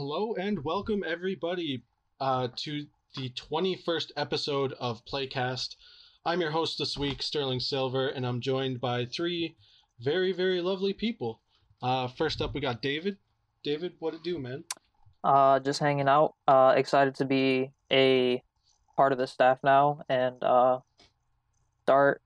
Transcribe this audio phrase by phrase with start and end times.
[0.00, 1.84] Hello and welcome everybody
[2.20, 2.86] uh, to
[3.16, 5.76] the 21st episode of Playcast.
[6.24, 9.56] I'm your host this week, Sterling Silver, and I'm joined by three
[10.00, 11.42] very, very lovely people.
[11.82, 13.18] Uh, first up, we got David.
[13.62, 14.64] David, what it do, man?
[15.22, 16.34] Uh, just hanging out.
[16.48, 18.42] Uh, excited to be a
[18.96, 20.78] part of the staff now and uh,
[21.82, 22.22] start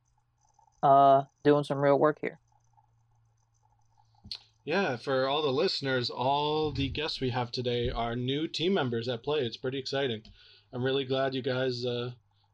[0.81, 2.39] uh, doing some real work here.
[4.65, 9.09] Yeah, for all the listeners, all the guests we have today are new team members
[9.09, 9.41] at Play.
[9.41, 10.23] It's pretty exciting.
[10.73, 12.13] I'm really glad you guys uh,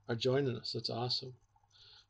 [0.09, 0.73] are joining us.
[0.73, 1.35] That's awesome.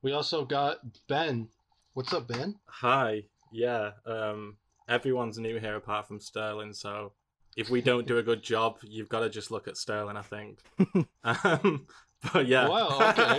[0.01, 1.49] We also got Ben.
[1.93, 2.55] What's up, Ben?
[2.67, 3.25] Hi.
[3.53, 3.91] Yeah.
[4.07, 4.57] Um,
[4.89, 7.13] everyone's new here apart from Sterling, so
[7.55, 10.23] if we don't do a good job, you've got to just look at Sterling, I
[10.23, 10.61] think.
[11.25, 11.87] um,
[12.33, 12.69] but yeah.
[12.69, 13.39] Wow, okay.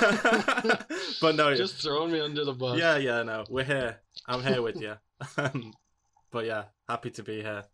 [1.20, 2.78] but no, Just throwing me under the bus.
[2.78, 3.98] yeah, yeah, no, we're here.
[4.26, 4.94] I'm here with you.
[5.36, 5.72] Um,
[6.30, 7.64] but yeah, happy to be here.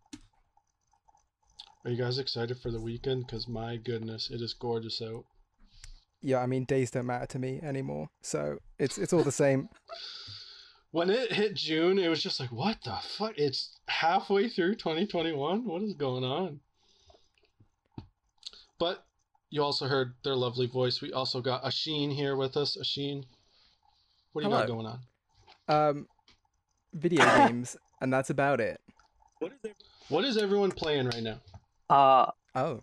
[1.85, 3.27] Are you guys excited for the weekend?
[3.27, 5.25] Because my goodness, it is gorgeous out.
[6.23, 9.69] yeah, I mean days don't matter to me anymore, so it's it's all the same.
[10.91, 13.33] When it hit June, it was just like, what the fuck?
[13.37, 15.65] It's halfway through 2021.
[15.67, 16.61] What is going on?
[18.79, 19.05] But
[19.51, 21.03] you also heard their lovely voice.
[21.03, 22.77] We also got Asheen here with us.
[22.81, 23.25] Asheen,
[24.33, 25.01] what do you got going on?
[25.67, 26.07] Um,
[26.95, 28.81] video games, and that's about it.
[30.09, 31.41] What is everyone playing right now?
[31.91, 32.83] Uh, Oh,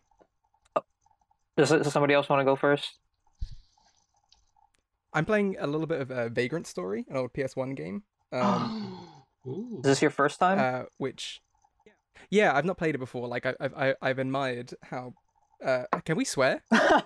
[1.55, 2.97] does, does somebody else want to go first?
[5.13, 8.03] I'm playing a little bit of a Vagrant Story, an old PS1 game.
[8.31, 9.07] Um,
[9.47, 9.77] Ooh.
[9.79, 10.59] Is this your first time?
[10.59, 11.41] uh, which,
[12.29, 13.27] yeah, I've not played it before.
[13.27, 15.13] Like I, I've I, I've admired how.
[15.65, 16.61] Uh, can we swear?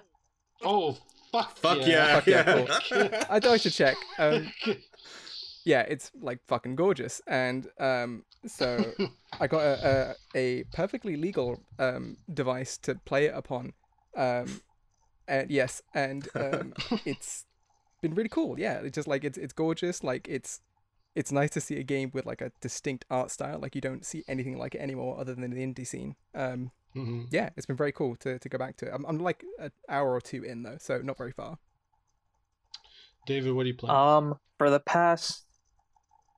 [0.63, 0.97] Oh,
[1.33, 2.21] fuck, Fuck yeah.
[2.25, 2.65] yeah.
[2.65, 3.97] Fuck yeah, I thought I should check.
[4.17, 4.49] Um,
[5.65, 8.93] yeah, it's like fucking gorgeous, and um, so
[9.39, 13.73] I got a, a a perfectly legal um device to play it upon,
[14.15, 14.61] um,
[15.27, 16.73] and yes, and um,
[17.05, 17.45] it's
[18.01, 18.59] been really cool.
[18.59, 20.03] Yeah, it's just like it's it's gorgeous.
[20.03, 20.61] Like it's
[21.15, 23.59] it's nice to see a game with like a distinct art style.
[23.59, 26.15] Like you don't see anything like it anymore other than the indie scene.
[26.35, 27.27] Um, Mhm.
[27.31, 28.87] yeah, it's been very cool to to go back to.
[28.87, 28.91] it.
[28.93, 31.57] I'm I'm like an hour or two in though, so not very far.
[33.25, 33.95] David, what are you playing?
[33.95, 35.44] um, for the past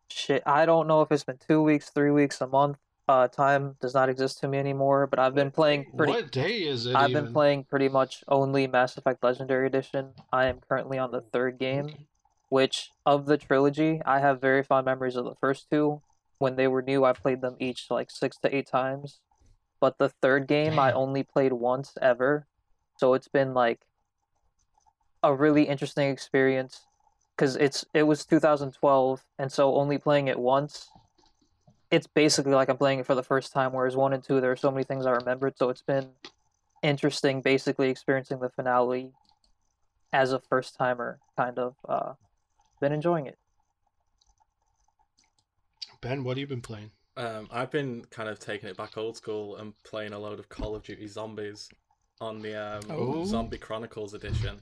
[0.10, 2.78] shit, I don't know if it's been two weeks, three weeks, a month.
[3.10, 5.08] Uh, time does not exist to me anymore.
[5.08, 6.12] But I've been playing pretty.
[6.12, 6.96] what day is it?
[6.96, 7.26] I've even?
[7.26, 10.10] been playing pretty much only Mass Effect Legendary Edition.
[10.32, 12.06] I am currently on the third game.
[12.50, 16.02] Which of the trilogy, I have very fond memories of the first two.
[16.38, 19.20] When they were new, I played them each like six to eight times.
[19.80, 22.48] But the third game, I only played once ever.
[22.98, 23.82] So it's been like
[25.24, 26.86] a really interesting experience
[27.38, 30.90] because it's it was 2012, and so only playing it once,
[31.92, 33.74] it's basically like I'm playing it for the first time.
[33.74, 35.58] Whereas one and two, there are so many things I remembered.
[35.58, 36.10] So it's been
[36.82, 39.12] interesting, basically experiencing the finale
[40.12, 41.76] as a first timer, kind of.
[41.88, 42.14] Uh,
[42.80, 43.38] been enjoying it.
[46.02, 46.92] Ben, what have you been playing?
[47.16, 50.48] Um, I've been kind of taking it back old school and playing a load of
[50.50, 51.70] Call of Duty Zombies
[52.22, 53.26] on the um.
[53.26, 54.62] Zombie Chronicles edition.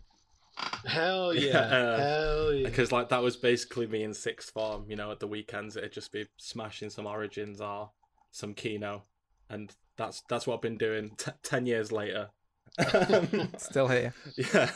[0.92, 1.42] Hell yeah.
[1.44, 1.98] Yeah.
[1.98, 2.68] Hell yeah.
[2.68, 4.86] Because like that was basically me in sixth form.
[4.88, 7.92] You know, at the weekends it'd just be smashing some Origins or
[8.32, 9.04] some Kino,
[9.50, 11.12] and that's that's what I've been doing.
[11.18, 12.30] T- Ten years later.
[13.58, 14.14] Still here.
[14.36, 14.72] yeah.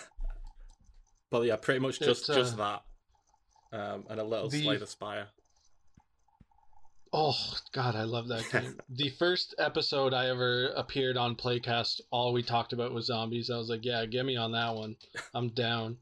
[1.30, 2.80] But yeah, pretty much just It's, just uh,
[3.72, 5.28] that, um, and a little the- Slay the Spire.
[7.12, 7.36] Oh
[7.72, 8.78] God, I love that game.
[8.90, 13.50] the first episode I ever appeared on Playcast, all we talked about was zombies.
[13.50, 14.96] I was like, yeah, get me on that one.
[15.34, 15.98] I'm down.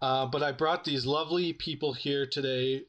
[0.00, 2.84] Uh, but I brought these lovely people here today.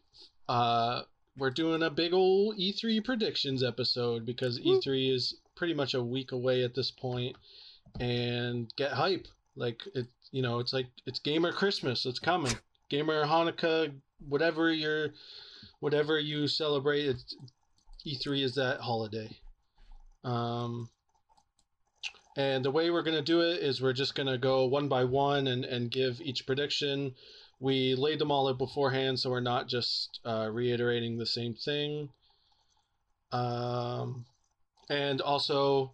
[0.48, 1.02] Uh,
[1.38, 6.32] we're doing a big old E3 predictions episode because E3 is pretty much a week
[6.32, 7.36] away at this point,
[8.00, 9.28] and get hype.
[9.56, 12.06] Like it, you know, it's like it's gamer Christmas.
[12.06, 12.54] It's coming.
[12.90, 13.94] Gamer Hanukkah,
[14.28, 15.10] whatever you're
[15.84, 17.36] whatever you celebrate it's,
[18.08, 19.30] e3 is that holiday.
[20.24, 20.90] Um
[22.38, 24.88] and the way we're going to do it is we're just going to go one
[24.88, 27.14] by one and and give each prediction.
[27.60, 32.10] We laid them all out beforehand so we're not just uh, reiterating the same thing.
[33.34, 34.26] Um
[34.90, 35.94] and also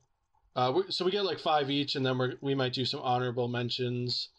[0.55, 2.99] uh, we, so we get like five each and then we're, we might do some
[3.01, 4.29] honorable mentions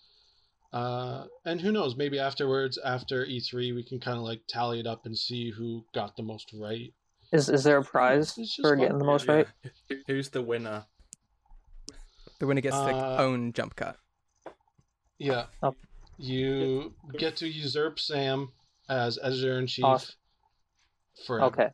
[0.73, 1.97] uh, and who knows?
[1.97, 5.85] Maybe afterwards, after E3, we can kind of like tally it up and see who
[5.95, 6.93] got the most right.
[7.33, 9.35] Is is there a prize It's just for getting the most Yeah.
[9.35, 9.47] right?
[10.07, 10.85] Who's the winner?
[12.41, 13.97] The winner gets their Uh, own jump cut.
[15.19, 15.47] Yeah.
[15.63, 15.75] Oh.
[16.19, 18.53] You get to usurp Sam
[18.89, 20.15] as editor in chief Awesome.
[21.27, 21.47] forever.
[21.47, 21.71] Okay.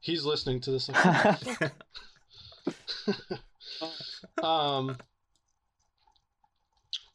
[0.00, 0.88] He's listening to this.
[4.42, 4.96] Um.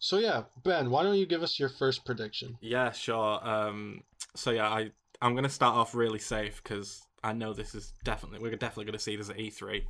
[0.01, 2.57] So yeah, Ben, why don't you give us your first prediction?
[2.59, 3.39] Yeah, sure.
[3.47, 4.01] Um,
[4.35, 8.39] so yeah, I I'm gonna start off really safe because I know this is definitely
[8.39, 9.83] we're definitely gonna see this at E3.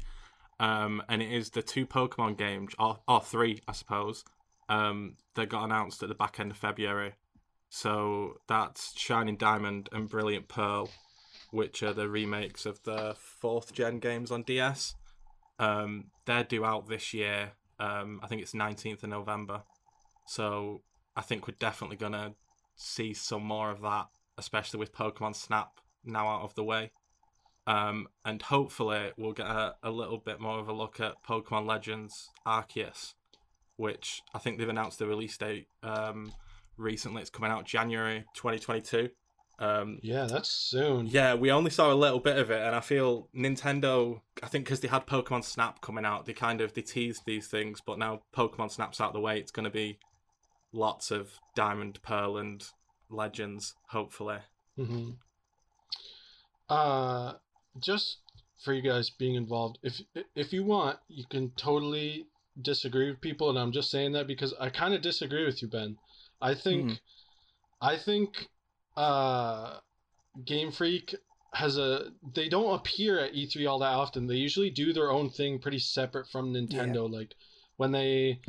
[0.59, 4.25] Um, and it is the two Pokemon games, or, or three, I suppose,
[4.69, 7.13] um, that got announced at the back end of February.
[7.69, 10.89] So that's Shining Diamond and Brilliant Pearl,
[11.51, 14.93] which are the remakes of the fourth gen games on DS.
[15.57, 17.53] Um, they're due out this year.
[17.79, 19.63] Um, I think it's 19th of November.
[20.25, 20.81] So
[21.15, 22.33] I think we're definitely going to
[22.75, 24.07] see some more of that,
[24.37, 26.91] especially with Pokemon Snap now out of the way.
[27.67, 31.67] Um, and hopefully we'll get a, a little bit more of a look at Pokemon
[31.67, 33.13] Legends Arceus,
[33.75, 36.33] which I think they've announced the release date um,
[36.77, 37.21] recently.
[37.21, 39.09] It's coming out January 2022.
[39.59, 41.05] Um, Yeah, that's soon.
[41.05, 44.21] yeah, we only saw a little bit of it, and I feel Nintendo.
[44.41, 47.47] I think because they had Pokemon Snap coming out, they kind of they teased these
[47.47, 49.37] things, but now Pokemon Snap's out of the way.
[49.39, 49.99] It's going to be
[50.71, 52.63] lots of Diamond, Pearl, and
[53.09, 53.73] Legends.
[53.89, 54.39] Hopefully,
[54.77, 55.11] hmm
[56.69, 57.33] Uh,
[57.79, 58.17] just
[58.63, 60.01] for you guys being involved, if
[60.35, 62.27] if you want, you can totally
[62.61, 65.67] disagree with people, and I'm just saying that because I kind of disagree with you,
[65.67, 65.97] Ben.
[66.41, 66.95] I think, Hmm.
[67.81, 68.47] I think,
[68.95, 69.79] uh,
[70.45, 71.15] Game Freak
[71.53, 72.11] has a.
[72.33, 74.27] They don't appear at E3 all that often.
[74.27, 77.09] They usually do their own thing, pretty separate from Nintendo.
[77.11, 77.35] Like
[77.77, 78.39] when they,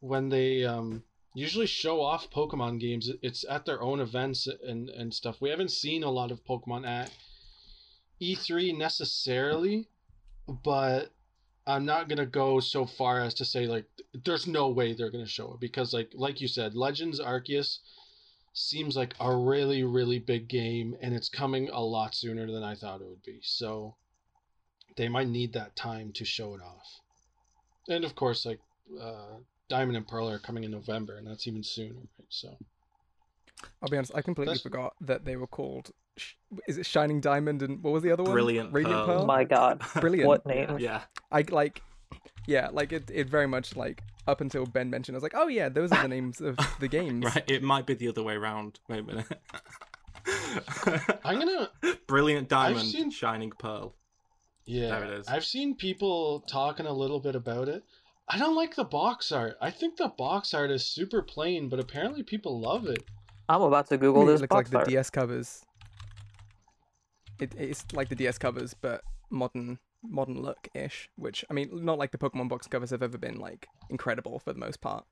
[0.00, 1.02] when they um
[1.34, 3.10] usually show off Pokemon games.
[3.22, 5.40] It's at their own events and and stuff.
[5.40, 7.10] We haven't seen a lot of Pokemon at
[8.20, 9.88] E3 necessarily,
[10.64, 11.12] but
[11.66, 13.86] I'm not gonna go so far as to say like
[14.24, 17.78] there's no way they're gonna show it because like like you said, Legends Arceus
[18.54, 22.74] seems like a really really big game and it's coming a lot sooner than I
[22.74, 23.40] thought it would be.
[23.42, 23.96] So
[24.96, 27.00] they might need that time to show it off.
[27.88, 28.60] And of course, like
[29.00, 31.94] uh, Diamond and Pearl are coming in November, and that's even sooner.
[31.94, 32.26] Right?
[32.28, 32.56] So
[33.82, 35.90] I'll be honest, I completely That's- forgot that they were called.
[36.66, 38.32] Is it Shining Diamond and what was the other one?
[38.32, 39.06] Brilliant Radiant Pearl.
[39.06, 39.22] Pearl.
[39.22, 39.80] Oh my god.
[40.00, 40.26] Brilliant.
[40.26, 40.78] What name?
[40.80, 41.80] yeah, I like,
[42.46, 43.08] yeah, like it.
[43.14, 46.02] It very much like up until Ben mentioned, I was like, oh yeah, those are
[46.02, 47.24] the names of the games.
[47.24, 47.44] right.
[47.48, 48.80] It might be the other way around.
[48.88, 49.26] Wait a minute.
[51.24, 51.70] I'm gonna
[52.06, 53.94] Brilliant Diamond, seen- Shining Pearl.
[54.64, 54.88] yeah.
[54.88, 55.28] There it is.
[55.28, 57.84] I've seen people talking a little bit about it.
[58.30, 59.56] I don't like the box art.
[59.60, 63.02] I think the box art is super plain, but apparently people love it.
[63.48, 64.88] I'm about to Google this it looks box like the art.
[64.88, 65.64] DS covers.
[67.40, 71.08] It, it's like the DS covers, but modern modern look ish.
[71.16, 74.52] Which I mean, not like the Pokemon box covers have ever been like incredible for
[74.52, 75.04] the most part.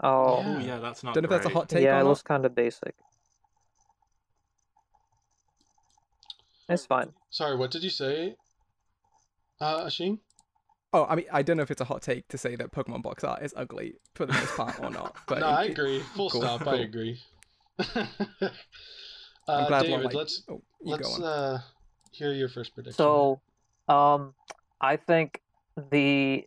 [0.00, 0.60] Oh, Yeah.
[0.60, 1.14] yeah, that's not.
[1.14, 2.94] Don't know if that's a hot take yeah, or it looks kind of basic.
[6.68, 7.12] It's fine.
[7.30, 8.34] Sorry, what did you say,
[9.60, 10.18] uh, Ashin?
[10.96, 13.02] Oh, I mean, I don't know if it's a hot take to say that Pokemon
[13.02, 15.14] box art is ugly for the most part or not.
[15.28, 16.00] But no, I agree.
[16.14, 16.62] Full cool, stop.
[16.62, 16.80] I cool.
[16.80, 17.20] agree.
[17.94, 18.14] I'm
[19.46, 19.82] uh, glad.
[19.82, 21.60] David, like, let's oh, let's uh
[22.12, 22.96] hear your first prediction.
[22.96, 23.42] So,
[23.90, 24.32] um,
[24.80, 25.42] I think
[25.90, 26.46] the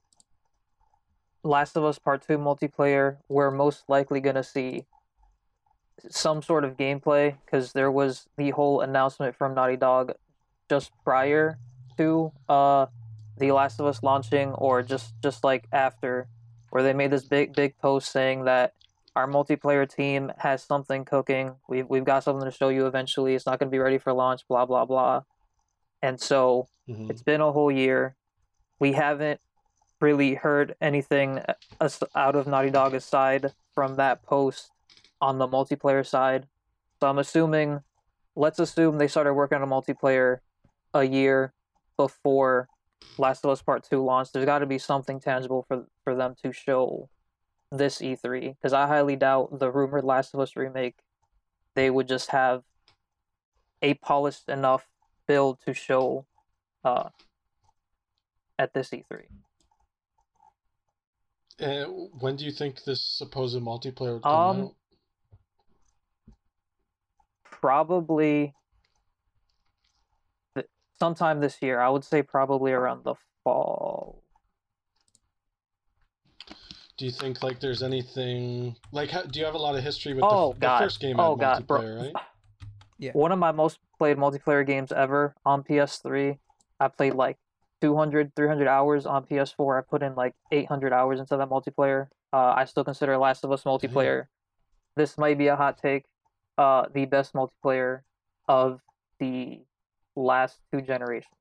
[1.44, 4.88] Last of Us Part 2 multiplayer, we're most likely going to see
[6.10, 10.14] some sort of gameplay because there was the whole announcement from Naughty Dog
[10.72, 11.60] just prior
[11.98, 12.88] to uh,
[13.40, 16.28] The Last of Us launching, or just, just like after,
[16.70, 18.74] where they made this big, big post saying that
[19.16, 21.56] our multiplayer team has something cooking.
[21.68, 23.34] We've, we've got something to show you eventually.
[23.36, 25.24] It's not going to be ready for launch, blah, blah, blah.
[26.02, 27.10] And so Mhm.
[27.10, 28.16] it's been a whole year.
[28.80, 29.42] We haven't
[30.00, 31.44] really heard anything
[32.16, 34.72] out of Naughty Dog aside from that post
[35.20, 36.48] on the multiplayer side.
[37.00, 37.84] So I'm assuming,
[38.36, 40.40] let's assume they started working on a multiplayer
[40.94, 41.54] a year
[41.98, 42.70] before
[43.18, 44.34] Last of Us Part 2 launched.
[44.34, 47.10] There's got to be something tangible for, for them to show
[47.72, 50.98] this E3 because I highly doubt the rumored Last of Us remake
[51.76, 52.64] they would just have
[53.82, 54.88] a polished enough
[55.28, 56.26] build to show
[56.84, 57.10] uh,
[58.58, 59.22] at this E E3.
[61.60, 64.76] And when do you think this supposed multiplayer would come Um, out?
[67.44, 68.54] Probably
[71.00, 71.80] sometime this year.
[71.80, 74.24] I would say probably around the fall.
[76.98, 79.10] Do you think like there's anything like?
[79.10, 80.80] How, do you have a lot of history with Oh, the, the God.
[80.80, 81.82] first game Oh, at God, bro.
[82.02, 82.14] right?
[83.02, 83.12] Yeah.
[83.14, 86.38] One of my most played multiplayer games ever on PS3.
[86.82, 87.38] I played like
[87.80, 89.80] 200, 300 hours on PS4.
[89.80, 92.10] I put in like 800 hours into that multiplayer.
[92.34, 94.26] Uh, I still consider Last of Us multiplayer.
[94.98, 96.04] This might be a hot take.
[96.58, 98.02] Uh, the best multiplayer
[98.50, 98.82] of
[99.22, 99.62] the
[100.20, 101.34] last two generations.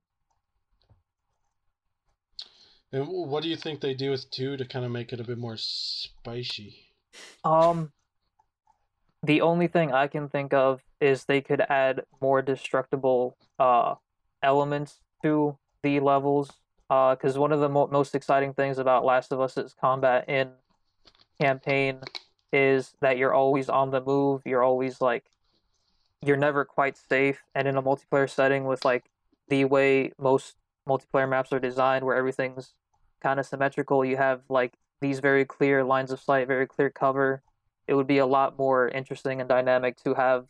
[2.91, 5.23] And what do you think they do with two to kind of make it a
[5.23, 6.75] bit more spicy?
[7.43, 7.91] Um,
[9.21, 13.95] the only thing I can think of is they could add more destructible uh
[14.41, 16.51] elements to the levels.
[16.89, 20.27] Uh, because one of the mo- most exciting things about Last of Us' is combat
[20.27, 20.49] in
[21.39, 21.99] campaign
[22.51, 24.41] is that you're always on the move.
[24.43, 25.25] You're always like,
[26.25, 27.43] you're never quite safe.
[27.55, 29.05] And in a multiplayer setting with like
[29.47, 30.55] the way most
[30.87, 32.73] multiplayer maps are designed, where everything's
[33.21, 37.41] kind of symmetrical, you have like these very clear lines of sight, very clear cover.
[37.87, 40.45] It would be a lot more interesting and dynamic to have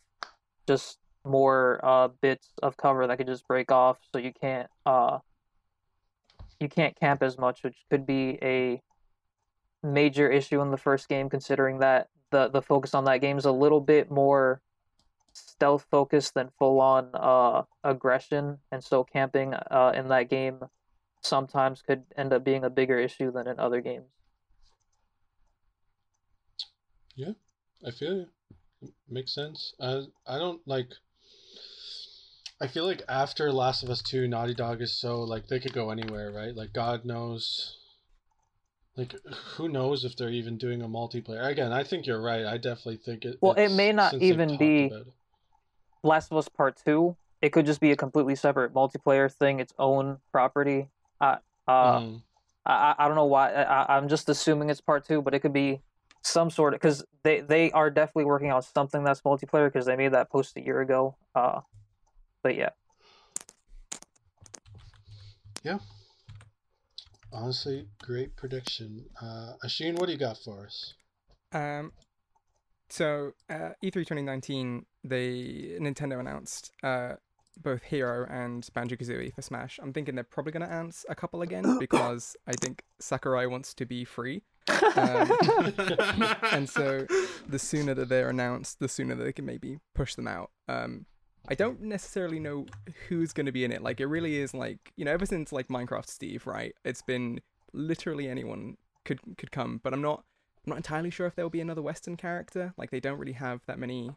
[0.66, 5.18] just more uh, bits of cover that could just break off, so you can't uh,
[6.58, 8.80] you can't camp as much, which could be a
[9.82, 13.44] major issue in the first game, considering that the the focus on that game is
[13.44, 14.60] a little bit more
[15.60, 20.58] stealth focused than full on uh, aggression, and so camping uh, in that game
[21.20, 24.06] sometimes could end up being a bigger issue than in other games.
[27.14, 27.32] Yeah,
[27.86, 28.26] I feel you.
[29.06, 29.74] Makes sense.
[29.78, 30.88] I I don't like.
[32.62, 35.74] I feel like after Last of Us Two, Naughty Dog is so like they could
[35.74, 36.56] go anywhere, right?
[36.56, 37.76] Like God knows.
[38.96, 39.14] Like
[39.56, 41.46] who knows if they're even doing a multiplayer?
[41.46, 42.46] Again, I think you're right.
[42.46, 43.36] I definitely think it.
[43.42, 45.06] Well, it may not even be- it.
[46.02, 47.16] Last of Us Part Two.
[47.42, 50.88] It could just be a completely separate multiplayer thing, its own property.
[51.20, 52.06] Uh, uh.
[52.66, 53.52] I I I don't know why.
[53.52, 55.80] I, I'm just assuming it's part two, but it could be
[56.22, 59.96] some sort of because they they are definitely working on something that's multiplayer because they
[59.96, 61.16] made that post a year ago.
[61.34, 61.60] Uh,
[62.42, 62.70] but yeah,
[65.62, 65.78] yeah,
[67.32, 69.04] Honestly, great prediction.
[69.20, 70.94] Uh, Ashin, what do you got for us?
[71.52, 71.92] Um,
[72.88, 77.14] so uh, E3 2019, they Nintendo announced uh,
[77.62, 79.78] both Hero and Banjo Kazooie for Smash.
[79.82, 83.74] I'm thinking they're probably going to announce a couple again because I think Sakurai wants
[83.74, 84.42] to be free,
[84.96, 85.30] um,
[86.52, 87.06] and so
[87.48, 90.50] the sooner that they're announced, the sooner that they can maybe push them out.
[90.68, 91.06] Um,
[91.48, 92.66] I don't necessarily know
[93.08, 93.82] who's going to be in it.
[93.82, 96.74] Like it really is like you know ever since like Minecraft Steve, right?
[96.84, 97.40] It's been
[97.72, 100.24] literally anyone could could come, but I'm not
[100.66, 102.74] I'm not entirely sure if there will be another Western character.
[102.76, 104.10] Like they don't really have that many.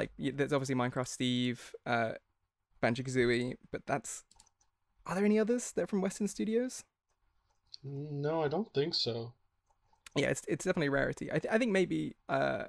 [0.00, 2.12] Like there's obviously Minecraft Steve, uh,
[2.80, 4.24] Banjo Kazooie, but that's.
[5.04, 6.84] Are there any others that are from Western studios?
[7.84, 9.34] No, I don't think so.
[10.16, 11.30] Yeah, it's it's definitely rarity.
[11.30, 12.64] I th- I think maybe uh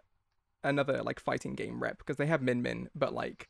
[0.64, 3.48] another like fighting game rep because they have Min Min, but like.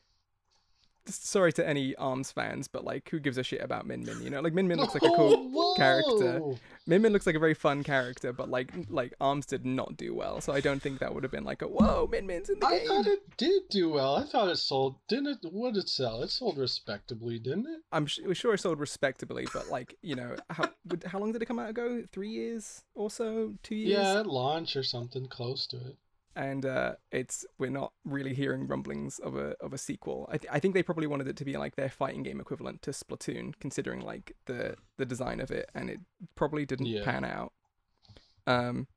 [1.06, 4.22] Sorry to any Arms fans, but like, who gives a shit about Min Min?
[4.22, 5.76] You know, like Min Min looks like a oh, cool Whoa!
[5.76, 6.42] character.
[6.86, 10.14] Min Min looks like a very fun character, but like like Arms did not do
[10.14, 12.60] well, so I don't think that would have been like a whoa, Min Min's in
[12.60, 12.88] the I game.
[12.88, 14.16] thought it did do well.
[14.16, 14.96] I thought it sold.
[15.08, 15.38] Didn't it?
[15.52, 16.22] What did it sell?
[16.24, 17.82] It sold respectably, didn't it?
[17.92, 20.70] I'm sh- sure it sold respectably, but like you know, how
[21.06, 22.04] how long did it come out ago?
[22.12, 24.00] Three years or so, two years.
[24.00, 25.96] Yeah, at launch or something close to it.
[26.36, 30.30] And uh, it's we're not really hearing rumblings of a of a sequel.
[30.32, 32.82] I th- I think they probably wanted it to be like their fighting game equivalent
[32.84, 36.00] to Splatoon, considering like the the design of it, and it
[36.36, 37.04] probably didn't Yeah.
[37.04, 37.52] pan out.
[38.48, 38.88] Um,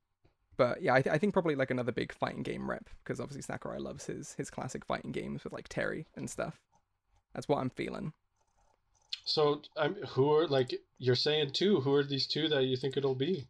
[0.57, 3.41] but yeah, I, th- I think probably like another big fighting game rep because obviously
[3.41, 6.61] Sakurai loves his his classic fighting games with like Terry and stuff.
[7.33, 8.13] That's what I'm feeling.
[9.25, 11.81] So, I'm who are like you're saying two?
[11.81, 13.47] Who are these two that you think it'll be?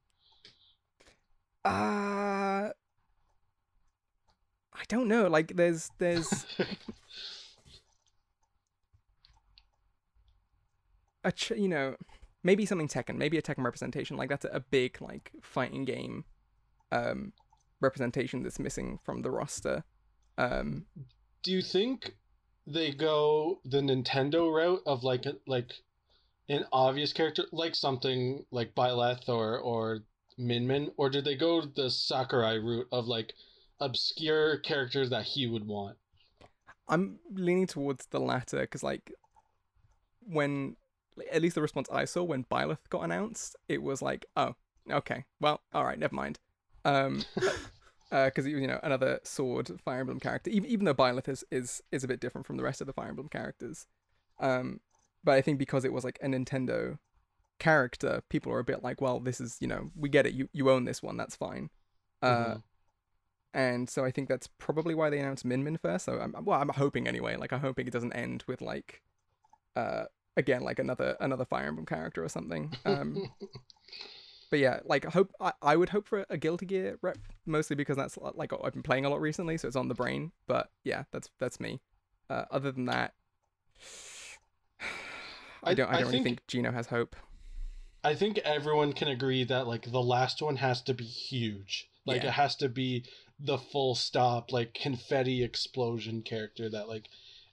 [1.63, 2.69] Uh
[4.75, 5.27] I don't know.
[5.27, 6.45] Like there's there's
[11.23, 11.95] a ch- you know
[12.43, 14.17] maybe something Tekken, maybe a Tekken representation.
[14.17, 16.25] Like that's a big like fighting game
[16.91, 17.33] um
[17.81, 19.83] representation that's missing from the roster.
[20.37, 20.85] Um
[21.43, 22.15] Do you think
[22.67, 25.71] they go the Nintendo route of like a- like
[26.49, 29.99] an obvious character, like something like Byleth or or
[30.37, 33.33] Min Min, or did they go the Sakurai route of like
[33.79, 35.97] obscure characters that he would want?
[36.87, 39.11] I'm leaning towards the latter because, like,
[40.21, 40.75] when
[41.31, 44.55] at least the response I saw when Byleth got announced, it was like, oh,
[44.91, 46.39] okay, well, all right, never mind.
[46.83, 47.23] Um,
[48.11, 51.81] uh, because you know another sword Fire Emblem character, even even though Byleth is is
[51.91, 53.87] is a bit different from the rest of the Fire Emblem characters.
[54.39, 54.79] Um,
[55.23, 56.99] but I think because it was like a Nintendo
[57.59, 60.49] character, people are a bit like, well, this is you know we get it, you
[60.53, 61.69] you own this one, that's fine.
[62.21, 62.63] Uh, Mhm.
[63.55, 66.05] And so I think that's probably why they announced Min Min first.
[66.05, 67.37] So I'm well, I'm hoping anyway.
[67.37, 69.01] Like I'm hoping it doesn't end with like,
[69.77, 70.03] uh,
[70.37, 72.73] again like another another Fire Emblem character or something.
[72.85, 73.31] Um,
[74.51, 77.77] but yeah, like I hope I, I would hope for a Guilty Gear rep mostly
[77.77, 80.33] because that's like I've been playing a lot recently, so it's on the brain.
[80.47, 81.79] But yeah, that's that's me.
[82.29, 83.13] Uh, other than that,
[85.63, 87.15] I I- don't I I don't really think- think Geno has hope.
[88.03, 91.89] I think everyone can agree that like the last one has to be huge.
[92.05, 92.27] Like Yeah.
[92.29, 93.05] it has to be
[93.39, 97.07] the full stop, like confetti explosion character that like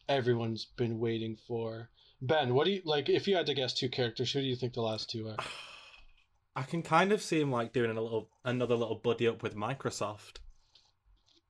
[0.09, 1.91] everyone's been waiting for.
[2.21, 3.09] Ben, what do you like?
[3.09, 5.37] If you had to guess two characters, who do you think the last two are?
[6.55, 9.57] I can kind of see him like doing a little another little buddy up with
[9.57, 10.37] Microsoft.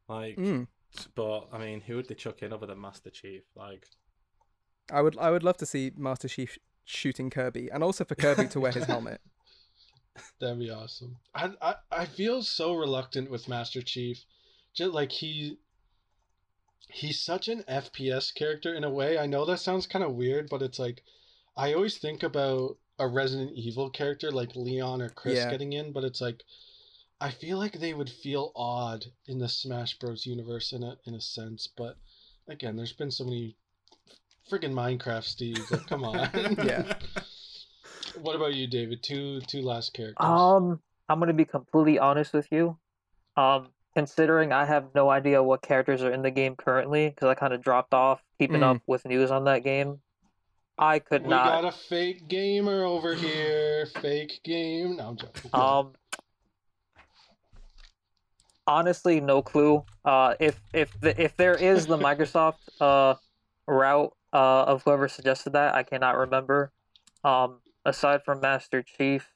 [0.09, 0.67] Like, Mm.
[1.15, 3.43] but I mean, who would they chuck in other than Master Chief?
[3.57, 3.87] Like,
[4.93, 8.49] I would I would love to see Master Chief shooting Kirby, and also for Kirby
[8.49, 9.21] to wear his helmet.
[10.41, 11.17] That'd be awesome.
[11.35, 14.25] I, I I feel so reluctant with Master Chief.
[14.75, 15.59] Just like he
[16.89, 19.19] he's such an FPS character in a way.
[19.19, 21.03] I know that sounds kind of weird, but it's like
[21.57, 25.51] I always think about a Resident Evil character like Leon or Chris Yeah.
[25.51, 26.45] getting in, but it's like
[27.21, 31.15] I feel like they would feel odd in the Smash Bros universe in a in
[31.15, 31.97] a sense, but
[32.49, 33.57] again, there's been so many
[34.51, 35.71] friggin' Minecraft Steve.
[35.71, 36.29] Like, come on.
[36.63, 36.93] Yeah.
[38.21, 39.03] What about you, David?
[39.03, 40.25] Two two last characters.
[40.27, 42.79] Um, I'm gonna be completely honest with you.
[43.37, 47.35] Um, considering I have no idea what characters are in the game currently, because I
[47.35, 48.77] kind of dropped off keeping Mm.
[48.77, 50.01] up with news on that game,
[50.79, 51.45] I could We not.
[51.45, 53.87] We got a fake gamer over here.
[53.87, 54.97] Fake game.
[54.97, 55.51] No, I'm joking.
[55.53, 55.93] Um,
[58.67, 59.85] honestly, no clue.
[60.05, 63.15] Uh, if if the, if there is the Microsoft uh
[63.67, 66.73] route uh of whoever suggested that, I cannot remember.
[67.25, 69.33] Um, aside from Master Chief,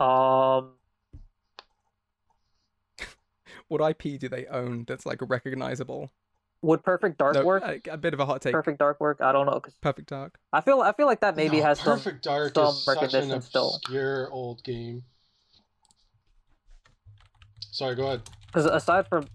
[0.00, 0.72] um,
[3.68, 6.10] What IP do they own that's like recognizable?
[6.60, 7.62] would Perfect Dark No, work?
[7.64, 8.52] a, a bit of a hot take.
[8.52, 9.20] Perfect Dark work?
[9.20, 10.38] I don't know, cause Perfect Dark.
[10.52, 11.98] I feel I feel like that maybe No, has some.
[11.98, 13.74] Perfect Dark some is such an recognition still.
[13.76, 15.02] obscure old game.
[17.70, 18.22] Sorry, go ahead.
[18.46, 19.26] Because aside from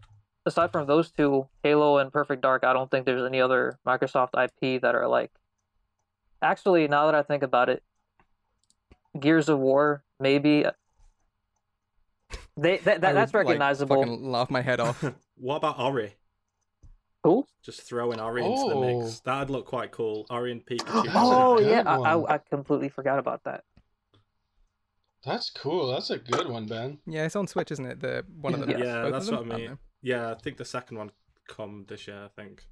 [0.45, 4.29] aside from those two, Halo and Perfect Dark, I don't think there's any other Microsoft
[4.41, 5.31] IP that are like.
[6.41, 7.81] Actually, now that I think about it,
[9.19, 10.65] Gears of War maybe.
[12.59, 13.97] They that, I that that's would, like, recognizable.
[14.01, 15.03] fucking laugh my head off.
[15.37, 16.15] what about Ori?
[17.23, 17.45] Who?
[17.63, 18.99] Just throwing Ori into the Oh.
[19.01, 19.19] mix.
[19.19, 20.25] That'd look quite cool.
[20.29, 21.09] Ori and Pikachu.
[21.13, 22.15] Oh, oh yeah, I.
[22.15, 23.63] I I completely forgot about that.
[25.23, 25.91] That's cool.
[25.91, 26.99] That's a good one, Ben.
[27.05, 27.99] yeah, it's on Switch, isn't it?
[27.99, 28.69] The one of them.
[28.71, 28.79] Yes.
[28.79, 29.35] Yeah, that's them?
[29.47, 29.65] what I mean.
[29.71, 29.77] know.
[30.01, 31.11] Yeah, I think the second one
[31.47, 32.23] come this year.
[32.25, 32.65] I think.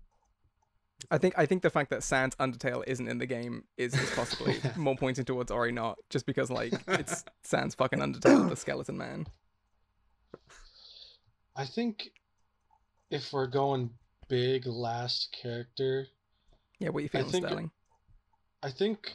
[1.11, 4.09] I think I think the fact that Sans Undertale isn't in the game is, is
[4.15, 8.97] possibly more pointing towards Ori not, just because like it's Sans fucking Undertale, the Skeleton
[8.97, 9.27] Man.
[11.55, 12.09] I think
[13.09, 13.91] if we're going
[14.27, 16.07] big last character,
[16.79, 17.71] Yeah, what you I feeling, think- Sterling?
[18.63, 19.13] I think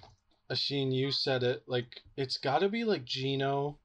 [0.50, 1.64] Ashin, you said it.
[1.66, 3.78] Like it's got to be like Geno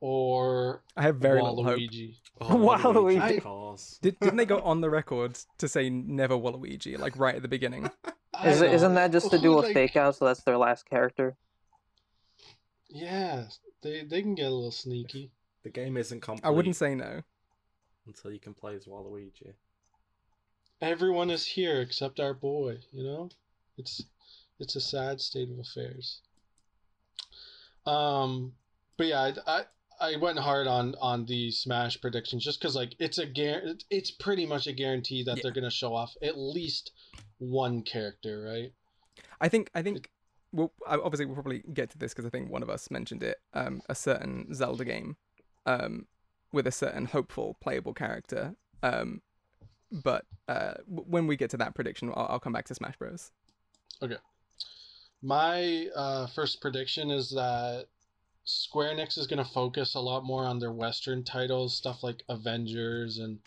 [0.00, 1.78] or I have very little hope.
[1.78, 2.14] Waluigi.
[2.40, 3.18] Oh, Waluigi.
[3.18, 3.98] Waluigi, of course.
[4.00, 7.48] Did, didn't they go on the record to say never Waluigi, like right at the
[7.48, 7.90] beginning?
[8.44, 11.36] Is, isn't that just to do a Like, fake out so that's their last character?
[12.88, 13.46] Yeah,
[13.82, 15.32] they they can get a little sneaky.
[15.64, 17.22] The game isn't complete I wouldn't say no.
[18.06, 19.54] until you can play as Waluigi.
[20.80, 22.78] Everyone is here except our boy.
[22.92, 23.30] You know,
[23.76, 24.04] it's
[24.60, 26.20] it's a sad state of affairs.
[27.84, 28.52] Um,
[28.96, 29.64] but yeah, I I,
[30.00, 34.10] I went hard on on the Smash predictions just because like it's a guar- it's
[34.10, 35.42] pretty much a guarantee that Yeah.
[35.42, 36.92] they're gonna show off at least
[37.38, 38.72] one character, right?
[39.40, 40.10] I think I think
[40.52, 43.22] well, I- obviously we'll probably get to this because I think one of us mentioned
[43.22, 43.38] it.
[43.52, 45.16] Um, a certain Zelda game,
[45.66, 46.06] um,
[46.52, 48.54] with a certain hopeful playable character.
[48.82, 49.20] Um,
[49.90, 53.30] but uh, when we get to that prediction, I'll, I'll come back to Smash Bros.
[54.02, 54.16] Okay.
[55.20, 57.86] My uh, first prediction is that
[58.48, 62.22] Square Enix is going to focus a lot more on their Western titles, stuff like
[62.28, 63.38] Avengers and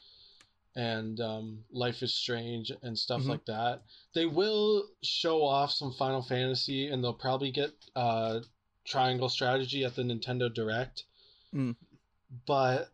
[0.75, 3.27] and um, Life is Strange and stuff Mhm.
[3.29, 3.83] like that.
[4.13, 8.39] They will show off some Final Fantasy, and they'll probably get uh,
[8.85, 11.03] Triangle Strategy at the Nintendo Direct.
[11.53, 11.75] Mm.
[12.45, 12.93] But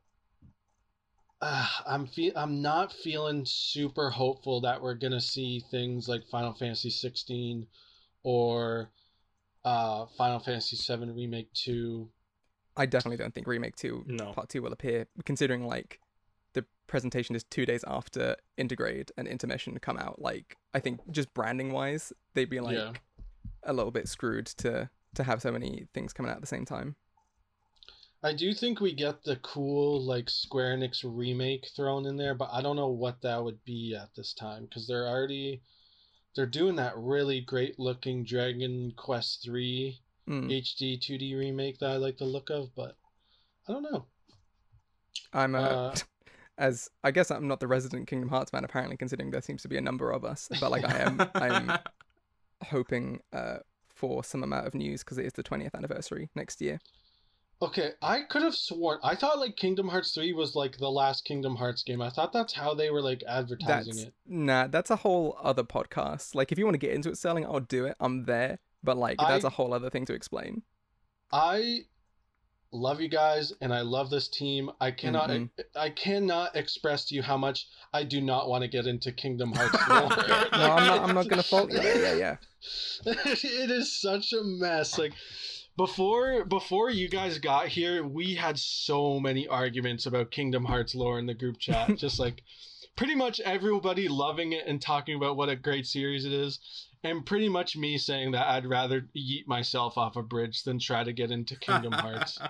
[1.42, 6.54] uh, I'm fe- I'm not feeling super hopeful that we're gonna see things like Final
[6.54, 7.68] Fantasy 16
[8.24, 8.90] or
[9.68, 12.10] uh, Final Fantasy VII Remake 2.
[12.78, 14.32] I definitely don't think Remake Two, No.
[14.34, 16.00] Part Two will appear, considering like
[16.54, 20.22] the presentation is two days after Intergrade and Intermission come out.
[20.22, 22.94] Like I think just branding wise, they'd be like Yeah.
[23.64, 26.66] a little bit screwed to to have so many things coming out at the same
[26.66, 26.96] time.
[28.22, 32.50] I do think we get the cool like Square Enix remake thrown in there, but
[32.54, 35.62] I don't know what that would be at this time because they're already
[36.38, 40.52] they're doing that really great looking Dragon Quest 3 Mm.
[40.52, 42.98] HD 2D remake that I like the look of, but
[43.68, 44.06] I don't know.
[45.32, 45.96] I'm a, Uh,
[46.58, 49.70] as I guess I'm not the resident Kingdom Hearts man apparently, considering there seems to
[49.70, 50.50] be a number of us.
[50.60, 51.80] But like I am, I'm
[52.66, 56.80] hoping uh, for some amount of news because it is the 20th anniversary next year.
[57.60, 61.26] Okay, I could have sworn I thought like Kingdom Hearts 3 was like the last
[61.26, 62.02] Kingdom Hearts game.
[62.04, 64.14] I thought that's how they were like advertising That's it.
[64.28, 66.36] nah, that's a whole other podcast.
[66.36, 67.96] Like if you want to get into it selling, I'll do it.
[68.00, 70.62] I'm there, but like that's I- a whole other thing to explain.
[71.32, 71.80] I
[72.72, 74.70] love you guys and I love this team.
[74.80, 75.50] I cannot Mhm.
[75.76, 79.52] I cannot express to you how much I do not want to get into Kingdom
[79.56, 79.74] Hearts.
[79.90, 81.02] No, I'm not.
[81.10, 82.18] I'm not gonna fault you there.
[82.18, 82.38] Yeah,
[83.06, 83.14] yeah.
[83.24, 84.98] it is such a mess.
[85.00, 85.14] Like
[85.78, 91.20] before before you guys got here, we had so many arguments about Kingdom Hearts lore
[91.20, 91.96] in the group chat.
[91.98, 92.44] Just like
[92.96, 96.60] pretty much everybody loving it and talking about what a great series it is.
[97.04, 101.04] And pretty much me saying that I'd rather yeet myself off a bridge than try
[101.04, 102.40] to get into Kingdom Hearts.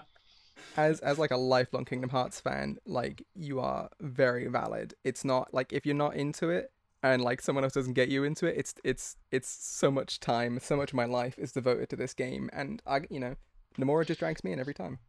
[0.76, 4.94] As as like a lifelong Kingdom Hearts fan, like you are very valid.
[5.04, 6.72] It's not like if you're not into it
[7.04, 10.60] and like someone else doesn't get you into it, it's it's it's so much time,
[10.60, 13.36] so much of my life is devoted to this game, and I you know,
[13.78, 15.00] Nomura just drags me in every time.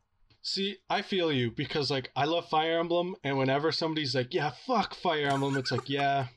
[0.42, 4.53] See, I feel you because like I love Fire Emblem, and whenever somebody's like, "Yeah,
[4.66, 6.29] fuck Fire Emblem," it's like, "Yeah,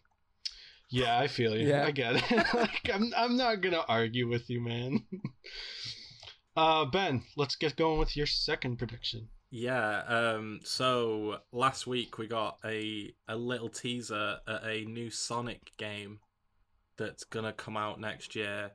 [0.90, 1.68] yeah, I feel you.
[1.68, 1.86] Yeah.
[1.86, 5.06] I get it." like I'm, I'm not gonna argue with you, man.
[6.56, 9.30] uh, Ben, let's get going with your second prediction.
[9.52, 10.04] Yeah.
[10.08, 10.62] Um.
[10.64, 16.20] So last week we got a a little teaser at a new Sonic game
[16.98, 18.72] that's gonna come out next year.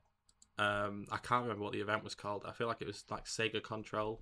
[0.59, 1.07] Um.
[1.11, 2.45] I can't remember what the event was called.
[2.47, 4.21] I feel like it was like Sega Control.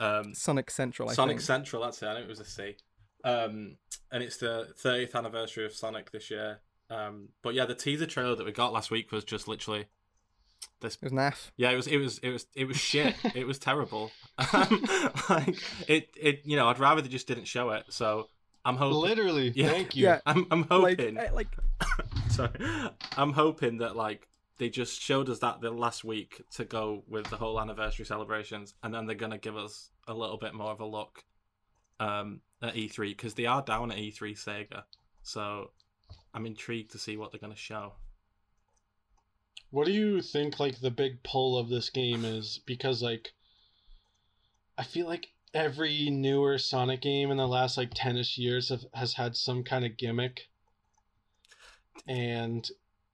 [0.00, 0.34] Um.
[0.34, 1.42] Sonic Central, I Sonic think.
[1.42, 1.82] Central.
[1.82, 2.06] That's it.
[2.06, 2.76] I know it was a C.
[3.24, 3.76] Um.
[4.10, 6.60] And it's the 30th anniversary of Sonic this year.
[6.90, 7.28] Um.
[7.42, 9.86] But yeah, the teaser trailer that we got last week was just literally
[10.80, 11.50] this it was naff.
[11.56, 13.14] yeah, it was it was it was it was shit.
[13.34, 14.10] it was terrible.
[14.52, 14.84] Um,
[15.28, 15.56] like
[15.88, 17.84] it it you know I'd rather they just didn't show it.
[17.90, 18.28] So
[18.64, 18.98] I'm hoping.
[19.00, 19.68] Literally, Yeah.
[19.68, 20.04] thank you.
[20.04, 20.20] Yeah.
[20.26, 21.18] I'm I'm hoping.
[21.18, 21.48] eh, like
[22.28, 22.50] sorry,
[23.16, 27.26] I'm hoping that like they just showed us that the last week to go with
[27.26, 30.80] the whole anniversary celebrations, and then they're gonna give us a little bit more of
[30.80, 31.24] a look
[32.00, 34.82] um, at E3 because they are down at E3 Sega.
[35.22, 35.70] So
[36.34, 37.94] I'm intrigued to see what they're gonna show.
[39.72, 42.60] What do you think like the big pull of this game is?
[42.66, 43.32] Because like
[44.76, 49.14] I feel like every newer Sonic game in the last like 10ish years have, has
[49.14, 50.48] had some kind of gimmick.
[52.06, 52.70] And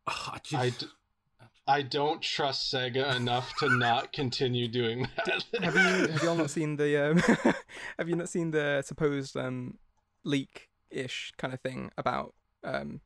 [0.08, 5.44] Ugh, I just, I, d- I don't trust Sega enough to not continue doing that.
[5.62, 7.54] have you have you all not seen the um
[7.98, 9.78] have you not seen the supposed um
[10.24, 13.00] leak ish kind of thing about um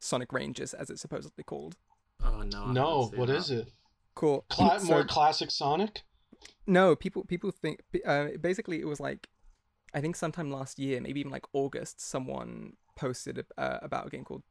[0.00, 1.76] Sonic Rangers as it's supposedly called?
[2.24, 3.36] Oh no, I no, haven't what that.
[3.36, 3.68] is it?
[4.14, 4.44] Cool.
[4.48, 6.02] Cla- So- more classic Sonic?
[6.66, 9.28] No, people people think uh, basically it was like
[9.92, 14.24] I think sometime last year, maybe even like August, someone posted uh, about a game
[14.24, 14.42] called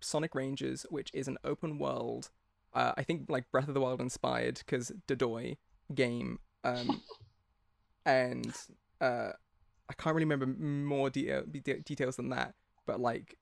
[0.00, 2.30] Sonic Rangers, which is an open world.
[2.74, 5.56] Uh, I think like Breath of the Wild inspired because Dodoy
[5.94, 7.02] game, um,
[8.06, 8.54] and
[9.00, 9.30] uh,
[9.88, 12.54] I can't really remember more detail, de- details than that.
[12.86, 13.36] But like,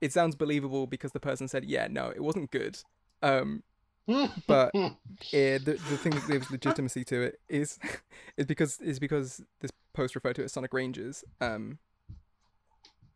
[0.00, 2.78] it sounds believable because the person said, "Yeah, no, it wasn't good."
[3.22, 3.62] Um,
[4.46, 7.78] but eh, the the thing that gives legitimacy to it is
[8.36, 11.24] is because is because this post referred to it as Sonic Rangers.
[11.40, 11.78] Um,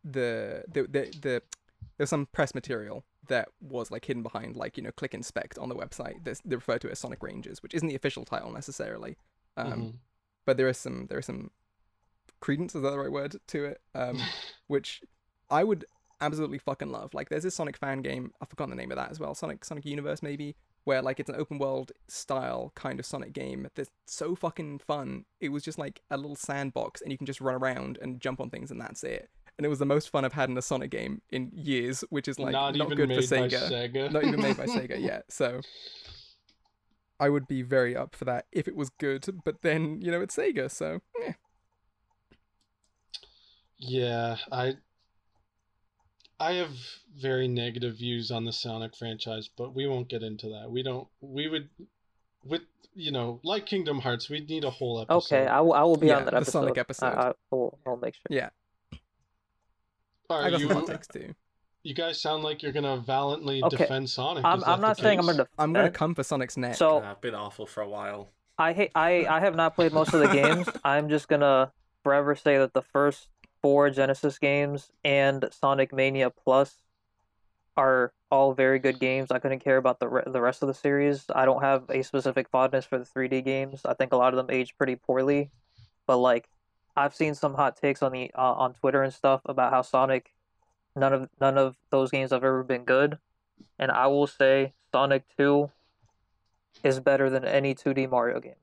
[0.03, 1.41] the the the, the
[1.97, 5.67] there's some press material that was like hidden behind like you know click inspect on
[5.69, 8.51] the website that they refer to it as Sonic Rangers, which isn't the official title
[8.51, 9.17] necessarily.
[9.57, 9.93] Um, Mhm.
[10.45, 11.51] but there is some there is some
[12.39, 14.19] credence is that the right word to it um
[14.67, 15.01] which
[15.49, 15.85] i would
[16.19, 19.11] absolutely fucking love like there's this sonic fan game i've forgotten the name of that
[19.11, 23.05] as well sonic sonic universe maybe where like it's an open world style kind of
[23.05, 27.17] sonic game that's so fucking fun it was just like a little sandbox and you
[27.17, 29.85] can just run around and jump on things and that's it and it was the
[29.85, 32.91] most fun i've had in a sonic game in years which is like not, not,
[32.91, 34.11] even good for sega Sega.
[34.11, 35.25] not even made by Sega yet.
[35.29, 35.61] So
[37.19, 39.25] I would be very up for that if it was good.
[39.43, 41.33] But then you know it's Sega, so eh.
[43.79, 44.75] Yeah, I
[46.39, 46.71] I have
[47.19, 50.69] very negative views on the Sonic franchise, but we won't get into that.
[50.69, 51.69] We don't we would
[52.43, 52.61] with
[52.93, 55.17] you know, like Kingdom Hearts, we'd need a whole episode.
[55.35, 55.73] Okay, I will.
[55.73, 56.51] I will be Yeah, on that the episode.
[56.51, 57.05] Sonic episode.
[57.05, 57.77] I, I will.
[57.85, 58.21] I'll make sure.
[58.29, 58.49] yeah,
[60.29, 61.33] Are I got you some hot takes too.
[61.83, 64.43] you guys sound like you're gonna valiantly Okay, defend Sonic.
[64.45, 64.63] I'm.
[64.63, 65.47] I'm not the saying I'm gonna.
[65.57, 66.75] I'm gonna come for Sonic's neck.
[66.75, 68.29] So Yeah, I've been awful for a while.
[68.57, 68.91] I hate.
[68.95, 69.25] I.
[69.27, 70.67] I have not played most of the games.
[70.83, 71.71] I'm just gonna
[72.03, 73.27] forever say that the first
[73.67, 76.77] four Genesis games and Sonic Mania Plus
[77.75, 79.29] are all very good games.
[79.29, 81.25] I couldn't care about the re- the rest of the series.
[81.35, 83.81] I don't have a specific fondness for the 3D games.
[83.83, 85.51] I think a lot of them age pretty poorly,
[86.05, 86.47] but like
[86.95, 90.33] I've seen some hot takes on the uh, on Twitter and stuff about how Sonic
[90.95, 93.17] none of none of those games have ever been good,
[93.77, 95.69] and I will say Sonic 2
[96.85, 98.61] is better than any 2D Mario game.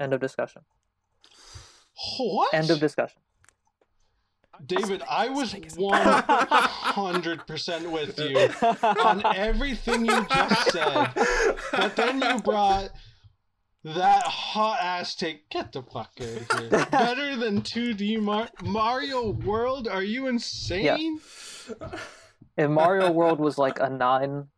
[0.00, 0.62] End of discussion.
[2.16, 2.54] What?
[2.54, 3.20] End of discussion.
[4.66, 8.50] David, I was 100% with you
[9.00, 11.12] on everything you just said.
[11.72, 12.90] But then you brought
[13.84, 15.48] that hot ass take.
[15.50, 16.68] Get the fuck out of here.
[16.90, 19.86] Better than 2D Mar- Mario World?
[19.88, 21.20] Are you insane?
[22.56, 24.48] If Mario World was like a 9,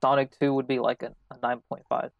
[0.00, 2.10] Sonic 2 would be like a, a 9.5.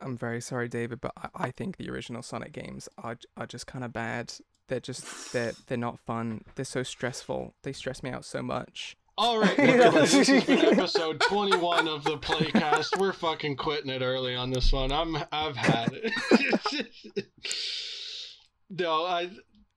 [0.00, 3.66] I'm very sorry, David, but I, I think the original Sonic games are are just
[3.66, 4.32] kind of bad.
[4.68, 6.44] They're just they're they're not fun.
[6.54, 7.54] They're so stressful.
[7.62, 8.96] They stress me out so much.
[9.18, 12.98] All right, everybody, this has been episode 21 of the Playcast.
[12.98, 14.92] We're fucking quitting it early on this one.
[14.92, 16.86] I'm I've had it.
[18.70, 19.30] no, I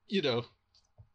[0.10, 0.43] you know,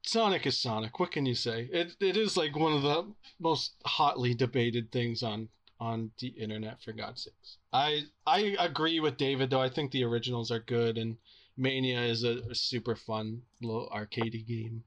[0.02, 0.98] Sonic is Sonic.
[0.98, 1.68] What can you say?
[1.72, 5.48] It it is like one of the most hotly debated things on
[5.80, 7.58] on the internet for God's sakes.
[7.72, 9.60] I I agree with David though.
[9.60, 11.18] I think the originals are good and
[11.57, 14.83] Mania is a, super fun little arcadey game.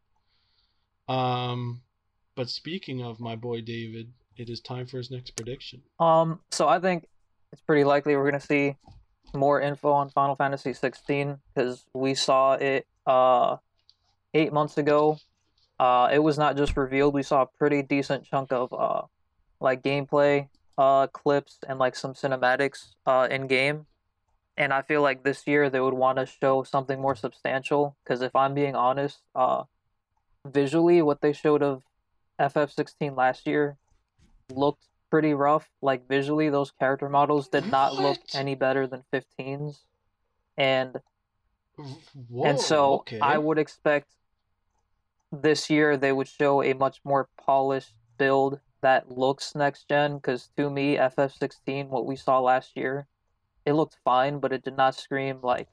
[1.08, 1.82] Um
[2.36, 5.82] but speaking of my boy David, it is time for his next prediction.
[6.00, 7.08] Um, so I think
[7.52, 8.76] it's pretty likely we're gonna see
[9.34, 13.58] more info on Final Fantasy 16 because we saw it uh
[14.34, 15.18] eight months ago.
[15.80, 19.02] Uh, it was not just revealed; we saw a pretty decent chunk of uh
[19.60, 23.86] like gameplay uh clips and like some cinematics uh in game.
[24.58, 28.22] And I feel like this year they would want to show something more substantial because
[28.22, 29.63] if I'm being honest, uh,
[30.46, 31.84] visually what they showed of
[32.39, 33.78] FF16 last year
[34.50, 35.70] looked pretty rough.
[35.82, 39.80] Like visually, those character models did not look any better than 15s,
[40.58, 40.98] and
[42.30, 43.20] Whoa, and so okay.
[43.20, 44.08] I would expect
[45.32, 50.15] this year they would show a much more polished build that looks next gen.
[50.15, 53.08] Because to me, FF16, what we saw last year,
[53.68, 55.68] it looked fine, but it did not scream like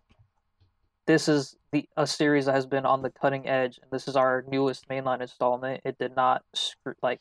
[1.06, 4.16] this is the a series that has been on the cutting edge, and this is
[4.16, 5.80] our newest mainline installment.
[5.84, 7.20] It did not sc- like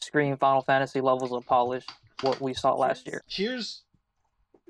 [0.00, 1.86] scream Final Fantasy levels of polish
[2.20, 3.22] what we saw last year.
[3.26, 3.84] Here's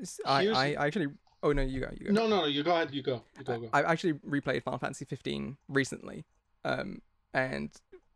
[0.00, 1.08] S- I, Here's- I actually.
[1.42, 1.90] Oh no, you go.
[1.98, 2.12] You go.
[2.12, 2.46] no, no, no.
[2.46, 2.94] You go ahead.
[2.94, 3.22] You go.
[3.36, 3.58] You go.
[3.58, 3.68] go.
[3.72, 6.24] I actually replayed Final Fantasy 15 recently,
[6.64, 7.02] um,
[7.34, 7.70] and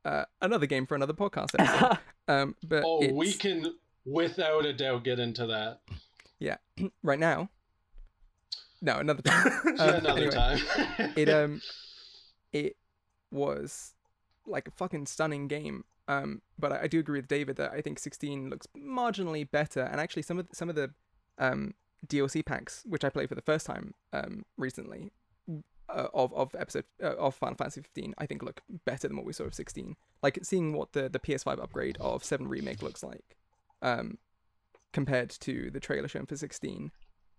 [0.05, 1.99] uh, another game for another podcast episode.
[2.29, 5.81] um, but oh, we can without a doubt get into that.
[7.03, 7.51] right now.
[8.83, 9.53] No, another time.
[9.77, 11.13] Yeah, Um, another anyway, time.
[11.17, 11.61] it um,
[12.53, 12.77] it
[13.31, 13.93] was
[14.47, 15.85] like a fucking stunning game.
[16.09, 19.83] Um, but I, I do agree with David that I think 16 looks marginally better,
[19.83, 20.91] and actually some of the, some of the
[21.39, 21.75] um
[22.07, 25.13] DLC packs which I played for the first time um recently
[25.89, 29.27] uh, of of episode uh, of Final Fantasy 15 I think look better than what
[29.27, 29.97] we saw of 16.
[30.23, 33.37] Like seeing what the the PS5 upgrade of 7 remake looks like,
[33.83, 34.19] um,
[34.93, 36.91] compared to the trailer shown for 16.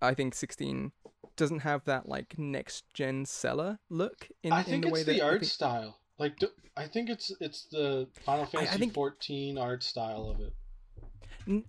[0.01, 0.91] I think 16
[1.35, 5.07] doesn't have that like next gen seller look in, I in think the way it's
[5.07, 5.97] that the I art think- style.
[6.19, 6.37] Like,
[6.77, 10.53] I think it's it's the Final Fantasy think- 14 art style of it.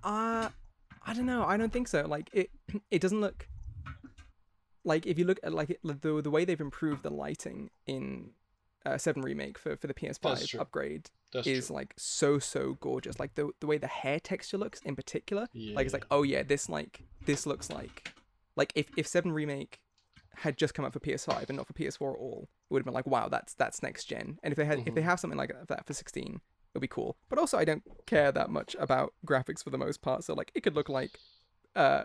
[0.04, 0.50] Uh,
[1.06, 1.44] I don't know.
[1.44, 2.02] I don't think so.
[2.06, 2.50] Like it,
[2.90, 3.48] it doesn't look
[4.84, 8.30] like if you look at like it, the the way they've improved the lighting in
[8.84, 11.76] uh, Seven remake for for the PS5 upgrade That's is true.
[11.76, 13.18] like so so gorgeous.
[13.20, 16.42] Like the the way the hair texture looks in particular, like it's like oh yeah,
[16.42, 18.04] this like this looks like
[18.56, 19.78] like if if Seven remake
[20.36, 22.84] had just come out for PS5 and not for PS4 at all, it would have
[22.86, 24.38] been like wow, that's that's next gen.
[24.42, 25.04] And if they had if they Mhm.
[25.04, 26.40] have something like that for 16,
[26.74, 27.16] it'll be cool.
[27.28, 30.24] But also, I don't care that much about graphics for the most part.
[30.24, 31.20] So like, it could look like,
[31.76, 32.04] uh,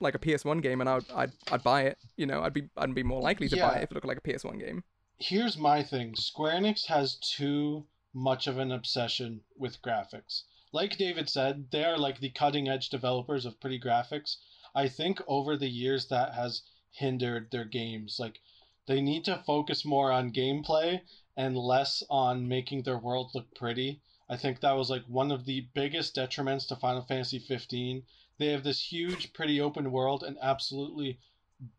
[0.00, 1.98] like a PS1 game, and I'd I'd, I'd buy it.
[2.16, 4.18] You know, I'd be I'd be more likely to buy it if it looked like
[4.18, 4.82] a PS1 game.
[5.20, 6.14] Here's my thing.
[6.14, 10.44] Square Enix has too much of an obsession with graphics.
[10.70, 14.36] Like David said, they are like the cutting edge developers of pretty graphics.
[14.76, 18.20] I think over the years that has hindered their games.
[18.20, 18.40] Like
[18.86, 21.02] they need to focus more on gameplay
[21.36, 24.00] and less on making their world look pretty.
[24.28, 28.04] I think that was like one of the biggest detriments to Final Fantasy 15.
[28.38, 31.18] They have this huge, pretty open world and absolutely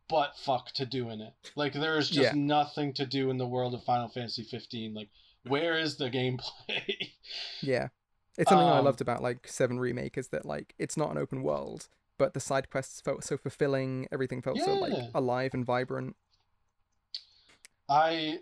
[0.07, 1.33] butt fuck to do in it.
[1.55, 2.39] Like there is just Yeah.
[2.39, 4.93] nothing to do in the world of Final Fantasy 15.
[4.93, 5.09] Like
[5.43, 7.11] where is the gameplay?
[7.61, 7.89] Yeah,
[8.37, 11.17] it's something I Um, loved about like Seven remake is that like it's not an
[11.17, 11.87] open world,
[12.17, 14.07] but the side quests felt so fulfilling.
[14.11, 16.15] Everything felt so like alive and vibrant.
[17.87, 18.39] I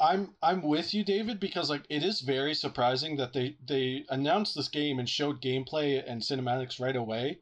[0.00, 4.54] I'm I'm with you David because like it is very surprising that they they announced
[4.54, 7.38] this game and showed gameplay and cinematics right away.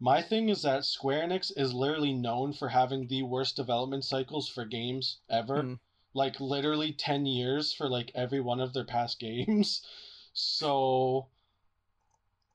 [0.00, 4.48] My thing is that Square Enix is literally known for having the worst development cycles
[4.48, 5.62] for games ever.
[5.62, 5.78] Mm.
[6.14, 9.86] Like literally 10 years for like every one of their past games.
[10.32, 11.28] So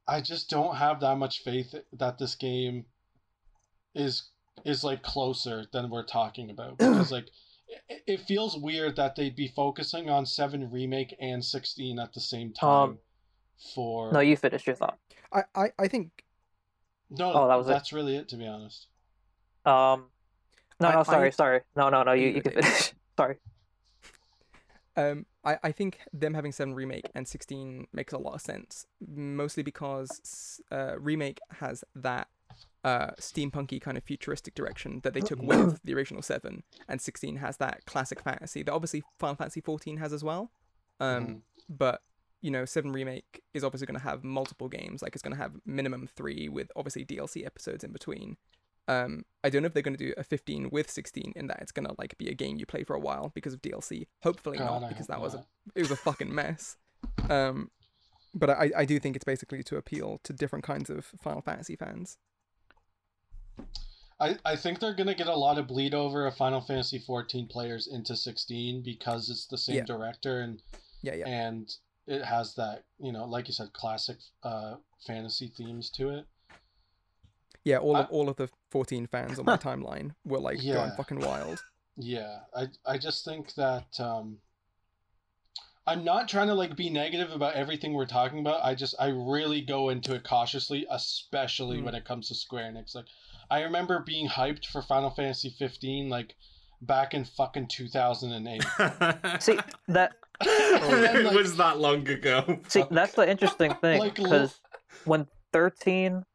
[0.07, 2.85] I just don't have that much faith that this game
[3.93, 4.29] is
[4.63, 7.29] is like closer than we're talking about because like
[7.89, 12.21] it, it feels weird that they'd be focusing on 7 remake and 16 at the
[12.21, 12.99] same time Um,
[13.73, 14.97] for No, you finished your thought.
[15.31, 16.24] I, I, I think
[17.09, 17.71] No, Oh, that was it.
[17.71, 18.87] that's really it to be honest.
[19.65, 20.05] Um,
[20.79, 21.61] no, I- no, sorry, I- sorry.
[21.75, 22.13] No, no, no.
[22.13, 22.93] You, You you can finish.
[23.17, 23.37] sorry.
[24.97, 28.85] Um, I, I think them having 7 remake and 16 makes a lot of sense,
[29.05, 32.29] mostly because uh, remake has that
[32.85, 37.35] uh, steampunky kind of futuristic direction that they took with the original 7, and 16
[37.37, 40.51] has that classic fantasy that obviously Final Fantasy 14 has as well.
[41.01, 41.41] Um, Mhm.
[41.67, 42.01] But
[42.45, 45.41] you know, 7 remake is obviously going to have multiple games, like it's going to
[45.41, 48.37] have minimum three with obviously DLC episodes in between.
[48.87, 51.57] Um, I don't know if they're going to do a 15 with 16 in that
[51.59, 54.05] it's going to like be a game you play for a while because of DLC.
[54.21, 56.77] Hopefully God, not, because that was a it was a fucking mess.
[57.31, 57.71] Um,
[58.35, 61.75] but I, I do think it's basically to appeal to different kinds of Final Fantasy
[61.75, 62.19] fans.
[64.19, 67.47] I, I think they're gonna get a lot of bleed over of Final Fantasy 14
[67.47, 69.83] players into 16 because it's the same Yeah.
[69.85, 70.61] director and
[71.01, 71.75] Yeah, yeah, and
[72.07, 74.75] it has that you know like you said classic uh
[75.07, 76.25] fantasy themes to it.
[77.63, 77.77] yeah.
[77.77, 81.19] All of I- all of the 14 fans on my timeline were like going fucking
[81.19, 81.63] wild.
[81.97, 84.39] Yeah, I I just think that um
[85.87, 88.63] I'm not trying to like be negative about everything we're talking about.
[88.65, 91.83] I just I really go into it cautiously, especially Mm.
[91.83, 92.95] when it comes to Square Enix.
[92.95, 93.05] Like
[93.51, 96.35] I remember being hyped for Final Fantasy 15 like
[96.81, 98.63] back in fucking 2008.
[99.41, 100.15] See that.
[100.41, 102.59] And, it like- was that long ago.
[102.67, 104.59] See, that's the interesting thing Like, because
[105.05, 106.25] when 13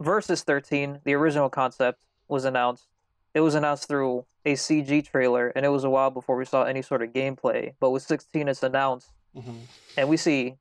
[0.00, 2.86] versus 13, the original concept was announced,
[3.34, 6.62] it was announced through a CG trailer, and it was a while before we saw
[6.64, 7.74] any sort of gameplay.
[7.80, 9.60] But with 16, it's announced, Mhm.
[9.96, 10.56] and we see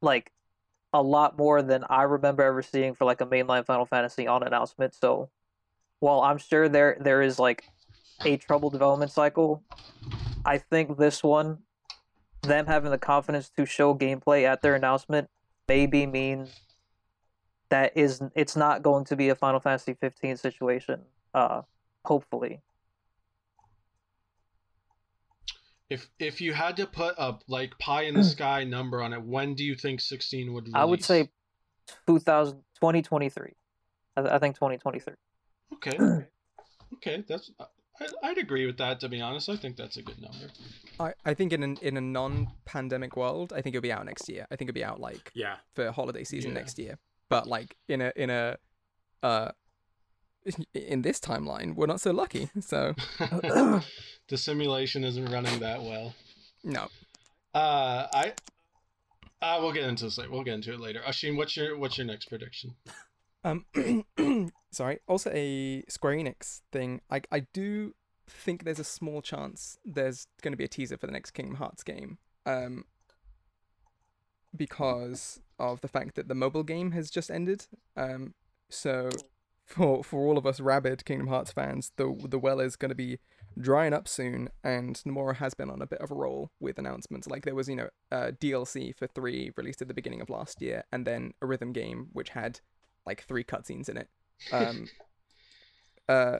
[0.00, 0.30] like
[0.92, 4.42] a lot more than I remember ever seeing for like a mainline Final Fantasy on
[4.42, 4.94] announcement.
[4.94, 5.30] So
[6.00, 7.64] while I'm sure there there is like
[8.24, 9.62] a troubled development cycle,
[10.44, 11.58] I think this one,
[12.42, 15.28] them having the confidence to show gameplay at their announcement,
[15.68, 16.50] maybe means
[17.70, 21.00] that is it's not going to be a Final Fantasy 15 situation.
[21.32, 21.62] Uh,
[22.04, 22.60] hopefully.
[25.90, 29.22] If if you had to put a like pie in the sky number on it,
[29.22, 30.74] when do you think 16 would release?
[30.74, 31.30] I would say
[32.06, 33.52] 2000, 2023.
[34.16, 35.14] I, I think 2023.
[35.74, 36.24] Okay.
[36.98, 37.50] Okay, that's
[38.00, 39.48] I, I'd agree with that to be honest.
[39.48, 40.48] I think that's a good number.
[40.98, 44.28] I, I think in an in a non-pandemic world, I think it'll be out next
[44.28, 44.46] year.
[44.50, 45.56] I think it'll be out like Yeah.
[45.74, 46.58] for holiday season Yeah.
[46.60, 46.98] next year.
[47.28, 48.56] But like in a in a
[49.22, 49.50] uh
[50.74, 52.50] in this timeline, we're not so lucky.
[52.60, 56.14] So the simulation isn't running that well.
[56.62, 56.88] no.
[57.54, 58.32] Uh, I.
[59.40, 60.30] Uh, we'll get into this later.
[60.30, 61.00] We'll get into it later.
[61.06, 62.74] Ashin, what's your what's your next prediction?
[63.44, 63.64] Um,
[64.74, 65.00] sorry.
[65.08, 67.00] Also, a Square Enix thing.
[67.10, 67.94] I I do
[68.26, 71.56] think there's a small chance there's going to be a teaser for the next Kingdom
[71.56, 72.18] Hearts game.
[72.46, 72.84] Um,
[74.56, 77.66] because of the fact that the mobile game has just ended.
[77.96, 78.34] Um,
[78.68, 79.10] so
[79.64, 82.94] for for all of us rabid Kingdom Hearts fans, the the well is going to
[82.94, 83.18] be
[83.58, 87.26] drying up soon, and Nomura has been on a bit of a roll with announcements.
[87.26, 90.60] Like there was, you know, uh, DLC for three released at the beginning of last
[90.60, 92.60] year, and then a rhythm game which had
[93.06, 94.08] like three cutscenes in it.
[94.52, 94.88] Um,
[96.08, 96.38] uh,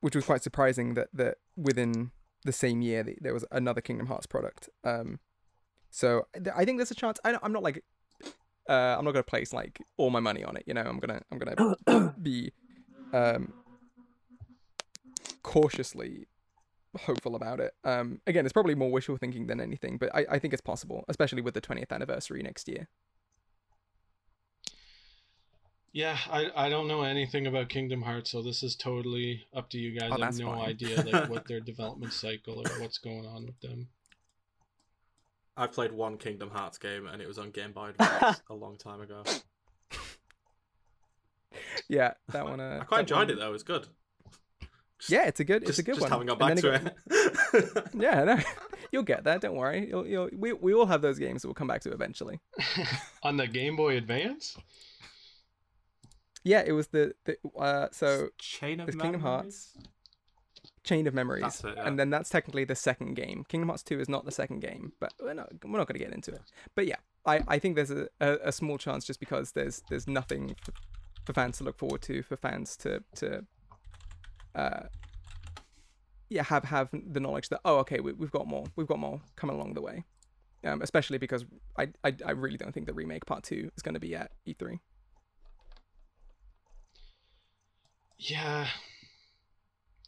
[0.00, 2.10] which was quite surprising that that within
[2.44, 4.68] the same year th- there was another Kingdom Hearts product.
[4.84, 5.18] Um,
[5.90, 7.18] so th- I think there's a chance.
[7.24, 7.82] I don't, I'm not like,
[8.68, 10.64] uh, I'm not gonna place like all my money on it.
[10.66, 12.52] You know, I'm gonna I'm gonna be
[13.12, 13.52] um,
[15.42, 16.26] cautiously
[16.96, 17.72] hopeful about it.
[17.84, 21.04] Um, again, it's probably more wishful thinking than anything, but I, I think it's possible,
[21.08, 22.88] especially with the 20th anniversary next year.
[25.98, 29.78] Yeah, I, I don't know anything about Kingdom Hearts, so this is totally up to
[29.78, 30.10] you guys.
[30.14, 30.68] Oh, I have no fine.
[30.68, 33.88] idea like what their development cycle or what's going on with them.
[35.56, 38.76] I played one Kingdom Hearts game and it was on Game Boy Advance a long
[38.76, 39.24] time ago.
[41.88, 42.60] Yeah, that one.
[42.60, 43.48] Uh, I quite enjoyed one- it though.
[43.48, 43.86] It was good.
[45.00, 46.10] Just, Yeah, it's a good, it's a good just one.
[46.10, 46.94] haven't got back to it got-
[47.54, 47.82] it.
[47.94, 48.38] Yeah, no,
[48.92, 49.40] you'll get that.
[49.40, 49.88] Don't worry.
[49.88, 52.38] You'll, you'll, we, we all have those games that we'll come back to eventually.
[53.24, 54.56] on the Game Boy Advance?
[56.44, 59.76] Yeah, it was the, the uh, so Chain of Kingdom Hearts.
[60.84, 61.86] Chain of Memories, it, yeah.
[61.86, 63.44] and then that's technically the second game.
[63.48, 66.04] Kingdom Hearts Two is not the second game, but we're not we're not going to
[66.04, 66.40] get into it.
[66.74, 70.06] But yeah, I, I think there's a, a, a small chance just because there's there's
[70.06, 70.72] nothing for,
[71.26, 73.44] for fans to look forward to, for fans to to
[74.54, 74.84] uh
[76.30, 79.20] yeah have have the knowledge that oh okay we, we've got more we've got more
[79.36, 80.04] coming along the way.
[80.64, 81.44] um, especially because
[81.78, 84.32] I, I I really don't think the remake part two is going to be at
[84.46, 84.78] E E3.
[88.18, 88.66] Yeah.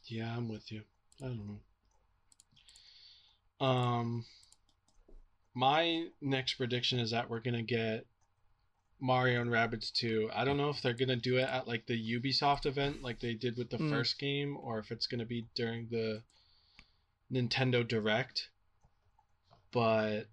[0.06, 0.82] Yeah, I'm with you.
[1.22, 1.60] I don't
[3.60, 3.66] know.
[3.66, 4.24] Um
[5.54, 8.06] my next prediction is that we're gonna get
[9.00, 10.30] Mario and Rabbids 2.
[10.32, 13.34] I don't know if they're gonna do it at like the Ubisoft event like they
[13.34, 13.90] did with the Mm.
[13.90, 16.22] first game or if it's gonna be during the
[17.32, 18.48] Nintendo Direct.
[19.72, 20.28] But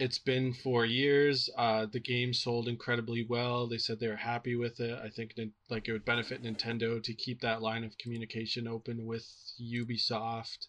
[0.00, 1.50] it's been four years.
[1.58, 3.66] Uh, the game sold incredibly well.
[3.66, 4.98] They said they were happy with it.
[4.98, 5.34] I think
[5.68, 9.26] like it would benefit Nintendo to keep that line of communication open with
[9.62, 10.68] Ubisoft.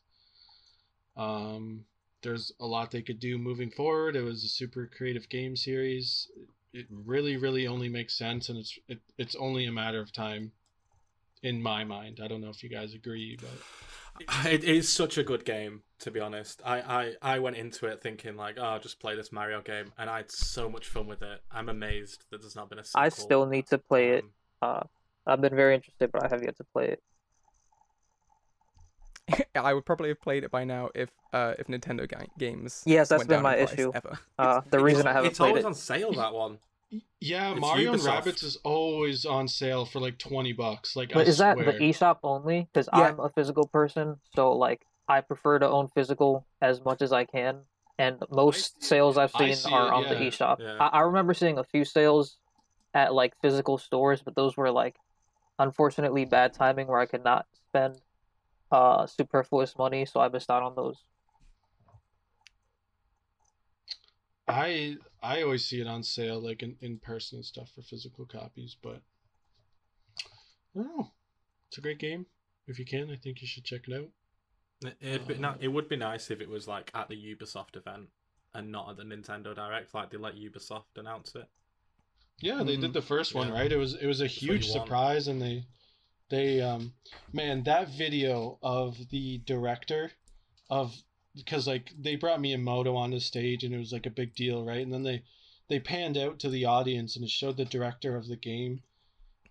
[1.16, 1.86] Um,
[2.24, 4.18] there's a lot they could do moving forward.
[4.18, 6.28] It was a super creative game series.
[6.74, 10.52] It really, really only makes sense, and it's it, it's only a matter of time.
[11.44, 15.24] In my mind, I don't know if you guys agree, but It is such a
[15.24, 16.62] good game, to be honest.
[16.64, 19.92] I, I, I went into it thinking like, oh, I'll just play this Mario game,
[19.98, 21.42] and I had so much fun with it.
[21.52, 23.02] I'm amazed that there's not been a sequel.
[23.02, 24.24] I still need to play it.
[24.62, 24.84] Um, Uh,
[25.26, 27.04] I've been very interested, but I have yet to play it.
[29.56, 32.84] I would probably have played it by now if uh if Nintendo ga- games.
[32.86, 33.92] Yes, that's went been down my issue.
[33.94, 34.20] Ever.
[34.38, 35.68] Uh, the reason I haven't it's played always it.
[35.68, 36.12] on sale.
[36.14, 36.60] That one.
[37.20, 38.24] Yeah, It's Mario and Ubisoft.
[38.24, 40.96] Rabbids is always on sale for like twenty bucks.
[40.96, 42.68] Like, But I is that the eShop only?
[42.72, 43.02] Because Yeah.
[43.02, 47.26] I'm a physical person, so like I prefer to own physical as much as I
[47.26, 47.62] can.
[47.98, 50.60] And most sales I've seen see are it, on the eShop.
[50.60, 50.78] Yeah.
[50.80, 52.38] I, I remember seeing a few sales
[52.94, 54.96] at like physical stores, but those were like
[55.60, 58.02] unfortunately bad timing where I could not spend
[58.72, 60.98] uh superfluous money, so I missed out on those.
[64.48, 68.26] I I always see it on sale, like in, in person and stuff for physical
[68.26, 69.02] copies, but
[70.76, 71.12] I don't know.
[71.68, 72.26] It's a great game.
[72.68, 74.10] If you can, I think you should check it out.
[74.84, 77.76] It- It'd be, no, it would be nice if it was like at the Ubisoft
[77.76, 78.10] event
[78.54, 79.94] and not at the Nintendo Direct.
[79.94, 81.48] Like they let Ubisoft announce it.
[82.40, 82.94] Yeah, they did Mhm.
[82.94, 83.54] the first one, Yeah.
[83.54, 83.72] right?
[83.72, 84.88] It was it was a what huge you want.
[84.88, 85.66] surprise, and they
[86.30, 86.94] they um
[87.32, 90.12] man that video of the director
[90.70, 90.96] of
[91.36, 94.64] because like they brought Miyamoto on the stage and it was like a big deal,
[94.66, 94.82] right?
[94.82, 95.24] And then they
[95.70, 98.82] they panned out to the audience and it showed the director of the game,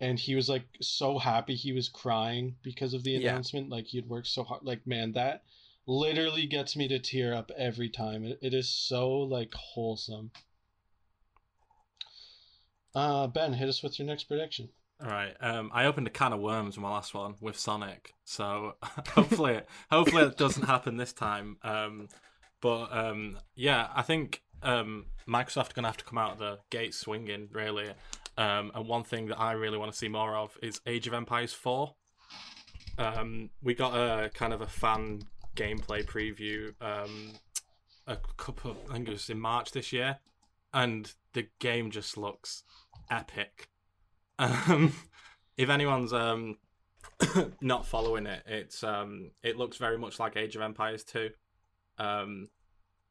[0.00, 3.30] and he was like so happy he was crying because of the Yeah.
[3.30, 3.70] announcement.
[3.70, 4.62] Like he had worked so hard.
[4.64, 5.44] Like man, that
[5.86, 8.24] literally gets me to tear up every time.
[8.24, 10.30] It, it is so like wholesome.
[12.94, 14.68] Uh, Ben, hit us with your next prediction.
[15.02, 15.34] All right.
[15.40, 19.60] Um, I opened a can of worms with my last one with Sonic, so hopefully,
[19.90, 21.56] hopefully it doesn't happen this time.
[21.62, 22.08] Um,
[22.60, 26.58] but um, yeah, I think um, Microsoft are gonna have to come out of the
[26.70, 27.88] gate swinging, really.
[28.36, 31.14] Um, and one thing that I really want to see more of is Age of
[31.14, 31.94] Empires Four.
[32.98, 35.22] Um, we got a kind of a fan
[35.56, 36.74] gameplay preview
[38.10, 40.18] a couple, I think it was in March this year,
[40.74, 42.64] and the game just looks
[43.10, 43.68] epic.
[44.40, 44.94] Um,
[45.58, 46.56] if anyone's um,
[47.60, 51.30] not following it, it's um, it looks very much like Age of Empires 2.
[51.98, 52.48] Um,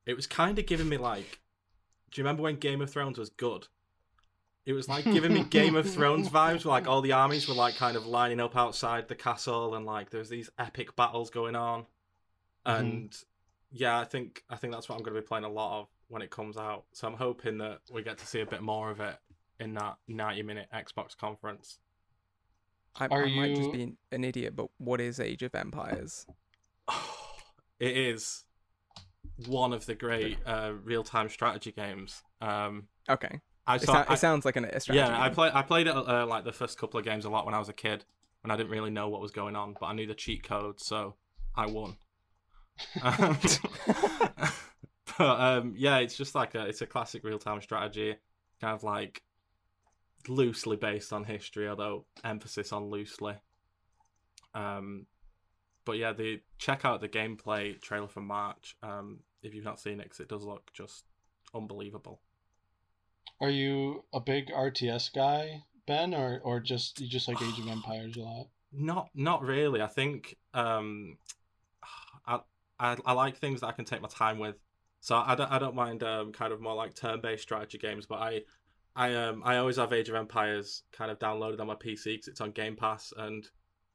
[0.08, 1.40] it was kind of giving me like,
[2.12, 3.68] do you remember when Game of Thrones was good?
[4.66, 7.54] It was like giving me Game of Thrones vibes, where like all the armies were
[7.54, 11.56] like kind of lining up outside the castle, and like there's these epic battles going
[11.56, 11.86] on.
[12.66, 13.16] And
[13.72, 15.88] yeah, I think I think that's what I'm going to be playing a lot of
[16.08, 16.86] when it comes out.
[16.94, 19.16] So I'm hoping that we get to see a bit more of it
[19.60, 21.80] in that 90 minute Xbox conference.
[22.96, 26.26] I, Are I might just be an idiot, but what is Age of Empires?
[27.80, 28.44] it is
[29.48, 32.24] one of the great uh, real time strategy games.
[32.42, 33.94] Um, Okay, I it, saw.
[34.04, 34.98] sou- I- it sounds like an, a strategy.
[35.06, 35.36] yeah, I game.
[35.36, 35.52] played.
[35.54, 37.70] I played it uh, like the first couple of games a lot when I was
[37.70, 38.06] a kid,
[38.42, 40.80] when I didn't really know what was going on, but I knew the cheat code,
[40.80, 41.16] so
[41.56, 41.96] I won.
[43.02, 43.38] Um,
[45.18, 48.16] but um, yeah, it's just like a it's a classic real time strategy,
[48.62, 49.22] kind of like
[50.28, 53.36] loosely based on history, although emphasis on loosely.
[54.54, 55.06] Um,
[55.86, 58.76] but yeah, the check out the gameplay trailer for March.
[58.84, 61.06] Um, if you've not seen it, 'cause it does look just
[61.54, 62.22] unbelievable.
[63.42, 67.68] Are you a big RTS guy, Ben, or or just you just like Age of
[67.70, 68.50] Empires a lot?
[68.72, 69.82] Not not really.
[69.82, 71.18] I think um,
[72.28, 72.42] I,
[72.80, 74.58] I I like things that I can take my time with.
[75.00, 78.06] So I don't I don't mind um, kind of more like turn based strategy games,
[78.06, 78.42] but I
[79.00, 82.28] I um I always have Age of Empires kind of downloaded on my PC because
[82.28, 83.48] it's on Game Pass and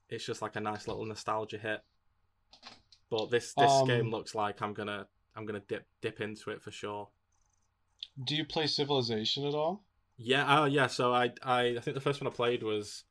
[0.09, 1.80] it's just like a nice little nostalgia hit.
[3.11, 6.62] But this this Um, game looks like I'm gonna I'm gonna dip dip into it
[6.62, 7.11] for sure.
[8.24, 9.84] Do you play Civilization at all?
[10.16, 10.86] Yeah, oh yeah.
[10.86, 13.05] So I, I, I think the first one I played was,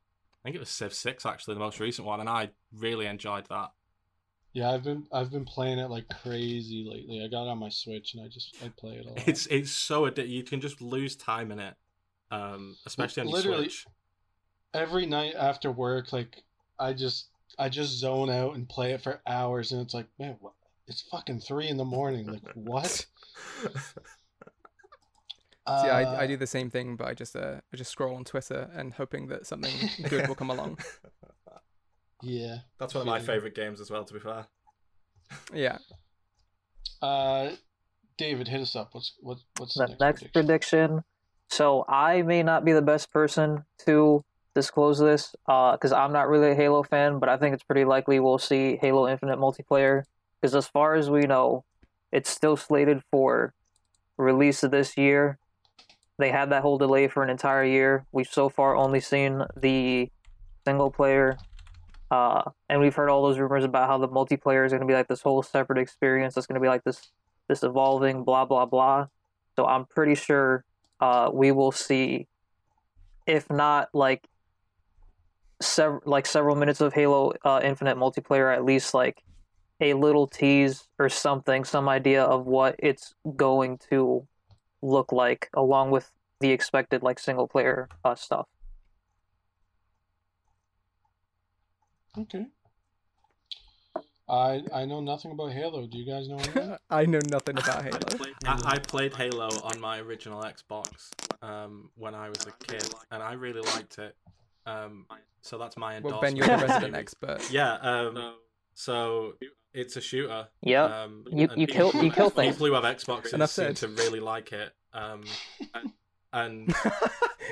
[0.43, 3.45] I think it was Civ Six actually, the most recent one, and I really enjoyed
[3.49, 3.71] that.
[4.53, 7.23] Yeah, I've been I've been playing it like crazy lately.
[7.23, 9.27] I got it on my Switch and I just I play it a lot.
[9.27, 10.29] It's it's so addictive.
[10.29, 11.73] You can just lose time in it,
[12.33, 13.85] um, especially on your Literally- Switch.
[14.73, 16.41] Every night after work, like
[16.79, 17.27] I just
[17.59, 20.53] I just zone out and play it for hours, and it's like, man, what?
[20.87, 22.25] It's fucking three in the morning.
[22.25, 22.87] Like what?
[23.65, 23.67] See,
[25.65, 28.23] Uh, I, I do the same thing, but I just uh, I just scroll on
[28.25, 29.71] Twitter and hoping that something
[30.09, 30.77] good will come along.
[32.25, 32.59] Yeah.
[32.79, 34.05] That's one of my favorite games as well.
[34.05, 34.47] To be fair,
[35.53, 35.77] Yeah.
[37.01, 37.49] Uh,
[38.17, 38.89] David, hit us up.
[38.93, 41.03] What's what what's the the next prediction.
[41.49, 44.23] So I may not be the best person to
[44.55, 48.19] disclose this because I'm not really a Halo fan, but I think it's pretty likely
[48.19, 50.03] we'll see Halo Infinite multiplayer.
[50.41, 51.63] Because as far as we know,
[52.11, 53.53] it's still slated for
[54.17, 55.37] release this year.
[56.19, 58.05] They had that whole delay for an entire year.
[58.11, 60.09] We've so far only seen the
[60.65, 61.37] single player,
[62.11, 64.93] uh, and we've heard all those rumors about how the multiplayer is going to be
[64.93, 66.37] like this whole separate experience.
[66.37, 67.11] It's going to be like this
[67.47, 69.07] this evolving blah blah blah.
[69.55, 70.63] So I'm pretty sure
[70.99, 72.27] uh, we will see,
[73.25, 74.27] if not like
[75.61, 79.23] several like several minutes of Halo uh, Infinite multiplayer, at least like
[79.79, 84.27] a little tease or something, some idea of what it's going to
[84.81, 88.47] look like, along with the expected like single player uh, stuff.
[92.17, 92.47] Okay.
[94.29, 95.85] I I know nothing about Halo.
[95.87, 96.77] Do you guys know anything?
[96.89, 97.99] I know nothing about Halo.
[98.45, 101.09] I, I played Halo on my original Xbox
[101.41, 104.15] um, when I was a kid, and I really liked it.
[104.65, 105.05] Um,
[105.41, 106.21] so that's my Well.
[106.21, 107.39] Ben, you're the resident expert.
[107.51, 107.73] Yeah.
[107.75, 108.35] Um,
[108.75, 109.33] so
[109.73, 110.47] it's a shooter.
[110.61, 110.89] Yep.
[110.89, 112.55] Um, You- you kill- people- you kill things.
[112.55, 113.75] People who have Xboxes Enough seem said.
[113.77, 114.71] to really like it.
[114.93, 115.23] Um,
[116.33, 116.73] and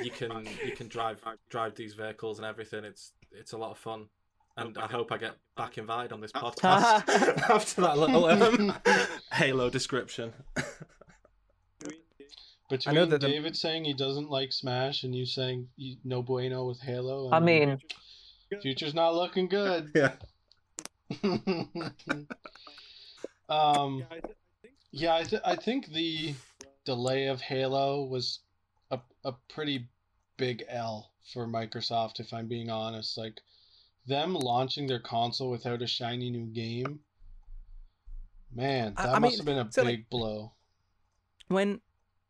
[0.03, 2.85] you can you can drive drive these vehicles and everything.
[2.85, 4.07] It's it's a lot of fun.
[4.61, 7.07] And I hope I get back invited on this podcast
[7.49, 8.73] after that little um,
[9.33, 10.31] Halo description.
[12.69, 16.21] Between know that the- David saying he doesn't like Smash and you saying you, no
[16.21, 17.79] bueno with Halo, I mean,
[18.61, 19.91] future's not looking good.
[19.95, 20.13] Yeah.
[23.49, 24.05] um,
[24.91, 26.33] yeah, I, th- I think the
[26.85, 28.39] delay of Halo was
[28.91, 29.87] a, a pretty
[30.37, 33.17] big L for Microsoft, if I'm being honest.
[33.17, 33.41] Like,
[34.07, 36.99] them launching their console without a shiny new game,
[38.53, 40.53] man, I- that I must mean, have been a so, big like- blow.
[41.47, 41.81] when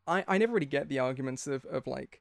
[0.06, 2.20] I, I never really get the arguments of, of like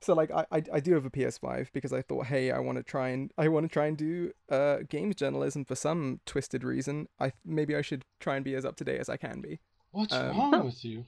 [0.00, 2.76] so like I, I I do have a PS5 because I thought hey I want
[2.78, 6.62] to try and I want to try and do uh games journalism for some twisted
[6.64, 9.40] reason I maybe I should try and be as up to date as I can
[9.40, 9.60] be
[9.92, 11.04] What's um, wrong with you?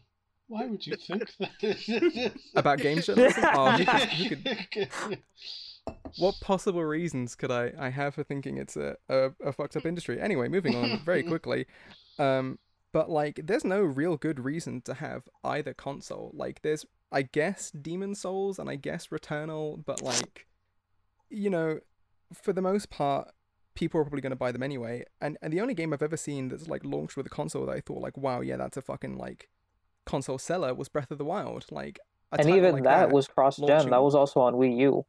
[0.47, 2.33] Why would you think that?
[2.55, 5.19] about games journalism oh who could, who could,
[6.19, 9.87] what possible reasons could I I have for thinking it's a, a, a fucked up
[9.87, 10.21] industry?
[10.21, 11.67] Anyway moving on very quickly
[12.19, 12.59] um
[12.93, 16.31] but like there's no real good reason to have either console.
[16.35, 20.47] Like there's i guess Demon's Souls and i guess returnal but like
[21.31, 21.81] you know
[22.33, 23.31] for the most part
[23.75, 25.05] people are probably going to buy them anyway.
[25.21, 27.73] And and the only game i've ever seen that's like launched with a console that
[27.77, 29.49] i thought like wow yeah that's a fucking like
[30.05, 31.67] console seller was breath of the wild.
[31.71, 31.99] Like
[32.33, 33.69] a and title even like that, was cross gen.
[33.69, 35.05] launching- That was also on Wii U.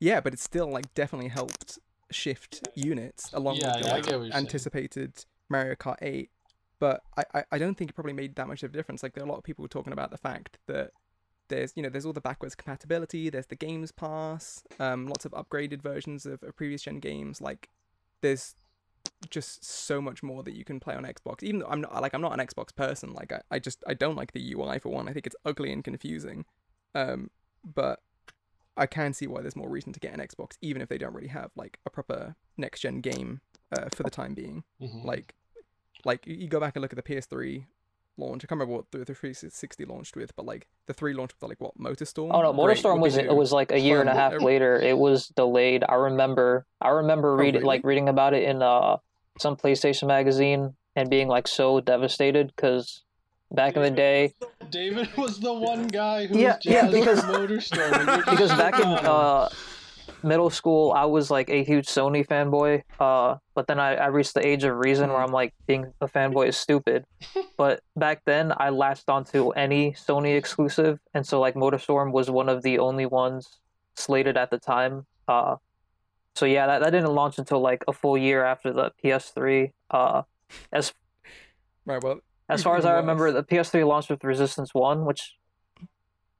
[0.00, 1.78] yeah but it still like definitely helped
[2.10, 4.32] shift units along Yeah, with the yeah, like, get saying.
[4.32, 6.30] anticipated Mario Kart 8.
[6.80, 9.02] But I, I, I don't think it probably made that much of a difference.
[9.02, 10.92] Like there are a lot of people talking about the fact that
[11.48, 15.32] there's you know there's all the backwards compatibility, there's the Games Pass, um, lots of
[15.32, 17.40] upgraded versions of, of previous gen games.
[17.40, 17.68] Like
[18.20, 18.54] there's
[19.30, 21.42] just so much more that you can play on Xbox.
[21.42, 23.12] Even though I'm not like I'm not an Xbox person.
[23.12, 25.08] Like I, I just I don't like the UI for one.
[25.08, 26.44] I think it's ugly and confusing.
[26.94, 27.30] Um,
[27.64, 28.00] but
[28.78, 31.14] I can see why there's more reason to get an Xbox, even if they don't
[31.14, 33.40] really have like a proper next gen game
[33.72, 34.64] uh, for the time being.
[34.80, 35.04] Mhm.
[35.04, 35.34] Like,
[36.04, 37.66] like you you go back and look at the PS3
[38.16, 38.44] launch.
[38.44, 41.48] I can't remember what the, the 360 launched with, but like the three launched with
[41.48, 42.30] like what Motorstorm.
[42.32, 44.76] Oh no, MotorStorm was it was like a year and a half later.
[44.76, 45.84] It was delayed.
[45.88, 46.66] I remember.
[46.80, 47.66] I remember reading really?
[47.66, 48.98] like reading about it in uh
[49.38, 53.04] some PlayStation magazine and being like so devastated because
[53.52, 54.34] back in the day,
[54.70, 57.92] David was the one guy who Yeah, was yeah, because- for Motorstorm.
[57.92, 59.10] and you're just because back in shitting on him.
[59.10, 59.48] uh
[60.24, 62.82] middle school, I was like a huge Sony fanboy.
[62.98, 66.08] Uh, but then I, I reached the age of reason where I'm like being a
[66.08, 67.04] fanboy is stupid.
[67.56, 72.48] But back then, I latched onto any Sony exclusive, and so like MotorStorm was one
[72.48, 73.58] of the only ones
[73.96, 75.06] slated at the time.
[75.26, 75.56] Uh,
[76.36, 79.72] so yeah, that, that didn't launch until like a full year after the PS3.
[79.90, 80.22] Uh,
[80.72, 80.92] as
[81.84, 82.00] Right.
[82.02, 85.34] Well, as far as I remember, the PS3 launched with Resistance One, which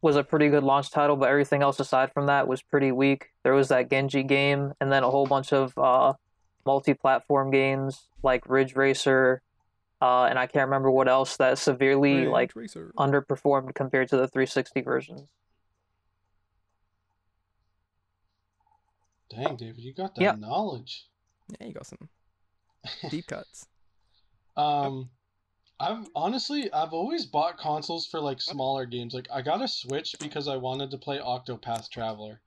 [0.01, 3.27] was a pretty good launch title, but everything else aside from that was pretty weak.
[3.43, 6.13] There was that Genji game, and then a whole bunch of uh,
[6.65, 9.43] multi-platform games like Ridge Racer,
[10.01, 12.93] uh, and I can't remember what else that severely Ridge like Racer.
[12.97, 15.29] underperformed compared to the 360 versions.
[19.31, 20.33] Dang, David, you got that Yeah.
[20.33, 21.07] knowledge.
[21.61, 22.09] Yeah, you got some
[23.11, 23.67] deep cuts.
[24.57, 25.11] Um,
[25.81, 29.15] I've honestly I've always bought consoles for like smaller games.
[29.15, 32.41] Like I got a Switch because I wanted to play Octopath Traveler.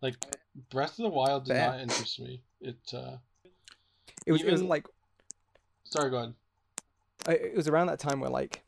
[0.00, 0.16] Like
[0.70, 2.42] Breath of the Wild did not interest me.
[2.60, 3.16] It uh
[4.26, 4.86] It was, it was Even- like
[5.84, 6.34] sorry, go ahead.
[7.26, 8.62] I, it was around that time where like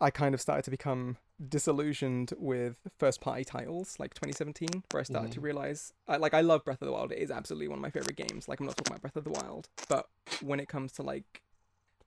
[0.00, 5.04] I kind of started to become disillusioned with first party titles like 2017 where I
[5.04, 7.78] started to realize I, like I love Breath of the Wild it is absolutely one
[7.78, 10.06] of my favorite games like I'm not talking about Breath of the Wild but
[10.42, 11.42] when it comes to like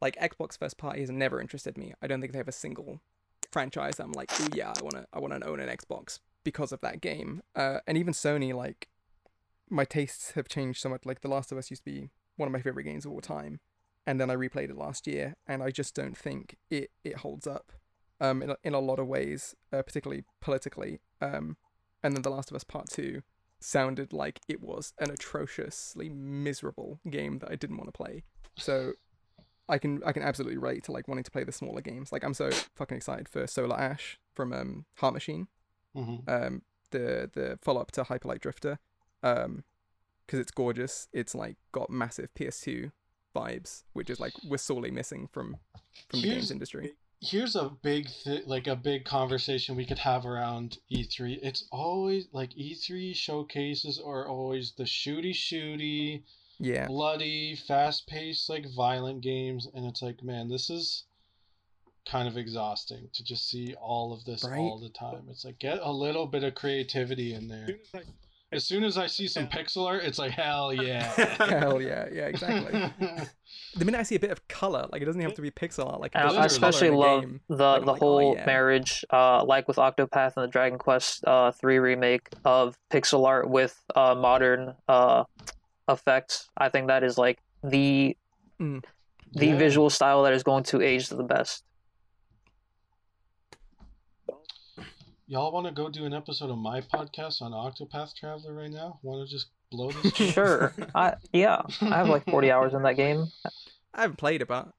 [0.03, 3.01] like Xbox first party has never interested me I don't think they have a single
[3.51, 6.71] franchise I'm like oh yeah I want to I want to own an Xbox because
[6.71, 8.89] of that game uh, and even Sony like
[9.69, 12.47] my tastes have changed so much like The Last of Us used to be one
[12.47, 13.59] of my favorite games of all time
[14.05, 17.47] and then I replayed it last year, and I just don't think it it holds
[17.47, 17.71] up,
[18.19, 20.99] um, in in a lot of ways, uh, particularly politically.
[21.21, 21.57] Um,
[22.01, 23.21] and then The Last of Us Part Two
[23.61, 28.23] sounded like it was an atrociously miserable game that I didn't want to play.
[28.57, 28.93] So
[29.69, 32.11] I can I can absolutely relate to like wanting to play the smaller games.
[32.11, 35.47] Like I'm so fucking excited for Solar Ash from um, Heart Machine,
[35.95, 36.61] hmm um,
[36.91, 38.79] the the follow up to Hyperlight Drifter,
[39.23, 39.63] um,
[40.25, 41.07] because it's gorgeous.
[41.13, 42.91] It's like got massive PS2
[43.35, 45.57] vibes, which is like we're sorely missing from
[46.09, 46.93] from the Here's- games industry.
[47.25, 51.39] Here's a big th- like a big conversation we could have around E3.
[51.41, 56.23] It's always like E3 showcases are always the shooty shooty,
[56.63, 61.03] Yeah, bloody, fast paced, like violent games, and it's like, man, this is
[62.09, 64.59] kind of exhausting to just see all of this Right?
[64.59, 65.23] all the time.
[65.29, 67.67] It's like get a little bit of creativity in there.
[68.51, 71.01] As soon as I see some pixel art, it's like hell yeah.
[71.39, 72.71] hell yeah, yeah, exactly.
[73.75, 75.91] the minute I see a bit of color, like it doesn't have to be pixel
[75.91, 77.91] art, like if And there's I especially color in a love game, the like, the
[77.93, 78.45] like, oh, whole yeah.
[78.45, 83.49] marriage, uh, like with Octopath and the Dragon Quest uh, three remake of pixel art
[83.49, 85.23] with uh, modern uh,
[85.89, 86.49] effects.
[86.57, 88.17] I think that is like the
[88.59, 88.83] Mm.
[89.33, 89.57] the Yeah.
[89.57, 91.63] visual style that is going to age the best.
[95.27, 98.99] Y'all want to go do an episode of my podcast on Octopath Traveler right now?
[99.01, 100.13] Want to just blow this?
[100.33, 103.25] Sure, I yeah, I have like forty hours in that game.
[103.93, 104.69] I haven't played it, but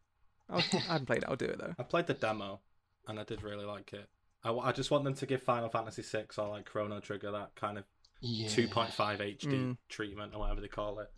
[0.48, 1.24] I'll, I haven't played it.
[1.28, 1.74] I'll do it though.
[1.78, 2.60] I played the demo,
[3.08, 4.08] and I did really like it.
[4.44, 7.54] I, I just want them to give Final Fantasy VI or like Chrono Trigger that
[7.56, 7.84] kind of
[8.20, 8.48] Yeah.
[8.48, 9.76] 2.5 HD Mm.
[9.88, 11.08] treatment or whatever they call it.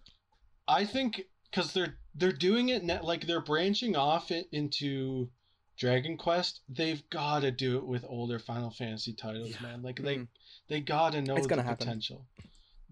[0.69, 5.31] I think because they're they're doing it net like they're branching off it into
[5.79, 6.61] Dragon Quest.
[6.69, 9.61] They've got to do it with older Final Fantasy titles, Yeah.
[9.63, 9.83] man.
[9.83, 10.29] Like they Mm.
[10.69, 11.87] they got to know It's the gonna happen.
[11.87, 12.27] potential.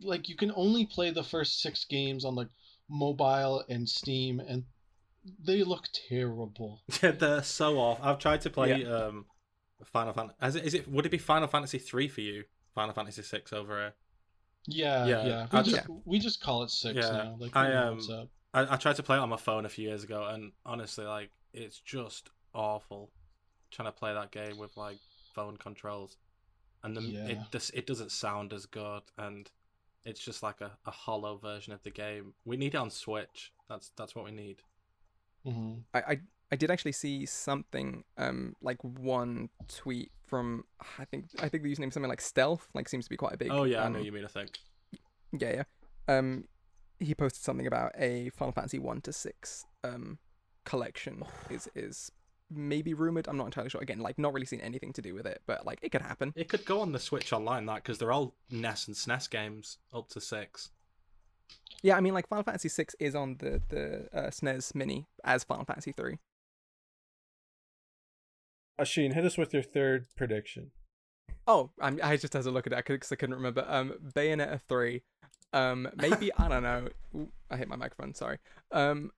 [0.02, 2.48] Like you can only play the first six games on like
[2.88, 4.64] mobile and Steam, and
[5.42, 6.82] they look terrible.
[7.02, 7.98] Yeah, they're so off.
[8.02, 9.26] I've tried to play um
[9.86, 10.36] Final Fantasy.
[10.46, 10.88] Is it, is it?
[10.88, 12.44] Would it be Final Fantasy three for you?
[12.74, 13.92] Final Fantasy six over here.
[14.66, 15.46] Yeah, Yeah, yeah.
[15.52, 17.36] We I just just- we just call it six Yeah, now.
[17.38, 18.28] Like I, we know um.
[18.52, 21.04] I, I tried to play it on my phone a few years ago, and honestly,
[21.04, 23.10] like it's just awful
[23.70, 24.98] trying to play that game with like
[25.34, 26.16] phone controls,
[26.82, 27.42] and the, it Yeah.
[27.52, 29.50] just it doesn't sound as good, and
[30.04, 32.34] it's just like a, a hollow version of the game.
[32.44, 33.52] We need it on Switch.
[33.68, 34.62] That's that's what we need.
[35.44, 36.20] hmm I, I
[36.54, 40.62] I did actually see something um like one tweet from
[41.00, 43.34] I think I think the username is something like stealth like seems to be quite
[43.34, 44.24] a big oh yeah, I um, know you mean.
[44.24, 44.50] I think.
[45.36, 45.64] yeah yeah
[46.16, 46.44] um
[47.00, 50.18] he posted something about a Final Fantasy one to six um
[50.64, 52.12] collection is is
[52.48, 55.26] maybe rumored I'm not entirely sure again like not really seen anything to do with
[55.26, 57.98] it but like it could happen It could go on the Switch Online that because
[57.98, 60.70] they're all NES and SNES games up to six.
[61.82, 65.42] yeah I mean like Final Fantasy six is on the the uh, SNES Mini as
[65.42, 66.18] Final Fantasy three
[68.80, 70.70] Asheen, hit us with your third prediction.
[71.46, 73.64] Oh, I'm, I just had to look at that because I couldn't remember.
[73.68, 75.02] Um, Bayonetta three.
[75.52, 76.88] Um, maybe I don't know.
[77.16, 78.14] Ooh, I hit my microphone.
[78.14, 78.38] Sorry.
[78.72, 79.10] Um,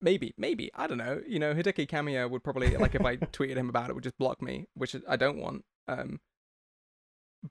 [0.00, 1.20] maybe, maybe I don't know.
[1.26, 4.18] You know, Hideki Kamiya would probably like if I tweeted him about it, would just
[4.18, 5.64] block me, which I don't want.
[5.86, 6.20] Um,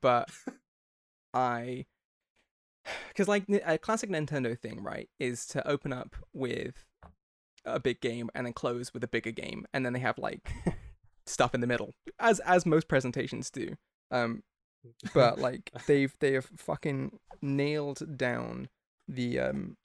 [0.01, 0.29] but
[1.33, 1.85] I,
[3.07, 6.85] because like a classic Nintendo thing, right, is to open up with
[7.65, 10.49] a big game and then close with a bigger game, and then they have like
[11.25, 13.75] stuff in the middle, as as most presentations do.
[14.11, 14.43] Um,
[15.13, 18.69] but like they've they have fucking nailed down
[19.07, 19.77] the um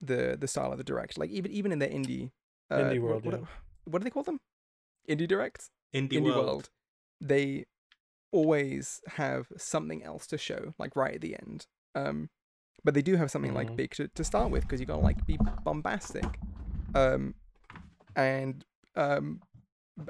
[0.00, 1.18] the the style of the direct.
[1.18, 2.30] Like even even in their indie
[2.70, 3.46] uh, Indie what- World, what, yeah.
[3.84, 4.40] what do they call them?
[5.08, 6.36] Indie direct, Indie, indie World.
[6.46, 6.70] world.
[7.20, 7.64] They
[8.30, 11.66] always have something else to show, like right at the end.
[11.94, 12.28] Um,
[12.84, 13.76] but they do have something like Mhm.
[13.76, 16.24] big to, to start with because you gotta like be bombastic.
[16.94, 17.34] Um,
[18.16, 18.64] and
[18.96, 19.40] um,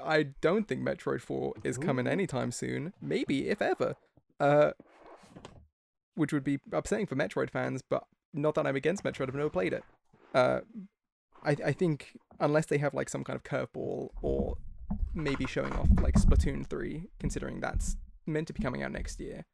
[0.05, 2.93] I don't think Metroid Four is coming anytime soon.
[3.01, 3.97] Maybe if ever.
[4.41, 4.73] Uh,
[6.15, 8.05] which would be upsetting for Metroid fans, but
[8.35, 9.29] not that I'm against Metroid.
[9.29, 9.85] I've never played it.
[10.35, 10.61] Uh,
[11.45, 14.57] I I think unless they have like some kind of curveball or
[15.15, 19.45] maybe showing off like Splatoon three, considering that's meant to be coming out next year.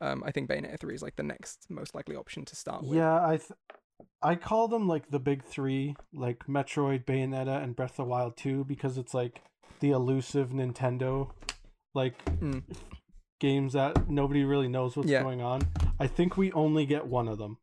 [0.00, 2.94] Um, I think Bayonetta three is like the next most likely option to start with.
[2.96, 3.52] Yeah, I th-
[4.22, 8.36] I call them like the big three, like Metroid, Bayonetta, and Breath of the Wild
[8.36, 9.42] 2, because it's like
[9.80, 11.30] the elusive Nintendo
[11.94, 12.62] like Mm.
[13.40, 15.22] games that nobody really knows what's Yeah.
[15.22, 15.62] going on.
[16.00, 17.58] I think we only get one of them.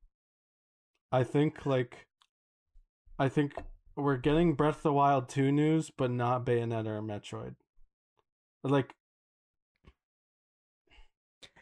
[1.11, 2.07] I think like
[3.19, 3.53] I think
[3.95, 7.55] we're getting Breath of the Wild 2 news, but not Bayonetta or Metroid.
[8.63, 8.93] Like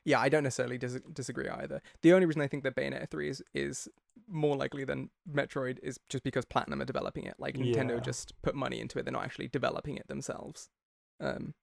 [0.05, 1.81] Yeah, I don't necessarily dis- disagree either.
[2.01, 3.87] The only reason I think that Bayonetta 3 is, is
[4.27, 7.35] more likely than Metroid is just because Platinum are developing it.
[7.39, 7.99] Like, Nintendo Yeah.
[8.01, 10.69] just put money into it, they're not actually developing it themselves.
[11.19, 11.53] Um,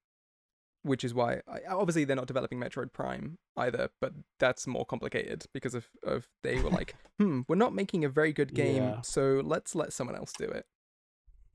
[0.82, 5.46] which is why, I, obviously, they're not developing Metroid Prime either, but that's more complicated
[5.52, 9.00] because of, of they were like, hmm, we're not making a very good game, Yeah.
[9.00, 10.66] so let's let someone else do it.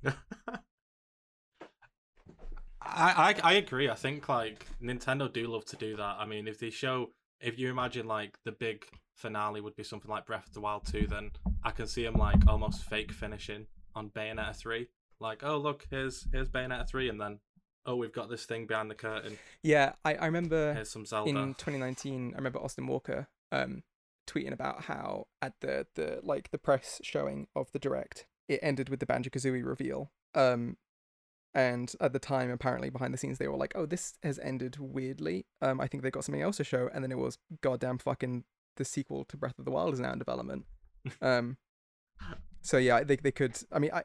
[2.84, 3.90] I, I I agree.
[3.90, 6.16] I think like Nintendo do love to do that.
[6.20, 8.84] I mean, if they show, if you imagine like the big
[9.22, 11.32] finale would be something like Breath of the Wild 2, then
[11.64, 14.88] I can see him like almost fake finishing on Bayonetta 3.
[15.20, 17.40] Like, oh look, here's here's Bayonetta 3, and then
[17.86, 19.38] oh we've got this thing behind the curtain.
[19.64, 20.74] Yeah, I, I remember.
[20.74, 21.30] Here's some Zelda.
[21.30, 23.84] in 2019 i remember austin walker um
[24.28, 28.90] tweeting about how at the the like the press showing of the direct it ended
[28.90, 30.78] with the banjo kazooie reveal um
[31.54, 34.78] and at the time apparently behind the scenes they were like oh this has ended
[34.80, 37.98] weirdly um i think they got something else to show and then it was goddamn
[37.98, 38.44] fucking
[38.78, 40.66] the sequel to breath of the wild is now in development
[41.22, 41.58] um
[42.62, 44.04] so yeah they, they could i mean i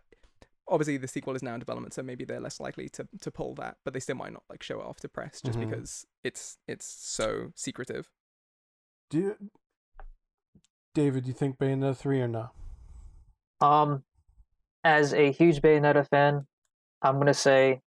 [0.68, 3.54] obviously the sequel is now in development so maybe they're less likely to to pull
[3.54, 5.68] that but they still might not like show it off to press just Mhm.
[5.68, 8.08] because it's it's so secretive
[9.10, 9.36] do you,
[10.94, 12.50] David, do you think Bayonetta 3 or no?
[13.60, 14.02] Um,
[14.82, 16.46] as a huge Bayonetta fan,
[17.02, 17.82] I'm gonna say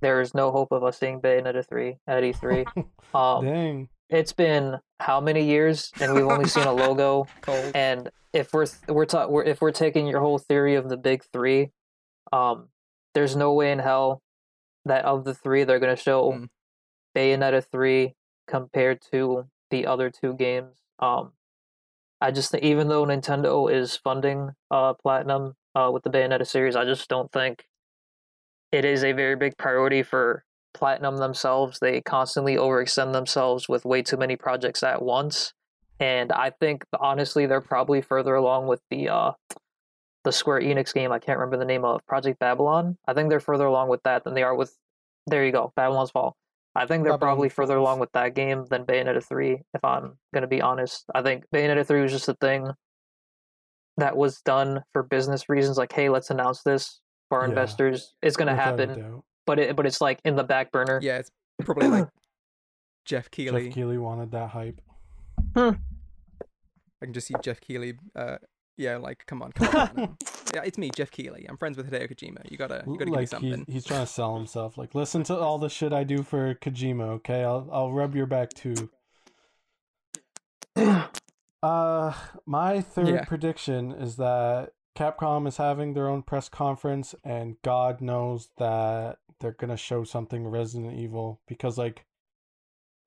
[0.00, 2.66] there is no hope of us seeing Bayonetta three at E3.
[3.14, 3.88] Um, Dang.
[4.12, 7.26] It's been how many years, and we've only seen a logo.
[7.74, 11.24] And if we're we're, ta- we're if we're taking your whole theory of the big
[11.32, 11.70] three,
[12.32, 12.68] um,
[13.14, 14.22] there's no way in hell
[14.84, 16.48] that of the three they're gonna show Mm.
[17.16, 18.14] Bayonetta three
[18.48, 20.76] compared to the other two games.
[20.98, 21.32] Um,
[22.20, 26.76] I just think even though Nintendo is funding uh Platinum uh with the Bayonetta series,
[26.76, 27.64] I just don't think
[28.72, 30.44] it is a very big priority for
[30.74, 31.78] Platinum themselves.
[31.78, 35.52] They constantly overextend themselves with way too many projects at once.
[36.00, 39.32] And I think honestly they're probably further along with the uh
[40.24, 42.96] the Square Enix game I can't remember the name of Project Babylon.
[43.06, 44.76] I think they're further along with that than they are with
[45.26, 46.36] there you go, Babylon's Fall.
[46.74, 50.14] I think they're Babylon probably further along with that game than Bayonetta 3, if I'm
[50.32, 51.04] going to be honest.
[51.14, 52.70] I think Bayonetta 3 was just a thing
[53.98, 55.76] that was done for business reasons.
[55.76, 58.14] Like, hey, let's announce this for our Yeah, investors.
[58.22, 59.22] It's going to Without a happen.
[59.46, 61.00] But it, but it's like in the back burner.
[61.02, 61.30] yeah it's
[61.64, 62.08] probably like
[63.04, 64.80] jeff keighley Jeff Keighley wanted that hype.
[65.56, 65.74] i
[67.02, 68.36] can just see jeff keighley uh
[68.78, 70.16] yeah like come on come on
[70.54, 73.20] yeah it's me jeff keighley i'm friends with hideo kojima you gotta you gotta give
[73.20, 74.78] me something he's, he's trying to sell himself.
[74.78, 77.02] Like, listen to all the shit I do for Kojima.
[77.16, 78.90] Okay, I'll I'll rub your back too.
[81.62, 82.12] Uh,
[82.44, 83.24] my third Yeah.
[83.24, 89.52] prediction is that Capcom is having their own press conference, and God knows that they're
[89.52, 92.04] gonna show something Resident Evil because, like,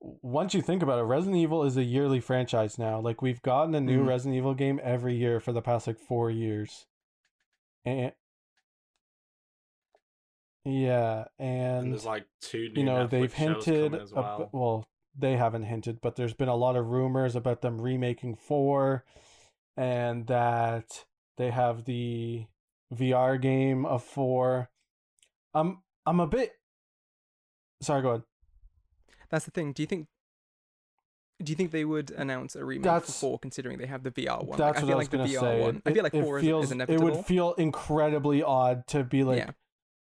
[0.02, 3.00] once you think about it, Resident Evil is a yearly franchise now.
[3.00, 4.08] Like, we've gotten a new Mhm.
[4.08, 6.86] Resident Evil game every year for the past like four years,
[7.86, 8.14] and
[10.64, 14.18] yeah, and and there's like two new you know Netflix they've hinted coming as ab-
[14.18, 14.50] well.
[14.52, 14.86] well
[15.18, 19.06] they haven't hinted but there's been a lot of rumors about them remaking 4
[19.78, 21.06] and that
[21.38, 22.46] they have the
[22.94, 24.70] VR game of 4
[25.54, 26.54] I'm I'm a bit
[27.82, 28.24] sorry go ahead
[29.30, 30.08] that's the thing do you think
[31.44, 34.12] do you think they would announce a remake That's- for four considering they have the
[34.12, 34.58] VR one?
[34.58, 35.82] that's like, I what feel I was like the VR say one.
[35.86, 37.06] I feel like it four is- feels, is it inevitable.
[37.12, 39.50] would feel incredibly odd to be like yeah,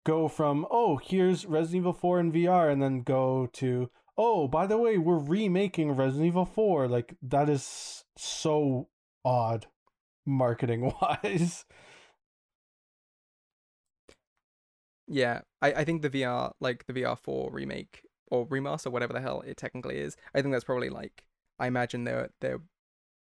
[0.06, 4.68] go from oh here's Resident Evil 4 in VR and then go to oh by
[4.68, 8.90] the way we're remaking Resident Evil 4 like that is so
[9.24, 9.68] odd
[10.26, 11.66] marketing wise
[15.12, 15.42] yeah.
[15.62, 18.02] I, I think the VR like the VR four remake
[18.32, 20.16] or remaster, whatever the hell it technically is.
[20.34, 21.24] I think that's probably like
[21.60, 22.54] I imagine they they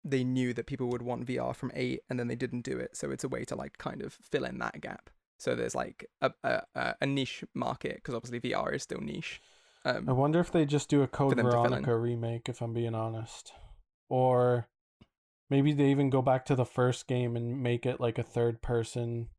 [0.06, 2.96] they knew that people would want VR from eight, and then they didn't do it,
[2.96, 5.10] so it's a way to like kind of fill in that gap.
[5.38, 9.42] So there's like a a, a niche market because obviously VR is still niche.
[9.86, 11.70] Um, I wonder if they just do a Code them to fill in.
[11.70, 13.52] Veronica remake, if I'm being honest.
[14.08, 14.68] Or
[15.50, 18.62] maybe they even go back to the first game and make it like a third
[18.62, 19.30] person,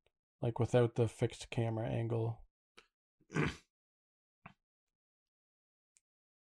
[0.42, 2.40] like without the fixed camera angle.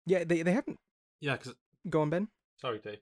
[0.07, 0.79] yeah, they they haven't.
[1.21, 1.55] Yeah, because
[1.89, 2.29] Go on, Ben.
[2.61, 2.99] sorry, Dave.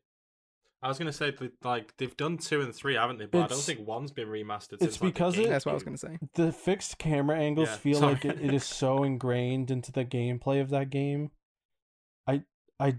[0.83, 3.25] I was gonna say that like they've done two and three, haven't they?
[3.27, 4.75] But I don't think one's been remastered.
[4.75, 6.19] it's since, like, because it- That's what I was gonna say.
[6.35, 8.13] The fixed camera angles Yeah, feel sorry.
[8.15, 11.31] like it, it is so ingrained into the gameplay of that game.
[12.27, 12.43] I
[12.79, 12.97] I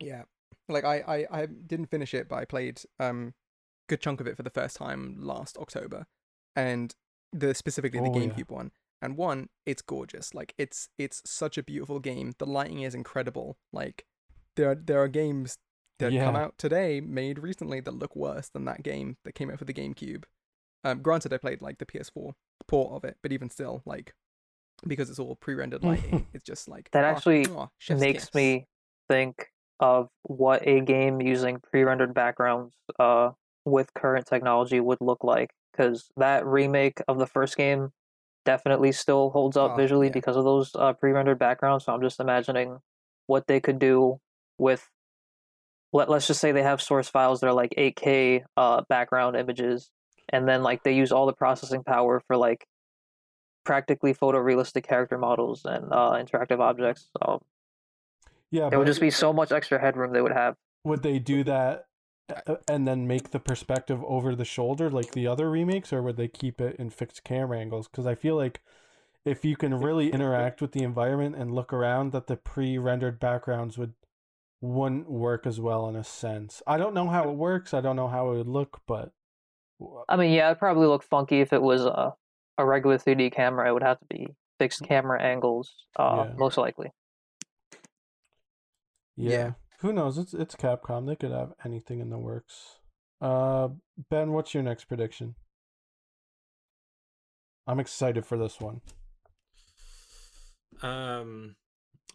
[0.00, 0.22] Yeah,
[0.68, 3.34] like I, I I didn't finish it, but I played um
[3.88, 6.06] good chunk of it for the first time last October,
[6.56, 6.94] and
[7.32, 8.26] the specifically the Oh, yeah.
[8.28, 8.70] GameCube one.
[9.02, 10.32] And one, it's gorgeous.
[10.34, 12.32] Like it's it's such a beautiful game.
[12.38, 13.58] The lighting is incredible.
[13.72, 14.06] Like
[14.56, 15.58] there are, there are games
[15.98, 19.58] that come out today made recently that look worse than that game that came out
[19.58, 20.24] for the GameCube.
[20.84, 22.32] Um, granted, I played like the PS4
[22.66, 24.14] port of it, but even still, like
[24.86, 27.46] because it's all pre-rendered lighting, it's just like That ah, actually
[27.78, 28.34] chef's makes kiss.
[28.34, 28.66] me
[29.08, 29.50] think
[29.80, 33.30] of what a game using pre-rendered backgrounds uh
[33.64, 37.90] with current technology would look like because that remake of the first game
[38.44, 40.12] definitely still holds up Oh, visually yeah.
[40.12, 42.78] because of those uh, pre-rendered backgrounds so i'm just imagining
[43.26, 44.20] what they could do
[44.58, 44.88] with
[45.92, 49.90] let, let's just say they have source files that are like 8k uh background images
[50.28, 52.64] and then like they use all the processing power for like
[53.64, 57.40] practically photorealistic character models and uh interactive objects so
[58.50, 60.56] yeah, there would just be so much extra headroom they would have.
[60.84, 61.86] would they do that
[62.46, 66.16] uh, and then make the perspective over the shoulder like the other remakes or would
[66.16, 68.62] they keep it in fixed camera angles because i feel like
[69.24, 73.76] if you can really interact with the environment and look around that the pre-rendered backgrounds
[73.76, 73.92] would
[74.62, 77.96] wouldn't work as well in a sense i don't know how it works i don't
[77.96, 79.12] know how it would look but
[80.08, 82.14] I mean, yeah, it'd probably look funky if it was a
[82.56, 83.68] a regular 3D camera.
[83.68, 84.28] It would have to be
[84.58, 86.34] fixed camera angles, uh, Yeah.
[86.38, 86.92] most likely.
[89.16, 89.30] Yeah.
[89.30, 89.50] Yeah.
[89.80, 92.78] who knows it's it's capcom they could have anything in the works
[93.20, 93.68] uh
[94.10, 95.34] ben what's your next prediction
[97.66, 98.80] i'm excited for this one
[100.82, 101.54] Um,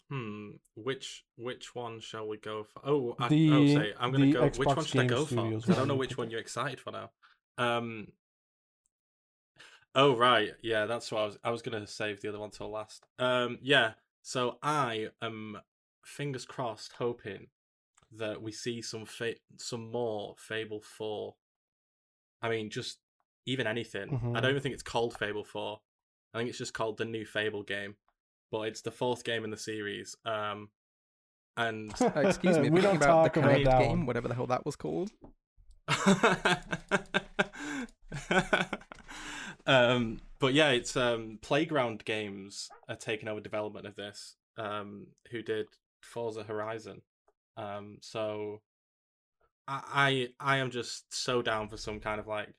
[0.09, 0.49] hmm.
[0.75, 2.81] Which which one shall we go for?
[2.85, 4.43] Oh, I, The- oh, say I'm gonna the go.
[4.43, 5.71] which Xbox one should I Game go for?
[5.71, 7.09] I don't know which one you're excited for now.
[7.57, 8.07] Um.
[9.95, 11.37] Oh right, yeah, that's what I was.
[11.43, 13.05] I was gonna save the other one till last.
[13.17, 13.93] Um, yeah.
[14.21, 15.57] So I am
[16.09, 17.47] fingers crossed, hoping
[18.11, 21.35] that we see some fa- some more Fable Four.
[22.41, 22.99] I mean, just
[23.45, 24.09] even anything.
[24.13, 24.41] I Mhm.
[24.41, 25.81] don't even think it's called Fable Four.
[26.33, 27.95] I think it's just called the new Fable game,
[28.51, 30.15] but it's the fourth game in the series.
[30.25, 30.69] Um,
[31.57, 34.05] and Uh, excuse me, we don't about the talk about that game, one.
[34.05, 35.11] whatever the hell that was called.
[39.65, 44.35] um, but yeah, it's um, Playground Games are taking over development of this.
[44.57, 45.67] Um, who did
[46.01, 47.01] Forza Horizon?
[47.57, 48.61] Um, so
[49.67, 52.53] I, I I am just so down for some kind of like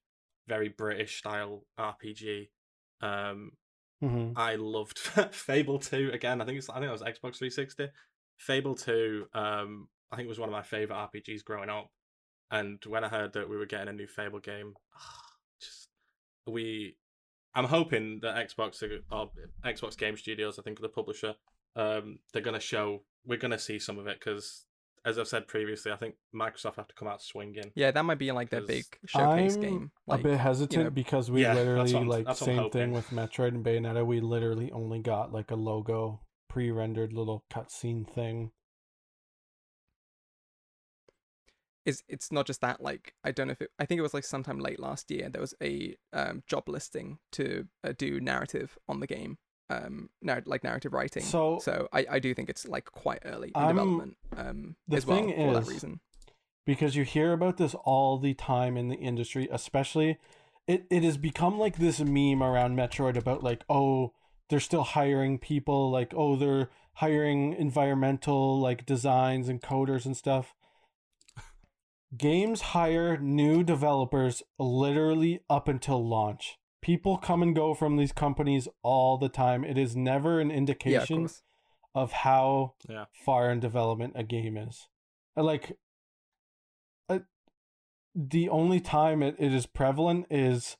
[0.48, 2.48] very British style RPG.
[3.00, 3.52] Um,
[4.02, 4.32] Mhm.
[4.34, 4.98] I loved
[5.32, 6.40] Fable 2 again.
[6.40, 7.88] I think it's I think it was Xbox 360.
[8.38, 11.90] Fable 2 um I think was one of my favorite RPGs growing up.
[12.50, 14.74] And when I heard that we were getting a new Fable game,
[15.60, 15.88] just
[16.46, 16.96] we
[17.54, 19.30] I'm hoping that Xbox or
[19.64, 21.34] Xbox Game Studios, I think are the publisher,
[21.76, 24.66] um they're going to show we're going to see some of it cuz
[25.02, 27.72] as I've said previously, I think Microsoft have to come out swinging.
[27.74, 29.90] Yeah, that might be in like their big showcase I'm game.
[30.08, 33.48] a bit hesitant know- because we Yeah, literally what like that's same thing with Metroid
[33.48, 34.04] and Bayonetta.
[34.04, 38.52] We literally only got like a logo pre-rendered little cutscene thing.
[41.86, 42.80] is it's not just that.
[42.80, 43.70] Like, I don't know if it.
[43.78, 45.28] I think it was like sometime late last year.
[45.28, 49.38] There was a um, job listing to uh, do narrative on the game.
[49.70, 50.10] Um,
[50.46, 51.22] like narrative writing.
[51.22, 54.16] So- so I, I do think it's like quite early in I'm- development.
[54.36, 56.00] Um, the as well thing for that is- reason.
[56.66, 60.18] because you hear about this all the time in the industry, especially
[60.66, 64.12] it, it has become like this meme around Metroid about like, oh,
[64.48, 70.54] they're still hiring people, like, oh, they're hiring environmental like designs and coders and stuff.
[72.16, 76.58] Games hire new developers literally up until launch.
[76.82, 79.64] People come and go from these companies all the time.
[79.64, 81.28] It is never an Yeah, of indication
[81.94, 83.06] of how Yeah.
[83.12, 84.88] far in development a game is.
[85.36, 85.76] Like,
[87.08, 87.20] uh,
[88.14, 90.76] the only time it, it is prevalent is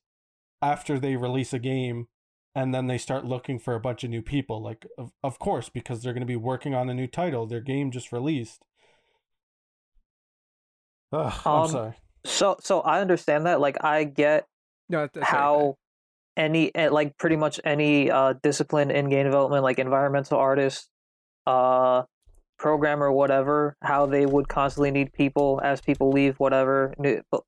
[0.62, 2.09] after they release a game
[2.55, 4.61] and then they start looking for a bunch of new people.
[4.61, 7.46] Like, of, of course, because they're going to be working on a new title.
[7.46, 8.64] Their game just released.
[11.12, 11.94] Ugh, I'm Um, sorry.
[12.24, 13.61] So so I understand that.
[13.61, 14.46] Like I get
[14.88, 15.76] No, that's very how
[16.37, 20.89] any eh, like pretty much any uh discipline in game development, like environmental artist,
[21.47, 22.03] uh
[22.61, 26.95] programmer, whatever, how they would constantly need people as people leave, whatever.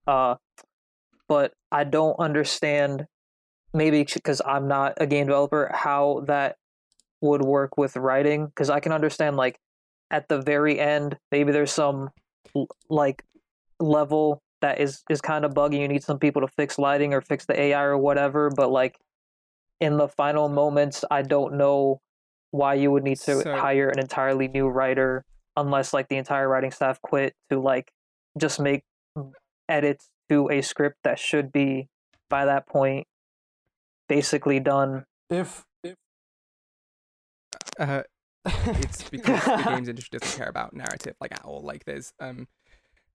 [0.07, 0.35] Uh,
[1.29, 3.07] but I don't understand.
[3.75, 6.57] Maybe because I'm not a game developer, how that
[7.23, 8.47] would work with writing.
[8.47, 9.59] Because I can understand like
[10.11, 12.11] at the very end, maybe there's some
[12.91, 13.25] like
[13.81, 15.79] level that is is kind of buggy.
[15.79, 18.51] You need some people to fix lighting or fix the AI or whatever.
[18.51, 18.99] But like
[19.81, 22.01] in the final moments, I don't know
[22.53, 25.25] why you would need to So- hire an entirely new writer
[25.57, 27.91] unless like the entire writing staff quit to like
[28.39, 28.85] just make
[29.69, 31.89] edits to a script that should be
[32.31, 33.07] by that point
[34.09, 35.05] basically done.
[35.31, 35.97] If if
[37.79, 38.03] Uh,
[38.45, 41.63] it's because the games industry doesn't care about narrative like at all.
[41.63, 42.49] Like there's um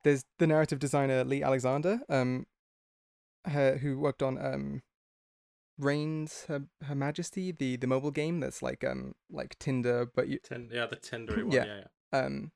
[0.03, 2.45] there's the narrative designer Leigh Alexander, um
[3.45, 4.81] her, who worked on um
[5.79, 10.39] Reigns Her, Her Majesty, the the mobile game that's like um like Tinder but you
[10.43, 11.51] Tin- yeah, the Tinder one.
[11.51, 11.65] Yeah.
[11.65, 11.81] Yeah,
[12.13, 12.19] yeah.
[12.19, 12.51] um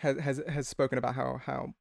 [0.00, 1.74] has has has spoken about how how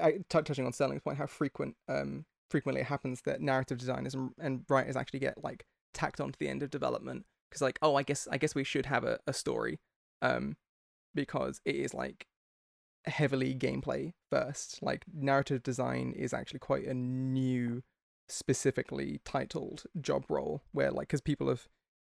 [0.00, 4.14] I, t- touching on Sterling's point how frequent um frequently it happens that narrative designers
[4.14, 7.96] and, and writers actually get like tacked onto the end of development because like oh
[7.96, 9.78] I guess I guess we should have a, a story
[10.22, 10.56] um
[11.14, 12.26] because it is like
[13.06, 17.82] heavily gameplay first like narrative design is actually quite a new
[18.28, 21.66] specifically titled job role where like because people have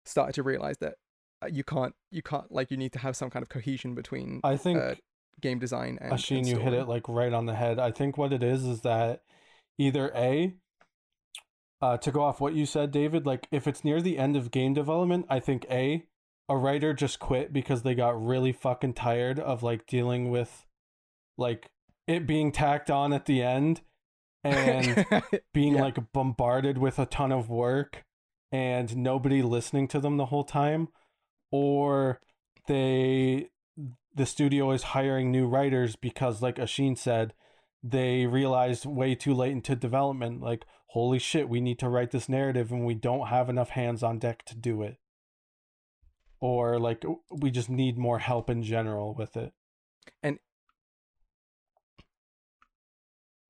[0.06, 0.96] started to realize that
[1.42, 4.42] uh, you can't you can't like you need to have some kind of cohesion between
[4.44, 4.96] I think uh,
[5.40, 7.80] game design and, Ashin, you hit it like right on the head.
[7.80, 9.22] I think what it is is that
[9.78, 10.54] either a
[11.82, 14.52] uh, to go off what you said, David, like if it's near the end of
[14.52, 16.04] game development, I think a
[16.50, 20.66] a writer just quit because they got really fucking tired of like dealing with
[21.40, 21.70] like
[22.08, 23.82] it being tacked on at the end
[24.44, 25.06] and
[25.54, 25.82] being Yeah.
[25.82, 28.04] like bombarded with a ton of work
[28.52, 30.90] and nobody listening to them the whole time
[31.52, 32.20] or
[32.68, 33.50] they
[34.16, 37.34] the studio is hiring new writers because like Ashin said
[37.84, 42.28] they realized way too late into development like holy shit we need to write this
[42.28, 44.98] narrative and we don't have enough hands on deck to do it
[46.40, 49.54] or like we just need more help in general with it
[50.24, 50.40] and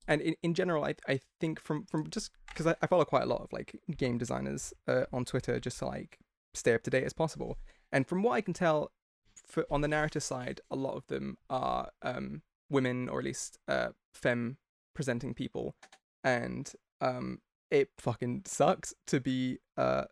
[0.10, 3.28] in, in general I, I think from from just because I, I follow quite a
[3.28, 6.20] lot of like game designers uh, on twitter just to like
[6.54, 7.58] stay up to date as possible.
[7.92, 8.92] And from what i can tell
[9.46, 13.58] for on the narrative side a lot of them are um women or at least
[13.68, 14.58] uh femme
[14.94, 15.76] presenting people.
[16.24, 17.40] And um
[17.72, 20.06] it fucking sucks to be uh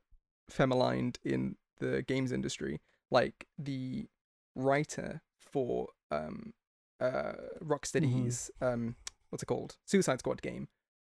[0.49, 2.81] femme aligned in the games industry.
[3.11, 4.07] Like the
[4.55, 6.53] writer for um
[6.99, 7.33] uh
[7.63, 8.95] rocksteady's um
[9.29, 10.67] what's it called suicide squad game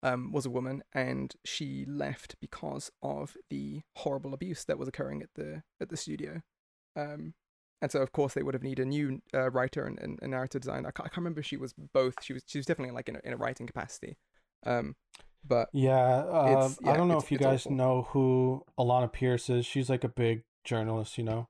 [0.02, 5.22] um was a woman and she left because of the horrible abuse that was occurring
[5.22, 6.42] at the at the studio
[6.96, 7.34] um
[7.80, 10.28] and so of course they would have needed a new uh, writer and, and a
[10.28, 12.66] narrative designer I can't, I can't remember if she was both she was she was
[12.66, 14.16] definitely like in a, in a writing capacity
[14.66, 14.96] um
[15.44, 17.72] but yeah, uh, It's- I don't know if you guys awful.
[17.76, 19.66] know who Alana Pierce is.
[19.66, 21.48] She's like a big journalist, you know.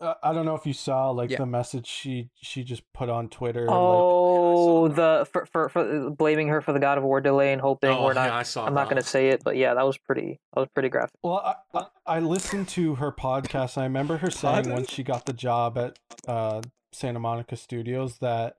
[0.00, 1.38] Uh, I don't know if you saw like Yeah.
[1.38, 3.66] the message she she just put on Twitter.
[3.66, 7.60] like, Oh, the for, for for blaming her for the God of War delay and
[7.60, 8.26] hoping Oh, we're not.
[8.28, 10.40] yeah, I saw I'm not going to say it, but yeah, that was pretty.
[10.54, 11.14] That was pretty graphic.
[11.22, 13.76] Well, I, I, I listened to her podcast.
[13.76, 14.72] And I remember her saying Pardon?
[14.72, 16.62] once she got the job at uh,
[16.92, 18.56] Santa Monica Studios that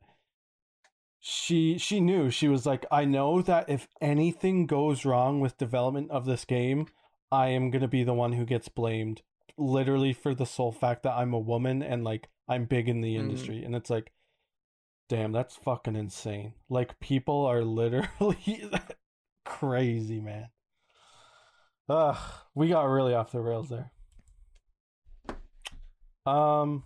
[1.19, 6.11] she she knew she was like, I know that if anything goes wrong with development
[6.11, 6.87] of this game,
[7.31, 9.21] I am gonna be the one who gets blamed.
[9.59, 13.15] Literally for the sole fact that I'm a woman and like I'm big in the
[13.15, 13.19] Mhm.
[13.19, 14.11] industry, and it's like,
[15.09, 16.53] damn, that's fucking insane.
[16.69, 18.63] Like people are literally
[19.45, 20.47] crazy, man.
[21.89, 22.17] Ugh,
[22.55, 23.91] we got really off the rails there.
[26.25, 26.83] Um,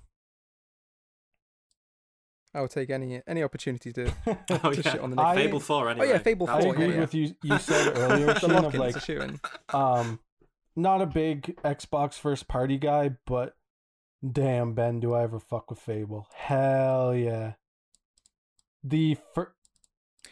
[2.54, 5.60] I would take any any opportunity to Oh to yeah, shit on the I- Fable
[5.60, 5.90] Four.
[5.90, 6.08] anyway.
[6.08, 7.00] oh yeah Fable I 4 yeah, agreed yeah.
[7.02, 7.36] with you.
[7.44, 8.96] You said earlier, the of like,
[9.74, 10.20] um,
[10.76, 13.56] not a big Xbox first party guy, but
[14.30, 16.28] damn, Ben, do I ever fuck with Fable?
[16.34, 17.54] Hell yeah.
[18.84, 19.54] The fir-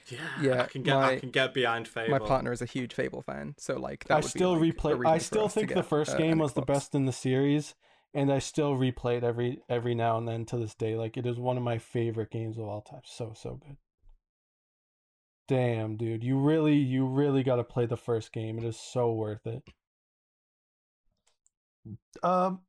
[0.09, 2.09] Yeah, Yeah, I can get I can get behind Fable.
[2.11, 4.77] my partner is a huge Fable fan, so like that I would still be, like,
[4.77, 5.07] replay.
[5.07, 7.75] I still think the first game an was the best in the series,
[8.13, 10.95] and I still replay it every every now and then to this day.
[10.95, 13.01] Like it is one of my favorite games of all time.
[13.05, 13.77] So so good.
[15.47, 18.57] Damn, dude, you really you really got to play the first game.
[18.57, 19.63] It is so worth it.
[22.23, 22.61] Um,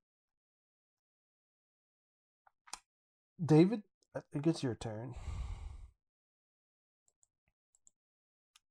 [3.45, 3.83] David,
[4.17, 5.15] I think it's your turn.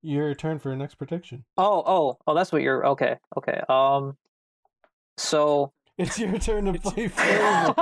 [0.02, 1.44] Your turn for your next prediction.
[1.58, 3.62] Oh, oh, oh, that's what you're okay, okay.
[3.70, 4.18] Um
[5.18, 7.76] so It's your turn to play Fable.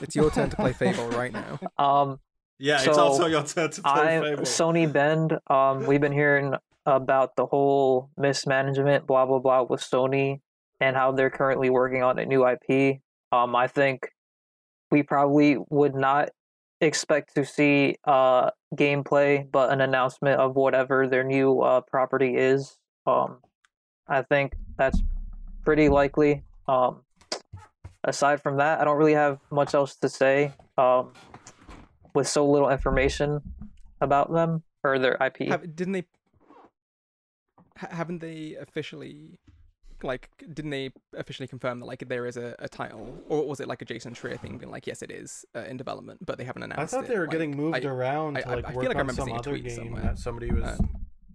[0.00, 1.58] It's your turn to play Fable right now.
[1.78, 2.20] um
[2.58, 4.42] Yeah, it's So, also your turn to play I Fable.
[4.44, 6.54] Sony Bend, um we've been hearing
[6.86, 10.40] about the whole mismanagement blah blah blah with Sony
[10.80, 13.00] and how they're currently working on a new IP.
[13.32, 14.08] Um I think
[14.90, 16.30] we probably would not
[16.80, 22.76] expect to see uh gameplay but an announcement of whatever their new uh property is.
[23.06, 23.38] Um
[24.08, 25.00] I think that's
[25.64, 26.42] pretty likely.
[26.66, 27.02] Um
[28.04, 30.52] aside from that, I don't really have much else to say.
[30.76, 31.12] Um
[32.14, 33.40] with so little information
[34.00, 35.48] about them or their IP.
[35.48, 36.04] Have, didn't they?
[37.76, 39.38] Haven't they officially,
[40.04, 43.68] like, didn't they officially confirm that like there is a, a title, or was it
[43.68, 46.44] like a Jason Schreier thing, being like, yes, it is uh, in development, but they
[46.44, 46.78] haven't announced.
[46.78, 48.68] I announced thought it, they were like, getting moved I- around I- to like I
[48.68, 50.02] feel work like I on remember some other game somewhere.
[50.02, 50.76] that somebody was Uh,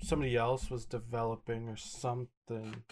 [0.01, 2.83] somebody else was developing or something.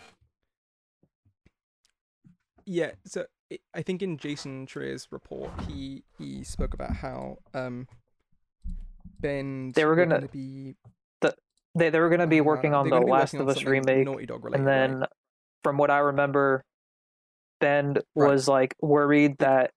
[2.66, 7.88] Yeah, so i I think in Jason Schreier's report, he he spoke about how um
[9.20, 10.76] Ben They were gonna- be
[11.74, 13.56] they they were going to be uh, working on the gonna Last working of on
[13.56, 15.10] Us remake, Dog related, and then right?
[15.64, 16.64] From what I remember,
[17.60, 18.30] Ben Right.
[18.32, 19.72] was like worried that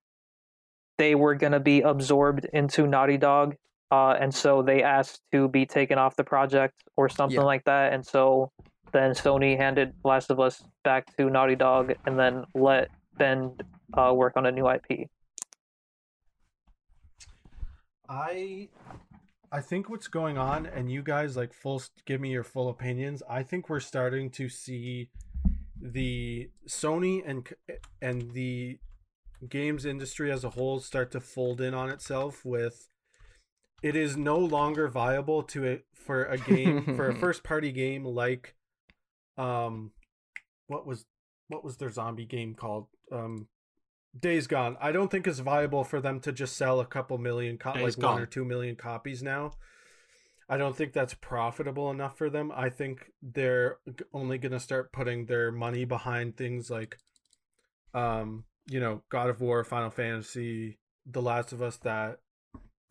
[0.98, 3.56] they were going to be absorbed into Naughty Dog,
[3.90, 7.44] uh, and so they asked to be taken off the project or something Yeah.
[7.44, 8.50] like that, and so
[8.92, 13.56] then Sony handed Last of Us back to Naughty Dog, and then let Ben
[13.96, 15.08] uh, work on a new IP.
[18.08, 18.68] I
[19.50, 23.22] I think what's going on, and you guys like full give me your full opinions.
[23.28, 25.10] I think we're starting to see
[25.84, 27.46] the Sony and
[28.00, 28.78] and the
[29.46, 32.88] games industry as a whole start to fold in on itself with
[33.82, 38.06] it is no longer viable to a, for a game for a first party game
[38.06, 38.54] like
[39.36, 39.92] um
[40.68, 41.04] what was
[41.48, 43.46] what was their zombie game called um
[44.18, 44.76] Days Gone.
[44.80, 47.98] I don't think it's viable for them to just sell a couple million, co- Days
[47.98, 49.54] like one or two million copies now.
[50.48, 52.52] I don't think that's profitable enough for them.
[52.54, 53.78] I think they're
[54.12, 56.98] only going to start putting their money behind things like,
[57.94, 61.76] um, you know, God of War, Final Fantasy, The Last of Us.
[61.78, 62.18] That,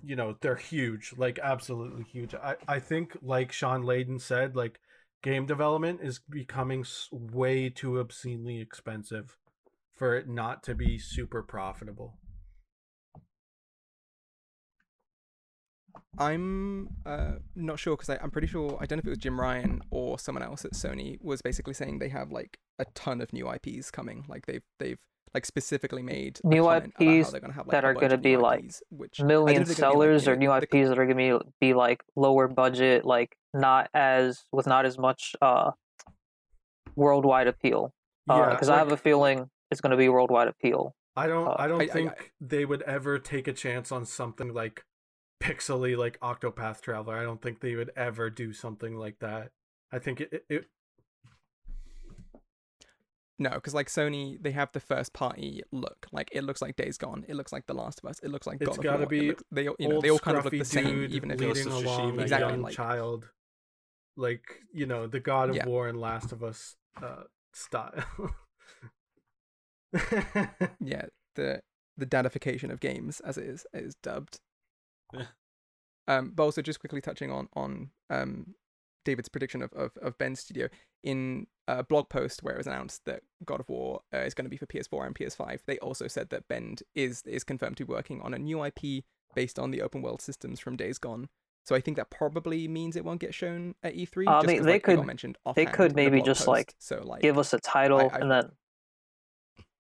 [0.03, 2.33] you know, they're huge, like absolutely huge.
[2.33, 4.79] I I think, like Shawn Layden said, like
[5.21, 9.37] game development is becoming way too obscenely expensive
[9.93, 12.17] for it not to be super profitable.
[16.17, 19.39] I'm uh, not sure because I'm pretty sure I don't know if it was Jim
[19.39, 23.33] Ryan or someone else at Sony was basically saying they have like a ton of
[23.33, 24.25] new IPs coming.
[24.27, 24.99] Like they've they've
[25.33, 28.19] like specifically made New comment about IPs they're gonna have, like, that a are gonna
[28.19, 30.47] be, like, IPs, which million know if they're gonna be, like, sellers or the- new
[30.47, 34.67] the- IPs that are going to be be like lower budget, like not as with
[34.67, 35.71] not as much uh
[36.95, 37.91] worldwide appeal.
[38.27, 40.95] Because I have a feeling it's going to be worldwide appeal.
[41.15, 41.47] I don't.
[41.47, 44.53] uh, I don't I- I- think I- they would ever take a chance on something
[44.53, 44.83] like
[45.43, 47.17] pixely, like Octopath Traveler.
[47.17, 49.51] I don't think they would ever do something like that.
[49.91, 50.29] I think it.
[50.31, 50.65] it, it
[53.39, 56.07] No, because like Sony, they have the first party look.
[56.11, 57.25] Like it looks like Days Gone.
[57.27, 58.19] It looks like The Last of Us.
[58.19, 59.07] It looks like It's God of gotta War.
[59.07, 61.39] be looks, they all- you know they all kind of look the same, even if
[61.39, 63.29] leading of along a Exactly, young like- child,
[64.15, 65.65] like you know the God of Yeah.
[65.65, 68.03] War and Last of Us uh, style.
[70.79, 71.05] yeah,
[71.35, 71.61] the
[71.97, 74.39] the dadification of games as it is is dubbed.
[75.13, 75.25] Yeah.
[76.07, 78.55] Um, but also just quickly touching on on um
[79.05, 80.67] David's prediction of of, of Ben's studio
[81.03, 84.43] in a blog post where it was announced that God of War uh, is going
[84.45, 85.59] to be for PS4 and PS5.
[85.65, 89.03] They also said that Bend is is confirmed to be working on a new IP
[89.35, 91.29] based on the open world systems from Days Gone.
[91.65, 94.27] So I think that probably means it won't get shown at E3.
[94.27, 96.25] Uh, just they- 'cause, they like, could- mentioned They offhand could in the maybe blog
[96.25, 98.51] just like so like give us a title I- and then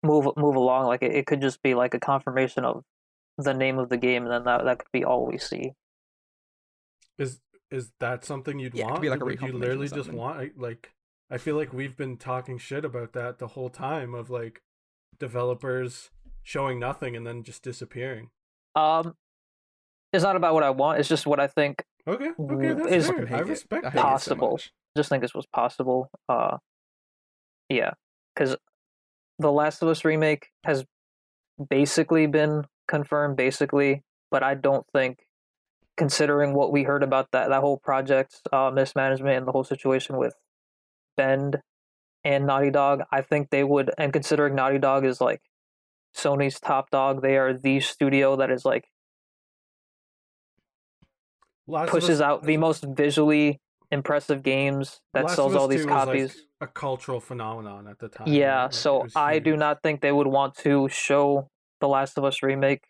[0.04, 0.86] move move along.
[0.86, 2.84] Like it, it could just be like a confirmation of
[3.38, 5.72] the name of the game, and then that that could be all we see.
[7.18, 7.40] is
[7.72, 9.02] is that something you'd Yeah, want?
[9.02, 10.92] be like a Would you literally just want like?
[11.32, 14.62] I feel like we've been talking shit about that the whole time of like
[15.20, 16.12] developers
[16.44, 18.30] showing nothing and then just disappearing.
[18.76, 19.16] Um,
[20.14, 21.00] it's not about what I want.
[21.00, 21.84] It's just what I think.
[22.08, 23.24] Okay, okay, that's is- fair.
[23.24, 23.48] I hate it.
[23.48, 24.00] respect I hate that.
[24.00, 24.52] it so Possible.
[24.52, 24.72] much.
[24.96, 26.10] Just think this was possible.
[26.30, 26.58] Uh,
[27.70, 27.92] yeah,
[28.36, 28.56] because
[29.40, 30.86] the Last of Us remake has
[31.70, 35.20] basically been confirmed, basically, but I don't think,
[35.98, 40.18] considering what we heard about that that whole project uh, mismanagement and the whole situation
[40.18, 40.36] with
[41.18, 41.62] Bend
[42.24, 43.92] and Naughty Dog, I think they would.
[43.98, 45.42] And considering Naughty Dog is like
[46.16, 48.86] Sony's top dog, they are the studio that is like
[51.68, 53.60] Last pushes Us- out the most visually
[53.92, 56.44] impressive games that Last sells all these 2 was, like, copies.
[56.62, 58.28] a cultural phenomenon at the time.
[58.28, 58.74] yeah, right?
[58.74, 61.50] So I do not think they would want to show
[61.82, 62.84] the Last of Us remake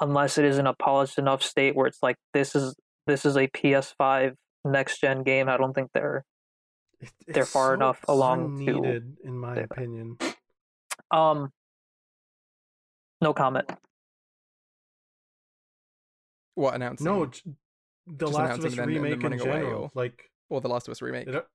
[0.00, 2.74] unless it is in a polished enough state where it's like this is
[3.06, 4.34] this is a PS5
[4.64, 5.48] next gen game.
[5.48, 6.24] I don't think they're
[7.00, 9.62] It- they're far so enough along to- unneeded, in my Yeah.
[9.70, 10.16] opinion.
[11.10, 11.52] um
[13.20, 13.68] no comment.
[16.54, 17.04] What announcing?
[17.04, 17.42] No, j-
[18.06, 20.60] the Just Last of Us announcing then remake in running away, general, or- like or
[20.60, 21.28] the Last of Us remake.
[21.28, 21.46] it,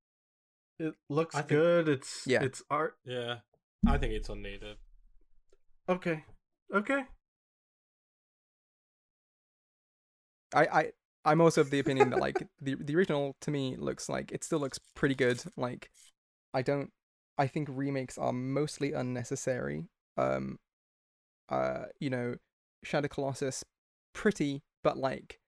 [0.80, 1.88] it looks think- good.
[1.90, 2.44] It's Yeah.
[2.44, 2.98] it's art.
[3.04, 3.40] Yeah,
[3.88, 4.78] I think it's unneeded.
[5.88, 6.26] Okay,
[6.74, 7.06] okay.
[10.54, 10.92] I, I
[11.26, 14.44] I'm also of the opinion that like the the original to me looks like it
[14.44, 15.44] still looks pretty good.
[15.58, 15.90] Like
[16.54, 16.92] I don't
[17.38, 19.86] I think remakes are mostly unnecessary.
[20.18, 20.60] Um
[21.50, 22.36] uh you know,
[22.84, 23.64] Shadow Colossus
[24.14, 25.40] pretty but like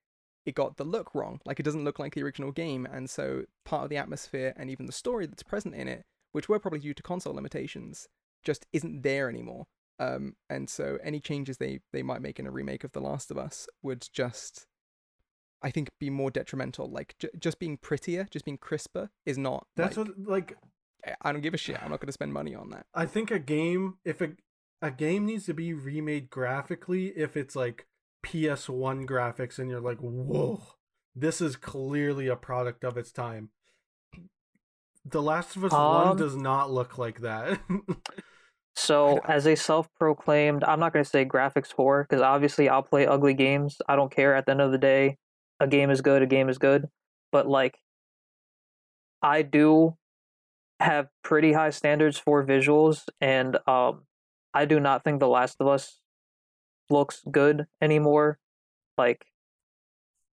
[0.46, 1.40] it got the look wrong.
[1.44, 4.70] Like it doesn't look like the original game and so part of the atmosphere and
[4.70, 8.08] even the story that's present in it, which were probably due to console limitations,
[8.44, 9.66] just isn't there anymore.
[9.98, 13.30] Um and so any changes they they might make in a remake of The Last
[13.30, 14.66] of Us would just
[15.60, 16.88] I think be more detrimental.
[16.88, 19.66] Like j- just being prettier, just being crisper is not.
[19.76, 20.56] That's like, what like
[21.04, 21.82] I- I don't give a shit.
[21.82, 22.86] I'm not going to spend money on that.
[22.94, 24.30] I think a game if a
[24.80, 27.86] a game needs to be remade graphically if it's like
[28.24, 30.62] PS1 graphics and you're like, whoa,
[31.16, 33.50] this is clearly a product of its time.
[35.04, 37.58] The Last of Us One Um, does not look like that.
[38.78, 43.08] So, as a self-proclaimed, I'm not going to say graphics whore because obviously I'll play
[43.08, 43.78] ugly games.
[43.88, 44.36] I don't care.
[44.36, 45.16] At the end of the day,
[45.58, 46.22] a game is good.
[46.22, 46.86] A game is good.
[47.32, 47.80] But like,
[49.20, 49.96] I do
[50.78, 54.02] have pretty high standards for visuals, and um,
[54.54, 55.98] I do not think The Last of Us
[56.88, 58.38] looks good anymore.
[58.96, 59.26] Like,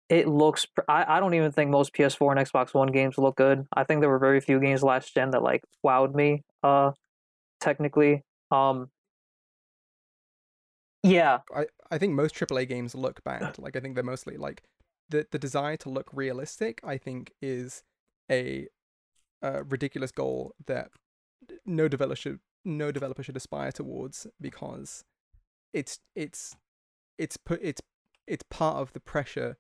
[0.10, 0.66] it looks.
[0.66, 3.66] pr- I I don't even think most PS4 and Xbox One games look good.
[3.74, 6.44] I think there were very few games last gen that like wowed me.
[6.62, 6.92] Uh,
[7.62, 8.24] technically.
[8.54, 8.90] Um
[11.04, 13.58] Yeah, I, I think most AAA games look bad.
[13.60, 14.64] Like I think they're mostly like
[15.10, 16.80] the the desire to look realistic.
[16.84, 17.84] I think is
[18.32, 18.68] a,
[19.44, 20.90] uh ridiculous goal that
[21.66, 25.04] no developer should no developer should aspire towards because
[25.74, 26.56] it's it's
[27.18, 27.82] it's put it's
[28.28, 29.58] it's part of the pressure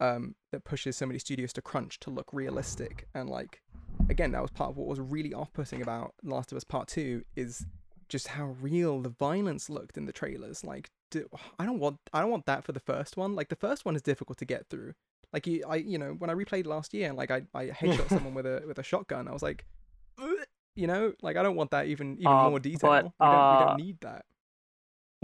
[0.00, 3.60] um that pushes so many studios to crunch to look realistic and like
[4.08, 7.22] again that was part of what was really off-putting about Last of Us Part 2
[7.36, 7.66] is
[8.08, 11.28] just how real the violence looked in the trailers like do,
[11.58, 13.96] I don't want I don't want that for the first one like the first one
[13.96, 14.94] is difficult to get through
[15.32, 18.34] like you I you know when I replayed last year like I I headshot someone
[18.34, 19.64] with a with a shotgun I was like
[20.74, 23.30] you know like I don't want that even even Um, more detail but, we, don't,
[23.30, 24.24] we uh, don't need that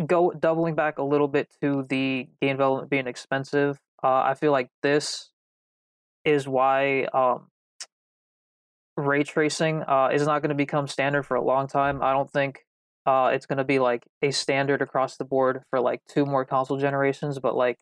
[0.07, 3.79] go doubling back a little bit to the game development being expensive.
[4.03, 5.31] Uh, I feel like this
[6.25, 7.49] is why um,
[8.97, 12.03] ray tracing uh, is not going to become standard for a long time.
[12.03, 12.64] I don't think
[13.07, 16.45] uh, it's going to be like a standard across the board for like two more
[16.45, 17.39] console generations.
[17.39, 17.79] But like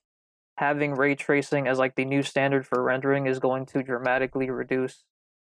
[0.56, 5.04] having ray tracing as like the new standard for rendering is going to dramatically reduce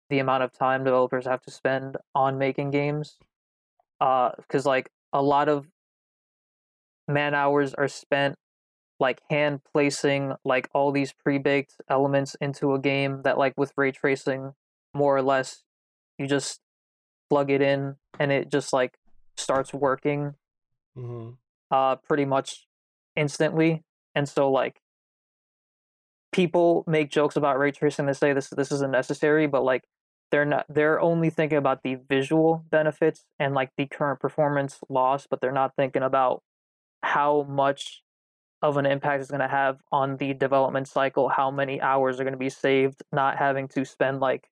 [0.09, 3.17] the amount of time developers have to spend on making games.
[3.99, 5.67] Because like a lot of
[7.07, 8.35] man hours are spent
[8.99, 13.91] like hand placing like all these pre-baked elements into a game that like with ray
[13.91, 14.53] tracing
[14.93, 15.63] more or less
[16.17, 16.59] you just
[17.29, 18.98] plug it in and it just like
[19.39, 20.35] starts working
[20.95, 21.31] hmm
[21.71, 22.67] uh pretty much
[23.15, 23.83] instantly
[24.15, 24.81] and so like
[26.31, 29.83] people make jokes about ray tracing they say this this isn't necessary but like
[30.31, 35.27] they're not they're only thinking about the visual benefits and like the current performance loss
[35.29, 36.43] but they're not thinking about
[37.01, 38.03] how much
[38.61, 42.23] of an impact it's going to have on the development cycle how many hours are
[42.23, 44.49] going to be saved not having to spend like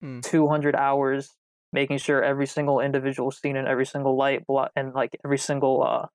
[0.00, 0.22] Mm.
[0.22, 1.34] 200 hours
[1.72, 5.82] making sure every single individual scene and every single light blo- and like every single
[5.82, 6.06] uh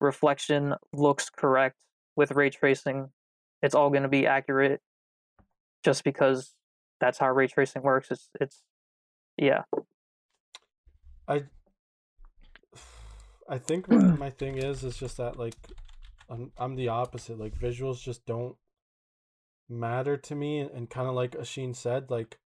[0.00, 1.76] reflection looks correct
[2.16, 3.08] with ray tracing
[3.62, 4.80] it's all going to be accurate
[5.84, 6.54] just because
[7.00, 8.62] that's how ray tracing works it's it's
[9.36, 9.62] yeah
[11.28, 11.44] I
[13.48, 15.54] I think my, my thing is is just that like
[16.28, 17.38] I'm I'm the opposite.
[17.38, 18.56] Like visuals just don't
[19.68, 22.38] matter to me and, and kind of like Ashin said, like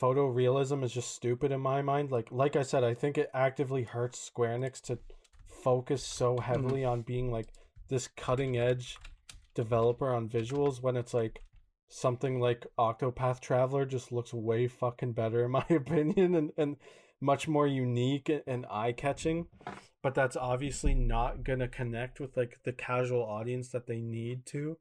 [0.00, 2.10] photorealism is just stupid in my mind.
[2.10, 4.98] Like like I said, I think it actively hurts Square Enix to
[5.46, 6.90] focus so heavily mm-hmm.
[6.90, 7.48] on being like
[7.88, 8.98] this cutting edge
[9.54, 11.42] developer on visuals when it's like
[11.88, 16.76] something like Octopath Traveler just looks way fucking better in my opinion and and
[17.20, 19.46] much more unique and eye catching,
[20.02, 24.76] but that's obviously not gonna connect with like the casual audience that they need to.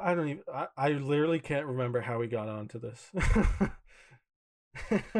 [0.00, 0.42] I don't even.
[0.52, 3.10] I, I literally can't remember how we got onto this.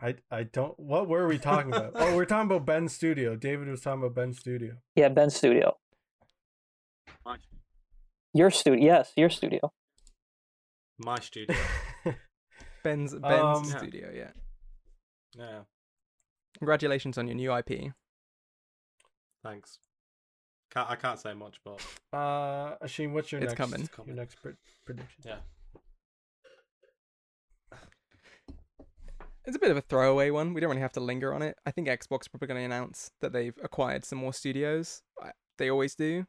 [0.00, 0.78] I I don't.
[0.78, 1.92] What were we talking about?
[1.94, 3.36] oh, we're talking about Ben's studio.
[3.36, 4.76] David was talking about Ben's studio.
[4.96, 5.76] Yeah, Ben's studio.
[8.34, 9.72] Your studio, yes, your studio.
[10.98, 11.54] My studio.
[12.82, 14.10] Ben's Ben's Um, studio.
[14.14, 14.30] Yeah.
[15.36, 15.60] yeah,
[16.58, 17.92] Congratulations on your new IP.
[19.42, 19.78] thanks.
[20.74, 21.80] Can't, I can't say much, but
[22.12, 23.58] Uh, Asheen, what's your It's next?
[23.58, 23.80] coming.
[23.82, 24.16] It's Your coming.
[24.16, 24.54] next pre-
[24.84, 25.22] prediction.
[25.26, 25.38] yeah.
[29.44, 30.54] It's a bit of a throwaway one.
[30.54, 31.56] We don't really have to linger on it.
[31.66, 35.02] I think Xbox are probably going to announce that they've acquired some more studios.
[35.20, 36.26] I- They always do.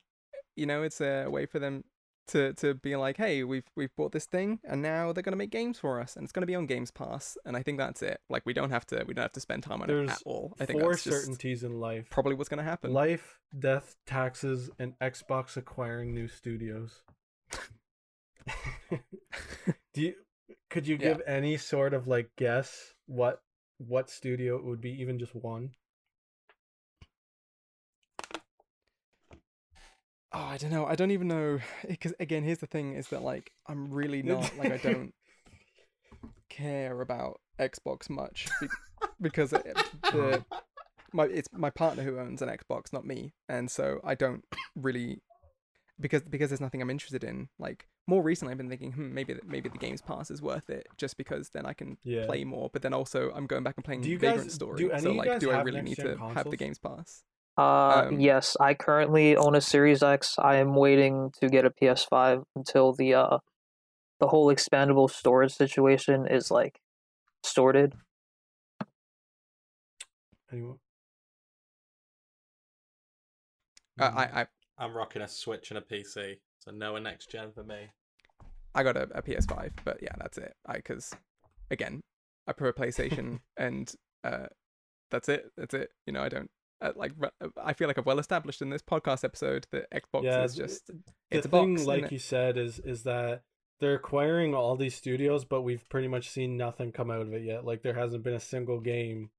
[0.55, 1.83] You know, it's a way for them
[2.27, 5.37] to to be like, "Hey, we've we've bought this thing, and now they're going to
[5.37, 7.77] make games for us, and it's going to be on Games Pass." And I think
[7.77, 8.19] that's it.
[8.29, 10.21] Like, we don't have to we don't have to spend time on it There's at
[10.25, 10.55] all.
[10.59, 12.93] I think Four certainties in life: probably what's going to happen.
[12.93, 17.01] life, death, taxes, and Xbox acquiring new studios.
[19.93, 20.13] Do you?
[20.69, 21.09] Could you Yeah.
[21.13, 23.41] give any sort of like guess what
[23.77, 24.91] what studio it would be?
[25.01, 25.71] Even just one.
[30.33, 30.85] Oh, I don't know.
[30.85, 34.51] I don't even know because again, here's the thing: is that like I'm really not
[34.57, 35.13] like I don't
[36.49, 38.67] care about Xbox much be-
[39.21, 39.77] because it,
[40.11, 40.43] the
[41.13, 44.43] my it's my partner who owns an Xbox, not me, and so I don't
[44.75, 45.21] really
[45.99, 47.49] because because there's nothing I'm interested in.
[47.59, 50.69] Like more recently, I've been thinking, hmm, maybe the- maybe the Games Pass is worth
[50.69, 52.25] it just because then I can Yeah.
[52.25, 52.69] play more.
[52.73, 54.77] But then also I'm going back and playing Do you Vagrant guys- Story.
[54.77, 56.57] do any so like, do I really need to have the?
[56.57, 57.23] Games Pass?
[57.57, 60.35] Uh, Um, yes, I currently own a Series X.
[60.39, 63.37] I am waiting to get a PS5 until the uh,
[64.19, 66.79] the whole expandable storage situation is like
[67.43, 67.93] sorted.
[70.51, 70.77] Anyone?
[73.99, 74.47] Uh, I I
[74.77, 77.89] I'm rocking a Switch and a PC, so no next gen for me.
[78.75, 80.55] I got a, a PS5, but yeah, that's it.
[80.65, 81.13] I because
[81.69, 82.01] again,
[82.47, 83.93] I prefer PlayStation, and
[84.23, 84.47] uh,
[85.11, 85.51] that's it.
[85.55, 85.89] That's it.
[86.07, 86.49] You know, I don't
[86.83, 87.13] Uh, like.
[87.41, 90.55] Uh, I feel like I've well established in this podcast episode that Xbox Yeah, is
[90.55, 90.99] just the
[91.31, 91.85] it's a thing, box.
[91.87, 93.43] like you said, is is that
[93.79, 97.43] they're acquiring all these studios, but we've pretty much seen nothing come out of it
[97.43, 97.65] yet.
[97.65, 99.29] Like there hasn't been a single game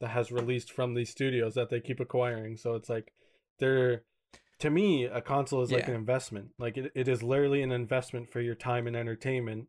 [0.00, 2.56] that has released from these studios that they keep acquiring.
[2.56, 3.12] So it's like
[3.58, 4.02] they're
[4.58, 5.90] to me, a console is like Yeah.
[5.90, 6.50] an investment.
[6.58, 9.68] Like it, it is literally an investment for your time and entertainment.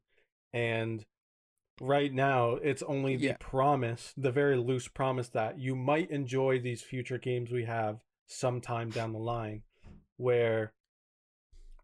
[0.54, 1.06] And
[1.82, 3.38] right now, it's only the Yeah.
[3.40, 8.92] promise, the very loose promise that you might enjoy these future games we have sometime
[8.92, 9.64] down the line.
[10.18, 10.74] Where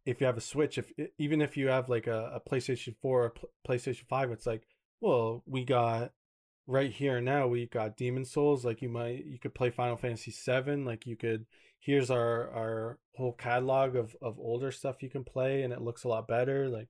[0.05, 3.23] if you have a Switch, if even if you have like a, a PlayStation 4
[3.23, 3.33] or
[3.67, 4.67] PlayStation 5, it's like,
[5.01, 6.13] well, we got
[6.67, 8.63] right here now we got Demon's Souls.
[8.63, 11.47] Like you might you could play Final Fantasy 7, like you could
[11.79, 16.03] here's our our whole catalog of of older stuff you can play and it looks
[16.03, 16.89] a lot better like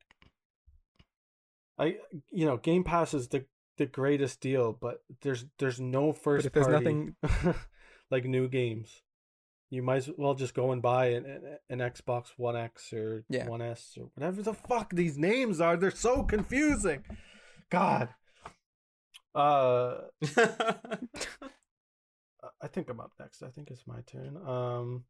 [1.77, 1.95] i
[2.31, 3.45] you know game pass is the
[3.77, 7.15] the greatest deal but there's there's no first if there's nothing-
[8.11, 9.03] like new games
[9.69, 13.23] you might as well just go and buy an, an, an xbox one x or
[13.29, 13.47] Yeah.
[13.47, 17.03] one s or whatever the fuck these names are they're so confusing
[17.69, 18.09] god
[19.35, 19.97] uh
[22.61, 23.43] I think I'm up next.
[23.43, 24.37] I think it's my turn.
[24.37, 25.03] Um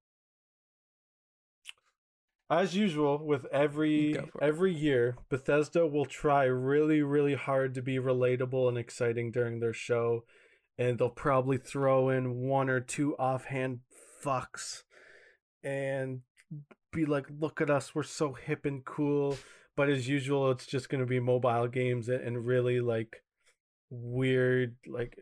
[2.50, 8.70] as usual with every every year, Bethesda will try really really hard to be relatable
[8.70, 10.24] and exciting during their show
[10.78, 13.80] and they'll probably throw in one or two offhand
[14.24, 14.84] fucks
[15.64, 16.22] and
[16.94, 19.38] be like look at us, we're so hip and cool,
[19.76, 23.24] but as usual it's just going to be mobile games and really like
[23.90, 25.18] weird like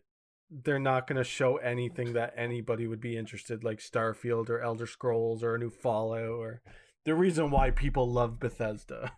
[0.64, 4.86] they're not going to show anything that anybody would be interested like starfield or elder
[4.86, 6.62] scrolls or a new fallout or
[7.06, 9.14] the reason why people love bethesda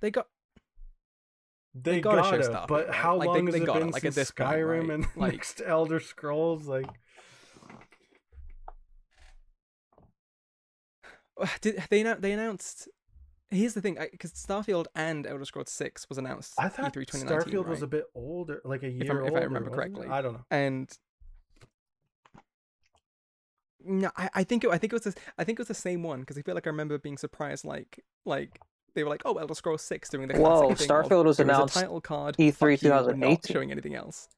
[0.00, 0.26] they got
[1.74, 2.94] they, They gotta show gotta, Starfield, but right?
[2.94, 4.90] how Like, they- long they has it gotta, been like, since this point, skyrim right?
[4.90, 6.86] and Like- next elder scrolls like
[11.60, 12.88] did they they announced.
[13.50, 16.52] Here's the thing, because Starfield and Elder Scrolls Six was announced.
[16.58, 19.44] i thought E3 2019, starfield was a bit older like a year I'm- if I
[19.44, 19.74] remember it?
[19.74, 20.06] correctly.
[20.08, 20.90] i don't know and
[23.84, 25.74] no, I, I think it, I think it was this, I think it was the
[25.74, 28.60] same one because I feel like I remember being surprised like like
[28.94, 31.36] they were like oh Elder Scrolls Six doing the Whoa, classic thing of, Starfield was
[31.36, 33.54] is a announced title card E3 fuck you, we're not 2018.
[33.54, 34.28] showing anything else.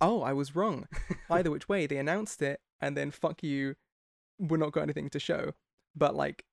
[0.00, 0.88] Oh, I was wrong.
[1.30, 3.76] Either which way, they announced it and then fuck you,
[4.38, 5.52] we're not got anything to show.
[5.94, 6.44] But like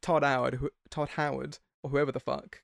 [0.00, 2.62] Todd Howard, who, Todd Howard, or whoever the fuck,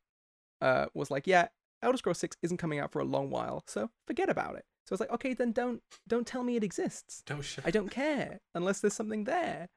[0.61, 1.49] uh, was like, yeah,
[1.83, 4.65] Elder Scrolls Six isn't coming out for a long while, so forget about it.
[4.87, 7.23] So it's like, okay, then don't don't tell me it exists.
[7.27, 7.63] Don't show.
[7.65, 9.69] I don't care unless there's something there.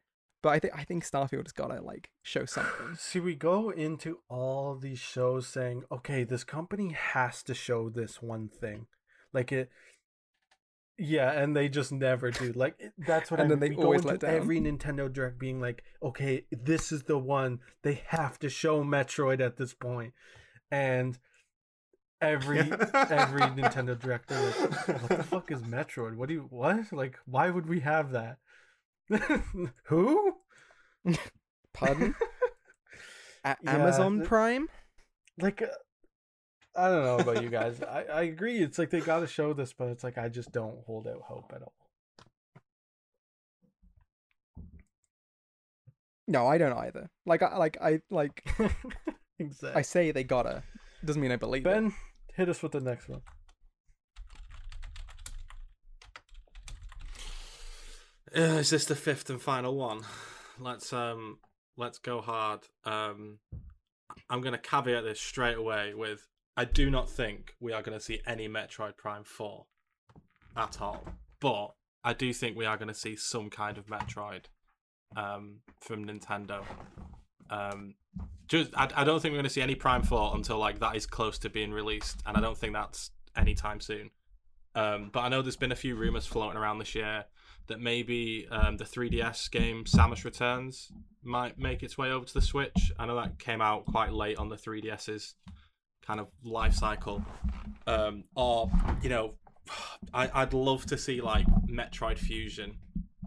[0.43, 2.95] But I think I think Starfield has got to like show something.
[2.97, 8.21] See, we go into all these shows saying, okay, this company has to show this
[8.21, 8.87] one thing.
[9.33, 9.69] Like it
[10.97, 12.51] Yeah, and they just never do.
[12.53, 14.35] Like that's what And I then they we go always into let down.
[14.35, 17.59] every Nintendo Direct being like, okay, this is the one.
[17.83, 19.75] They have to show Metroid at this.
[20.71, 21.17] And
[22.21, 22.69] every every
[23.57, 24.35] Nintendo director.
[24.87, 26.15] like, what the fuck is Metroid?
[26.15, 26.91] What do you what?
[26.91, 28.37] Like why would we have that?
[29.85, 30.33] Who?
[31.73, 32.15] Pardon?
[33.45, 34.67] A- Yeah, Amazon th- Prime?
[35.39, 35.67] like uh,
[36.75, 37.81] I don't know about you guys.
[37.81, 38.57] I, I agree.
[38.59, 41.21] It's like they got to show this, but it's like I just don't hold out
[41.23, 41.73] hope at all.
[46.27, 47.09] No, I don't either.
[47.25, 48.43] Like I like I like
[49.39, 49.79] exactly.
[49.79, 50.63] I say they gotta.
[51.05, 51.91] Doesn't mean I believe it.
[52.37, 53.21] Hit us with the next one.
[58.35, 60.01] Uh, is this the fifth and final one?
[60.59, 61.39] Let's um
[61.75, 62.61] let's go hard.
[62.85, 63.39] Um
[64.29, 68.21] I'm gonna caveat this straight away with I do not think we are gonna see
[68.25, 69.65] any Metroid Prime 4
[70.55, 71.03] at all.
[71.39, 71.71] But
[72.03, 74.45] I do think we are gonna see some kind of Metroid
[75.15, 76.63] um from Nintendo.
[77.49, 77.95] Um
[78.47, 81.05] just I, I don't think we're gonna see any Prime 4 until like that is
[81.05, 84.11] close to being released, and I don't think that's anytime soon.
[84.75, 87.25] Um, but I know there's been a few rumors floating around this year
[87.67, 90.91] that maybe um, the 3DS game Samus Returns
[91.23, 92.91] might make its way over to the Switch.
[92.97, 95.35] I know that came out quite late on the 3DS's
[96.05, 97.25] kind of life cycle.
[97.87, 98.69] Um, or,
[99.01, 99.33] you know,
[100.13, 102.77] I, I'd love to see like Metroid Fusion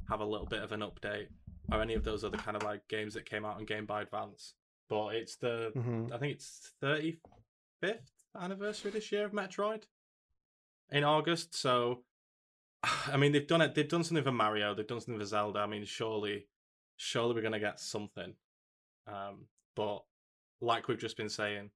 [0.08, 1.28] have a little bit of an update
[1.72, 4.00] or any of those other kind of like games that came out on Game Boy
[4.02, 4.54] Advance.
[4.88, 6.12] But it's the, Mm-hmm.
[6.12, 7.18] I think it's 35th
[8.40, 9.84] anniversary this year of Metroid
[10.90, 11.54] in August.
[11.56, 12.02] So,
[12.82, 13.74] I mean, they've done it.
[13.74, 14.74] They've done something for Mario.
[14.74, 15.60] They've done something for Zelda.
[15.60, 16.46] I mean, surely,
[16.96, 18.34] surely we're gonna get something.
[19.06, 20.02] Um, but
[20.60, 21.70] like we've just been saying,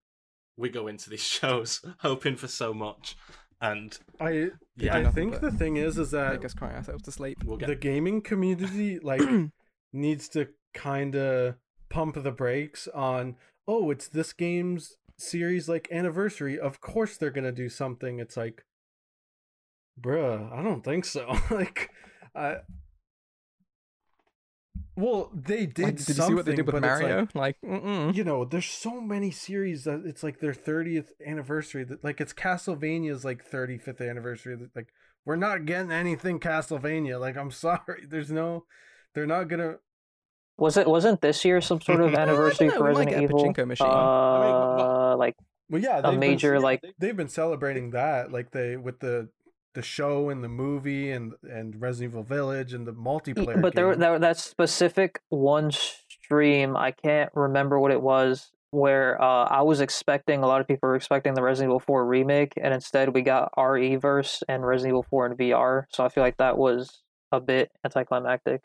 [0.57, 3.16] we go into these shows hoping for so much,
[3.61, 7.05] and I yeah, I think but the thing is is that I guess cry ourselves
[7.05, 7.39] to sleep.
[7.45, 9.21] we'll get the gaming community like
[9.95, 11.55] needs to kind of
[11.89, 13.37] pump the brakes on
[13.69, 16.59] oh it's this game's series like anniversary.
[16.59, 18.19] Of course they're gonna do something.
[18.19, 18.65] It's like
[20.01, 21.37] bruh i don't think so.
[21.51, 21.91] Like
[22.35, 22.57] i
[24.97, 27.29] well they did Like, did you see what they did with like, Mario?
[27.35, 28.15] Like, mm-mm.
[28.15, 32.33] you know there's so many series that it's like their 30th anniversary that like it's
[32.33, 34.89] castlevania's like 35th anniversary that like
[35.25, 37.21] we're not getting anything castlevania.
[37.21, 38.07] Like i'm sorry.
[38.09, 38.65] There's no
[39.15, 39.77] they're not gonna
[40.57, 43.45] Was it wasn't this year some sort of anniversary for Resident get a Evil?
[43.45, 43.87] pachinko machine.
[43.89, 45.35] Uh, like
[45.71, 49.29] well yeah a they've been- major like they've been celebrating that like they with the
[49.75, 53.91] the show and the movie and and resident evil village and the multiplayer but there,
[53.91, 53.99] game.
[54.01, 59.81] there that specific one stream i can't remember what it was where uh, i was
[59.81, 63.23] expecting a lot of people were expecting the resident evil 4 remake and instead we
[63.23, 67.03] got re-verse and resident evil 4 in vr so i feel like that was
[67.33, 68.63] a bit anticlimactic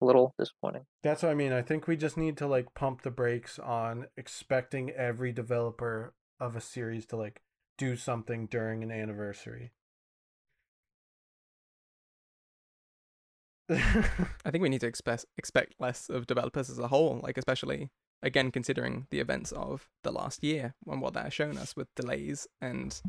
[0.00, 1.52] a little disappointing That's what I mean.
[1.52, 6.54] I think we just need to like pump the brakes on expecting every developer of
[6.54, 7.40] a series to like
[7.78, 9.72] do something during an anniversary.
[13.70, 17.90] I think we need to expect expect less of developers as a whole, like especially
[18.22, 21.88] again considering the events of the last year and what that has shown us with
[21.96, 23.00] delays and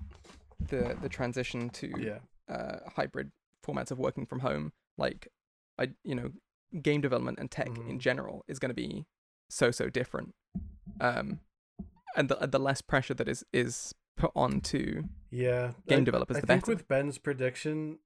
[0.59, 2.19] the the transition to yeah.
[2.53, 3.31] uh, hybrid
[3.65, 4.71] formats of working from home.
[4.97, 5.27] Like,
[5.77, 6.31] I you know,
[6.81, 7.99] game development and tech in Mhm.
[7.99, 9.05] general is going to be
[9.49, 10.35] so so different.
[10.99, 11.39] Um,
[12.15, 15.73] and the the less pressure that is is put on to Yeah.
[15.87, 16.75] game I- developers, I the think better.
[16.75, 17.99] with Ben's prediction,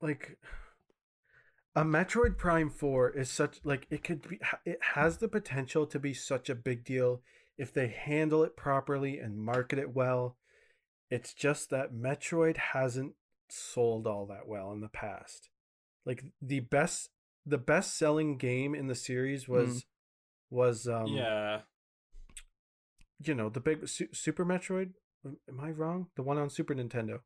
[0.00, 0.38] like
[1.74, 5.98] a Metroid Prime 4 is such like it could be it has the potential to
[5.98, 7.22] be such a big deal
[7.58, 10.36] if they handle it properly and market it well.
[11.10, 13.14] It's just that Metroid hasn't
[13.48, 15.50] sold all that well in the past.
[16.06, 17.10] Like the best
[17.44, 19.84] the best selling game in the series was
[20.50, 21.60] was um yeah.
[23.22, 24.92] you know the big Su- Super Metroid.
[25.24, 26.06] Am I wrong?
[26.16, 27.20] The one on Super Nintendo.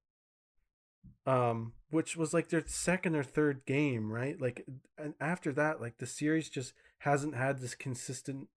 [1.26, 4.40] Um, which was like their second or third game, right?
[4.40, 4.66] Like,
[4.98, 8.48] and after that, like the series just hasn't had this consistent,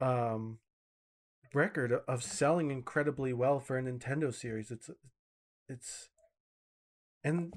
[0.00, 0.58] um,
[1.54, 4.70] record of selling incredibly well for a Nintendo series.
[4.70, 4.90] It's,
[5.68, 6.08] it's,
[7.22, 7.54] and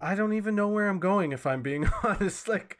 [0.00, 2.48] I don't even know where I'm going if I'm being honest.
[2.48, 2.78] Like,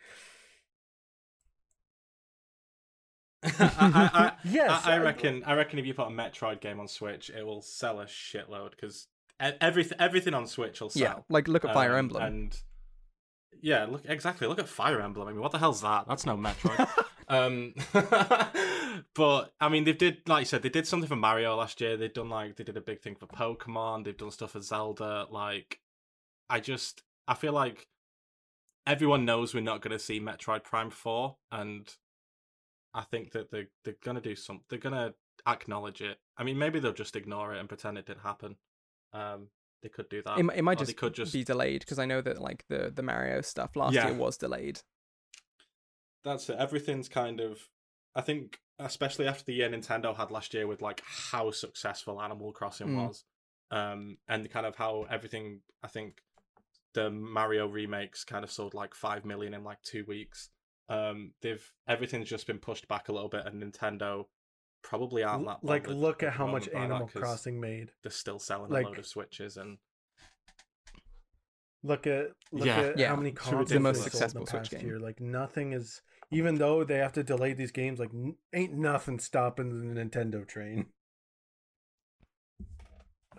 [3.43, 5.43] I, I, I, Yes, I- reckon.
[5.47, 8.70] I reckon if you put a Metroid game on Switch, it will sell a shitload
[8.70, 9.06] because
[9.40, 11.02] everything everything on Switch will sell.
[11.02, 12.23] Yeah, like look at Fire Um, Emblem.
[12.23, 12.59] and
[13.62, 14.47] yeah, look exactly.
[14.47, 15.28] Look at Fire Emblem.
[15.28, 16.06] I mean, what the hell's that?
[16.09, 16.89] That's no Metroid.
[17.28, 17.74] um,
[19.14, 21.97] but I mean, they did like you said, they did something for Mario last year.
[21.97, 24.05] They've done like they did a big thing for Pokemon.
[24.05, 25.27] They've done stuff for Zelda.
[25.31, 25.81] Like,
[26.48, 27.89] I just I feel like
[28.86, 31.93] everyone knows we're not going to see Metroid Prime Four, and
[32.94, 34.64] I think that they they're going to do something.
[34.68, 35.14] They're going to
[35.47, 36.18] acknowledge it.
[36.36, 38.56] I mean, maybe they'll just ignore it and pretend it didn't happen.
[39.12, 39.48] Um,
[39.82, 40.39] they could do that.
[40.39, 43.02] it, it might just, could just be delayed because I know that like the the
[43.02, 44.09] Mario stuff last Yeah.
[44.09, 44.81] year was delayed.
[46.24, 46.56] that's it.
[46.59, 47.68] Everything's kind of.
[48.14, 52.51] I think, especially after the year Nintendo had last year with like how successful Animal
[52.52, 53.06] Crossing Mm.
[53.06, 53.24] was,
[53.70, 55.60] um, and kind of how everything.
[55.82, 56.23] I think
[56.97, 60.48] the Mario remakes kind of sold like five million in like two weeks.
[60.89, 64.24] Um, they've everything's just been pushed back a little bit, and Nintendo
[64.82, 65.62] probably aren't that.
[65.62, 67.93] like look at at how much moment by that Animal 'cause Crossing made.
[68.02, 69.78] They're still selling like- a load of Switches, and
[71.82, 72.81] Look at look Yeah.
[72.81, 74.86] at Yeah, how many consoles the most they sold in successful the Switch past game.
[74.86, 74.98] year.
[74.98, 76.02] Like nothing is,
[76.32, 80.44] even though they have to delay these games, like n- ain't nothing stopping the Nintendo
[80.48, 80.93] train.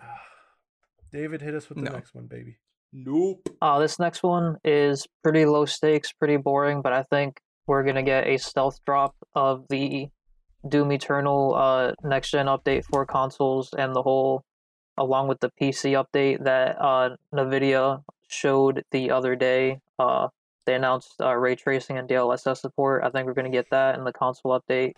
[1.12, 1.92] David, hit us with the No.
[1.92, 2.58] next one, baby.
[2.92, 3.48] Nope.
[3.60, 8.02] Uh, this next one is pretty low stakes, pretty boring, but I think we're gonna
[8.02, 10.08] get a stealth drop of the
[10.66, 14.44] Doom Eternal uh, next gen update for consoles and the whole,
[14.96, 19.80] along with the PC update that uh, Nvidia showed the other day.
[19.98, 20.28] Uh,
[20.66, 23.04] they announced uh, ray tracing and DLSS support.
[23.04, 24.94] I think we're gonna get that in the console update.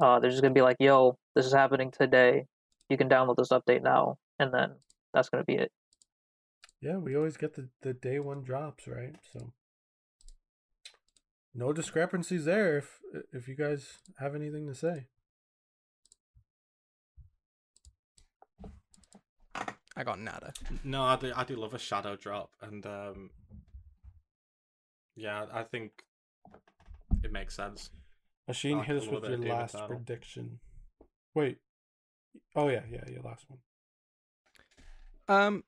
[0.00, 2.46] Uh, they're just gonna be like, "Yo, this is happening today.
[2.88, 4.76] You can download this update now," and then
[5.12, 5.72] that's gonna be it.
[6.80, 9.14] Yeah, we always get the, the day one drops, right?
[9.32, 9.52] So
[11.54, 12.78] no discrepancies there.
[12.78, 13.00] If
[13.32, 15.06] if you guys have anything to say,
[19.96, 20.54] I got nada.
[20.82, 21.32] No, I do.
[21.36, 23.30] I do love a shadow drop, and um,
[25.14, 25.92] yeah, I think
[27.22, 27.90] it makes sense.
[28.48, 30.60] Machine, like hit us with your last prediction.
[31.34, 31.58] Wait.
[32.56, 33.58] Oh yeah, yeah, your last one.
[35.28, 35.64] Um.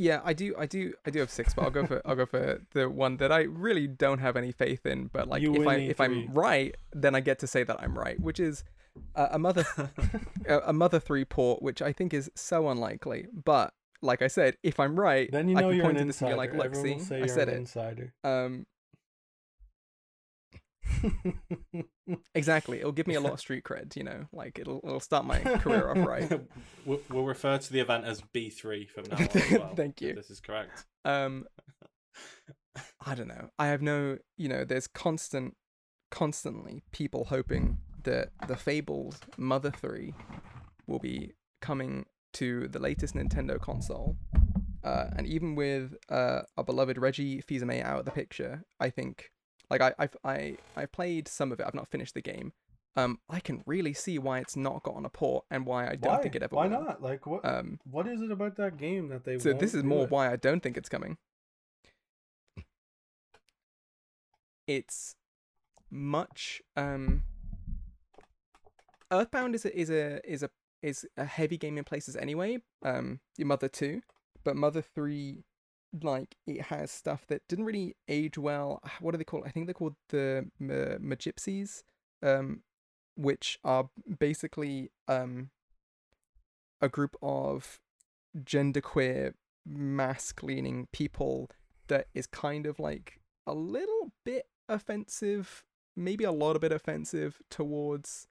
[0.00, 2.24] Yeah, I do, I do, I do have six, but I'll go for, I'll go
[2.24, 5.10] for the one that I really don't have any faith in.
[5.12, 7.98] But like, You if I, if I'm right, then I get to say that I'm
[7.98, 8.64] right, which is
[9.14, 9.66] uh, a mother,
[10.46, 13.26] a, a mother three port, which I think is so unlikely.
[13.44, 16.04] But like I said, if I'm right, Then you I know can you're point an
[16.04, 16.50] to this and insider.
[16.50, 17.58] be like, look, see, say I you're said an it.
[17.58, 18.14] insider.
[18.24, 18.66] Um,
[22.34, 22.78] exactly.
[22.78, 24.26] It'll give me a lot of street cred, you know.
[24.32, 26.40] Like it'll, it'll start my career off right.
[26.86, 29.22] we'll, we'll refer to the event as B three from now on.
[29.22, 30.14] As well, Thank you.
[30.14, 30.84] This is correct.
[31.04, 31.46] um
[33.06, 35.54] i don't know i have no you know there's constant
[36.10, 40.14] constantly people hoping that the fabled mother 3
[40.86, 44.16] will be coming to the latest nintendo console
[44.82, 49.30] uh, and even with uh, our beloved reggie fils out of the picture i think
[49.70, 52.52] like I, I've I, I played some of it i've not finished the game
[52.96, 55.94] um i can really see why it's not got on a port and why i
[55.96, 56.22] don't why?
[56.22, 56.62] think it ever will.
[56.62, 56.84] Why will.
[56.84, 57.02] not?
[57.02, 57.44] Like what?
[57.44, 59.38] um what is it about that game that they?
[59.38, 60.10] so this is more it?
[60.10, 61.16] why I don't think it's coming.
[64.66, 65.16] It's
[65.90, 67.22] much um
[69.12, 70.50] Earthbound is a is a is a
[70.82, 72.58] is a heavy game in places anyway.
[72.84, 74.00] Um your Mother 2,
[74.44, 75.44] but Mother 3
[76.02, 78.80] like it has stuff that didn't really age well.
[79.00, 79.44] What are they called?
[79.46, 81.82] I think they're called the Ma- Magypsies,
[82.22, 82.62] um
[83.16, 85.50] which are basically um
[86.80, 87.80] a group of
[88.38, 89.34] genderqueer
[89.66, 91.50] mass cleaning people
[91.88, 95.64] that is kind of like a little bit offensive
[95.96, 98.28] maybe a lot of bit offensive towards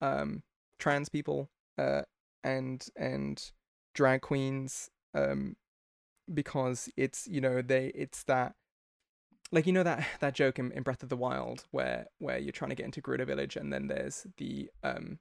[0.00, 0.42] um
[0.78, 2.02] trans people uh
[2.44, 3.50] and and
[3.94, 5.56] drag queens um
[6.32, 8.54] because it's you know they it's that
[9.52, 12.52] like you know that that joke in, in breath of the wild where where you're
[12.52, 15.18] trying to get into Gerudo village and then there's the um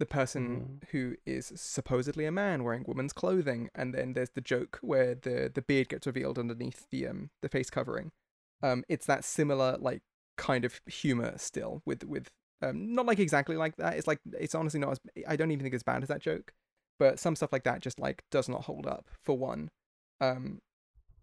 [0.00, 4.78] the person who is supposedly a man wearing woman's clothing and then there's the joke
[4.82, 8.10] where the the beard gets revealed underneath the um the face covering.
[8.62, 10.02] Um it's that similar like
[10.36, 12.28] kind of humor still with with
[12.60, 13.96] um not like exactly like that.
[13.96, 16.52] It's like it's honestly not as i don't even think as bad as that joke
[16.98, 19.70] but some stuff like that just like does not hold up for one
[20.32, 20.60] um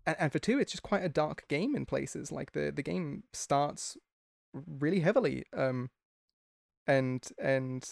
[0.06, 2.84] and, and for two it's just quite a dark game in places like the the
[2.84, 3.98] game starts
[4.54, 5.90] really heavily um
[6.88, 7.88] and and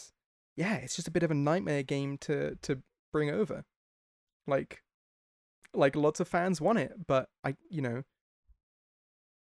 [0.56, 2.82] yeah, it's just a bit of a nightmare game to to
[3.14, 3.64] bring over.
[4.46, 4.84] Like
[5.74, 8.04] like lots of fans want it, but I you know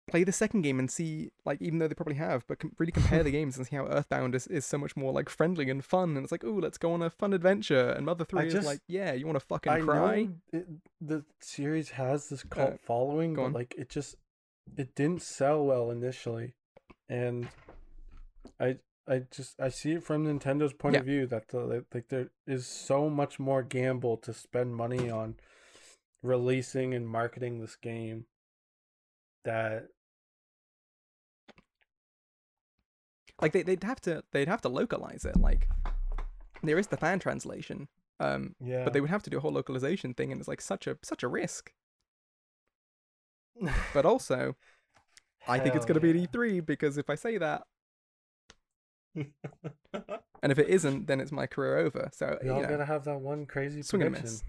[0.09, 2.93] play the second game and see like even though they probably have, but com- really
[2.93, 5.85] compare the games and see how Earthbound is, is so much more like friendly and
[5.85, 6.17] fun.
[6.17, 7.91] And it's like, oh, let's go on a fun adventure.
[7.91, 10.29] And Mother Three is just- like, yeah, you want to fucking I cry?
[10.53, 10.67] it,
[11.01, 13.53] the series has this cult Uh, following, but on.
[13.53, 14.17] like it just
[14.77, 16.55] it didn't sell well initially,
[17.09, 17.49] and
[18.61, 21.01] I I just I see it from Nintendo's point Yeah.
[21.01, 25.37] of view that the, like there is so much more gamble to spend money on
[26.23, 28.27] releasing and marketing this game
[29.45, 29.89] that
[33.41, 35.39] Like they they'd have to they'd have to localize it.
[35.39, 35.69] Like
[36.63, 37.89] there is the fan translation,
[38.21, 40.61] um, yeah but they would have to do a whole localization thing, and it's like
[40.61, 41.73] such a such a risk.
[43.93, 44.57] But also,
[45.47, 46.25] I think it's going to be yeah.
[46.25, 47.63] at E3 because if I say that,
[49.15, 52.11] and if it isn't, then it's my career over.
[52.13, 54.31] So you Y'all know, gotta have that one crazy swing and a prediction.
[54.31, 54.45] miss.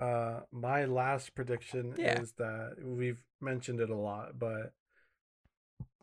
[0.00, 2.20] Uh, my last prediction Yeah.
[2.20, 4.72] is that we've mentioned it a lot, but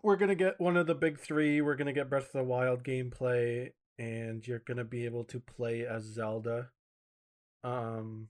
[0.03, 1.61] we're gonna get one of the big three.
[1.61, 5.85] We're gonna get Breath of the Wild gameplay, and you're gonna be able to play
[5.85, 6.69] as Zelda.
[7.63, 8.29] Um,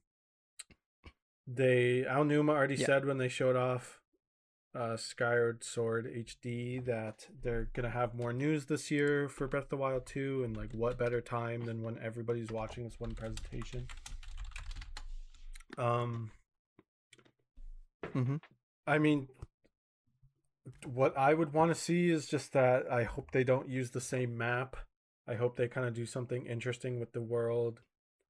[1.47, 2.85] they Aonuma already Yeah.
[2.85, 3.99] said when they showed off
[4.75, 9.69] uh Skyward Sword HD that they're gonna have more news this year for Breath of
[9.69, 13.87] the Wild 2 and like what better time than when everybody's watching this one presentation.
[15.77, 16.31] Um
[18.13, 18.37] hmm
[18.87, 19.27] I mean
[20.85, 24.01] what I would want to see is just that I hope they don't use the
[24.01, 24.75] same map.
[25.27, 27.81] I hope they kind of do something interesting with the world.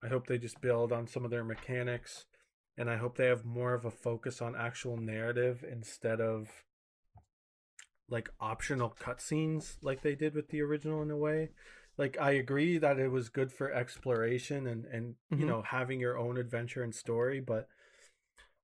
[0.03, 2.25] I hope they just build on some of their mechanics
[2.77, 6.49] and I hope they have more of a focus on actual narrative instead of
[8.09, 11.49] like optional cutscenes like they did with the original in a way.
[11.97, 15.47] Like I agree that it was good for exploration and and you Mhm.
[15.47, 17.67] know having your own adventure and story, but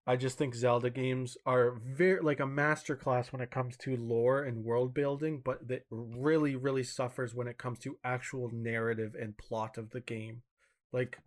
[0.08, 4.44] I just think Zelda games are very like a masterclass when it comes to lore
[4.44, 9.38] and world building, but that really really suffers when it comes to actual narrative and
[9.38, 10.44] plot of the game.
[10.94, 11.18] Like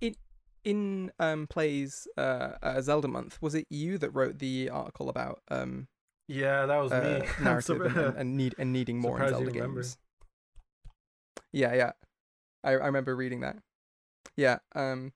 [0.00, 0.14] In
[0.64, 5.42] in um plays uh, uh Zelda month, was it you that wrote the article about
[5.50, 5.88] um
[6.26, 7.22] yeah, that was uh, me.
[7.44, 9.98] Narrative and, and, and need and needing more in Zelda games?
[11.52, 11.92] Yeah, yeah,
[12.64, 13.58] I I remember reading that.
[14.36, 15.12] Yeah, um,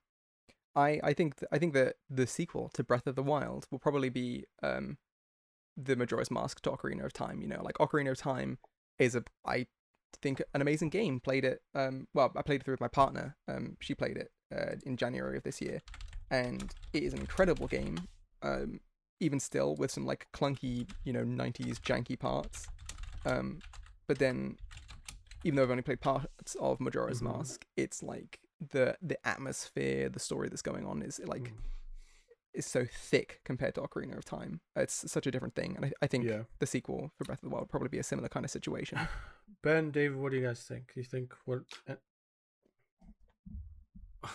[0.75, 3.79] I I think th- I think that the sequel to Breath of the Wild will
[3.79, 4.97] probably be um
[5.77, 7.41] the Majora's Mask to Ocarina of Time.
[7.41, 8.57] You know, like Ocarina of Time
[8.99, 9.67] is a I
[10.21, 11.19] think an amazing game.
[11.19, 13.35] Played it um well I played it through with my partner.
[13.47, 15.81] Um, she played it uh, in January of this year,
[16.29, 17.97] and it is an incredible game.
[18.41, 18.79] Um,
[19.19, 22.67] even still with some like clunky you know 90s janky parts.
[23.25, 23.59] Um,
[24.07, 24.57] but then
[25.43, 27.37] even though I've only played parts of Majora's Mhm.
[27.37, 28.39] Mask, it's like
[28.69, 31.51] the the atmosphere, the story that's going on is like Mm.
[32.53, 34.61] is so thick compared to Ocarina of Time.
[34.75, 36.43] It's such a different thing, and I, I think Yeah.
[36.59, 38.99] the sequel for Breath of the Wild would probably be a similar kind of situation.
[39.63, 40.91] Ben, David, what do you guys think?
[40.93, 41.95] Do You think what eh,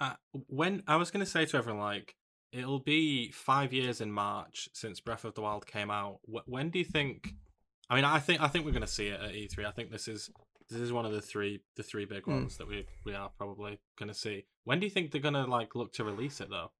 [0.00, 0.14] uh,
[0.48, 2.14] when I was going to say to everyone, like,
[2.52, 6.18] it'll be five years in March since Breath of the Wild came out.
[6.26, 7.34] Wh- when do you think?
[7.88, 9.66] I mean, I think I think we're going to see it at E3.
[9.66, 10.30] I think this is
[10.68, 12.32] this is one of the three the three big Hmm.
[12.32, 14.44] ones that we we are probably going to see.
[14.64, 16.70] When do you think they're going to like look to release it though?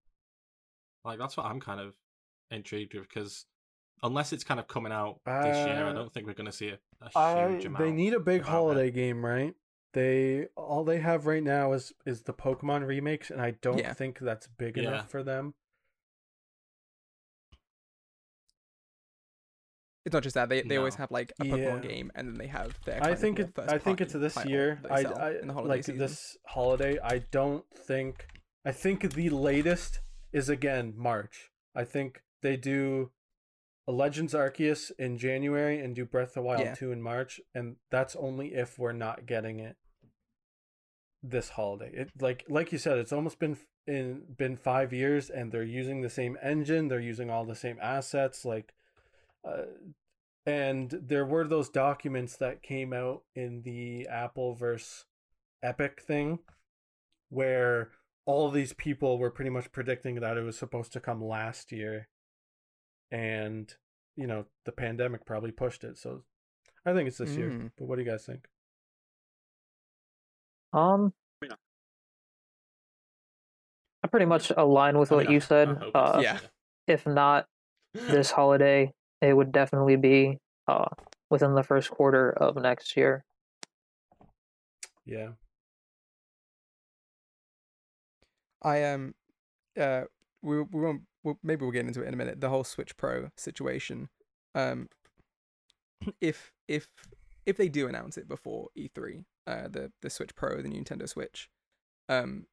[1.05, 1.95] Like that's what I'm kind of
[2.51, 3.47] intrigued with because
[4.03, 6.53] unless it's kind of coming out this year, I Uh, don't think we're going to
[6.53, 7.85] see a, a I huge amount.
[7.85, 8.93] they need a big holiday it.
[8.93, 9.55] game, right?
[9.95, 13.93] They all they have right now is is the Pokemon remakes, and I don't Yeah.
[13.95, 14.89] think that's big Yeah.
[14.89, 15.55] enough for them.
[20.05, 21.89] It's not just that they, they always have like a Pokemon Yeah.
[21.91, 22.97] game, and then they have their.
[22.97, 23.73] I kind of think more it.
[23.73, 24.81] I think it's this year.
[24.91, 25.99] I, I in the holiday like season.
[25.99, 26.99] this holiday.
[27.03, 28.27] I don't think.
[28.65, 30.01] I think the latest
[30.33, 31.51] is again March.
[31.75, 33.11] I think they do
[33.89, 36.75] a Legends Arceus in January and do Breath of the Wild Yeah.
[36.75, 39.77] two in March, and that's only if we're not getting it
[41.23, 41.91] this holiday.
[41.95, 43.57] It like like you said, it's almost been
[43.87, 46.89] in been five years, and they're using the same engine.
[46.89, 48.45] They're using all the same assets.
[48.45, 48.73] Like,
[49.45, 49.63] uh,
[50.45, 55.05] and there were those documents that came out in the Apple versus
[55.63, 56.41] Epic thing,
[57.29, 57.91] where
[58.27, 61.71] all of these people were pretty much predicting that it was supposed to come last
[61.73, 62.09] year,
[63.11, 63.75] and
[64.17, 65.97] you know the pandemic probably pushed it.
[65.97, 66.25] So,
[66.85, 67.51] I think it's this year.
[67.51, 67.71] Mm.
[67.79, 68.47] But what do you guys think?
[70.73, 71.13] Um,
[74.03, 75.69] I pretty much align with I what mean, you said.
[75.69, 76.39] I hope it's Uh, Yeah.
[76.87, 77.47] If not
[77.95, 80.39] this holiday, it would definitely be
[80.69, 80.89] uh
[81.31, 83.25] within the first quarter of next year.
[85.07, 85.31] Yeah.
[88.63, 89.15] I am.
[89.79, 90.03] Uh,
[90.43, 91.03] we we won't.
[91.25, 92.41] We'll, maybe we'll get into it in a minute.
[92.41, 94.09] The whole Switch Pro situation.
[94.55, 94.89] Um,
[96.21, 96.89] if if
[97.47, 101.49] if they do announce it before E3, uh, the the Switch Pro, the Nintendo Switch,
[102.09, 102.47] um,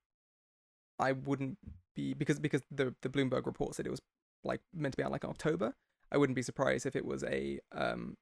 [0.98, 1.58] I wouldn't
[1.96, 4.02] be because because the the Bloomberg report said it was
[4.44, 5.76] like meant to be out like October.
[6.12, 8.18] I wouldn't be surprised if it was a um,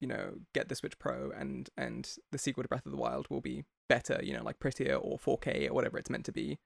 [0.00, 3.28] you know, get the Switch Pro and and the sequel to Breath of the Wild
[3.28, 6.58] will be better, you know, like prettier or 4K or whatever it's meant to be,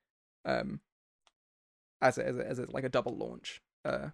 [0.44, 0.80] um,
[2.00, 4.08] as a, as a, as a, like a double launch, uh,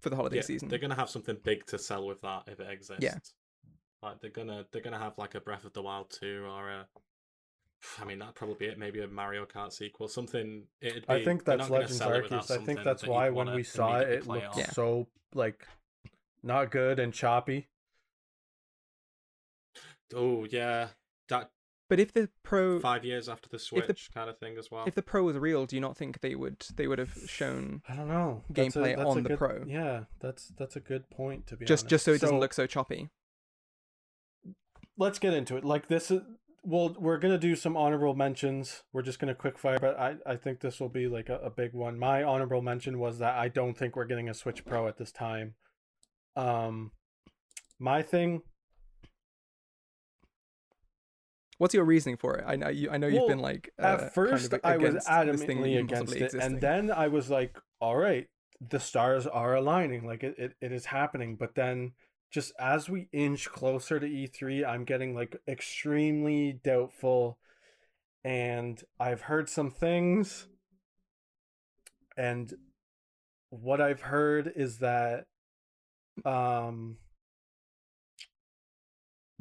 [0.00, 0.68] for the holiday Yeah, season.
[0.68, 3.02] They're gonna have something big to sell with that if it exists.
[3.02, 3.14] Yeah.
[4.02, 6.86] Like they're gonna they're gonna have like a Breath of the Wild two or a.
[8.00, 8.78] I mean that'd probably be it.
[8.78, 10.64] Maybe a Mario Kart sequel, something.
[10.80, 12.50] It'd be, I think that's not gonna Legends sell it Arceus.
[12.50, 14.58] I think that's that why when we saw it, it looked on.
[14.58, 14.70] Yeah.
[14.70, 15.66] so like
[16.42, 17.68] not good and choppy.
[20.14, 20.88] Oh yeah,
[21.28, 21.50] that
[21.88, 24.84] but if the Pro five years after the Switch kind of thing as well.
[24.86, 27.82] if the Pro was real, do you not think they would they would have shown
[27.88, 28.42] I don't know.
[28.50, 29.64] That's a- Gameplay that's a on the good- Pro.
[29.66, 31.90] Yeah, that's that's a good point to be just honest.
[31.90, 33.10] just so it doesn't look so choppy?
[34.96, 35.64] let's get into it.
[35.64, 36.20] Like this is
[36.62, 38.82] well, we're gonna do some honorable mentions.
[38.92, 41.50] We're just gonna quick fire, but I I think this will be like a, a
[41.50, 41.98] big one.
[41.98, 45.12] My honorable mention was that I don't think we're getting a Switch Pro at this
[45.12, 45.54] time.
[46.36, 46.92] Um,
[47.78, 48.42] my thing.
[51.58, 52.44] What's your reasoning for it?
[52.46, 52.90] I know you.
[52.90, 56.22] I know you've been like uh, At kind first, of I was adamantly against it,
[56.22, 56.40] existing.
[56.40, 58.26] and then I was like, "All right,
[58.66, 60.06] the stars are aligning.
[60.06, 61.92] Like it, it, it is happening." But then,
[62.30, 67.38] just as we inch closer to E3, I'm getting like extremely doubtful,
[68.24, 70.46] and I've heard some things,
[72.16, 72.52] and
[73.50, 75.26] what I've heard is that,
[76.24, 76.98] um,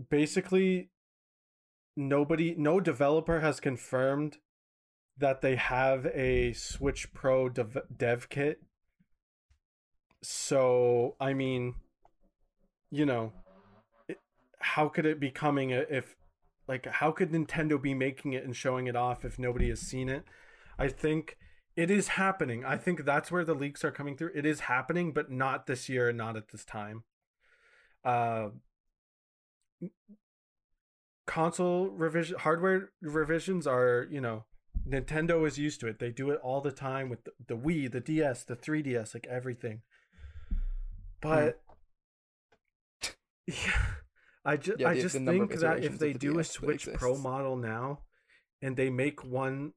[0.10, 0.90] basically
[1.96, 4.38] nobody no developer has confirmed
[5.18, 8.62] that they have a switch pro dev, dev kit.
[10.22, 11.76] So i mean
[12.92, 13.32] you know
[14.08, 14.20] it,
[14.60, 16.16] how could it be coming if
[16.68, 20.10] like how could nintendo be making it and showing it off if nobody has seen
[20.10, 20.24] it?
[20.78, 21.38] I think
[21.76, 22.66] it is happening.
[22.66, 24.32] I think that's where the leaks are coming through.
[24.36, 27.04] It is happening but not this year and not at this time.
[28.04, 28.50] Uh
[31.26, 34.46] console revision hardware revisions are you know
[34.88, 36.00] nintendo is used to it.
[36.00, 39.28] They do it all the time with the, the wii the ds the 3ds like
[39.28, 39.82] everything.
[41.22, 41.62] But
[43.66, 43.82] yeah.
[44.46, 46.88] I just Yeah, i the- just the think that if they the do a switch
[46.94, 48.00] pro model now
[48.62, 49.74] and they make one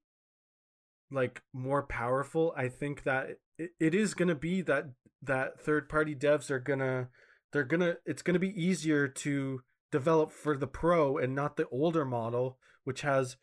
[1.11, 4.87] like more powerful i think that it, it is going to be that
[5.21, 7.09] that third party devs are going to
[7.53, 11.57] they're going to it's going to be easier to develop for the pro and not
[11.57, 13.37] the older model which has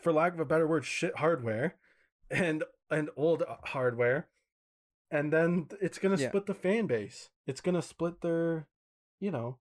[0.00, 1.76] for lack of a better word shit hardware
[2.30, 4.28] and and old uh, hardware
[5.10, 6.28] and then it's going to Yeah.
[6.30, 8.66] split the fan base it's going to split their
[9.20, 9.58] you know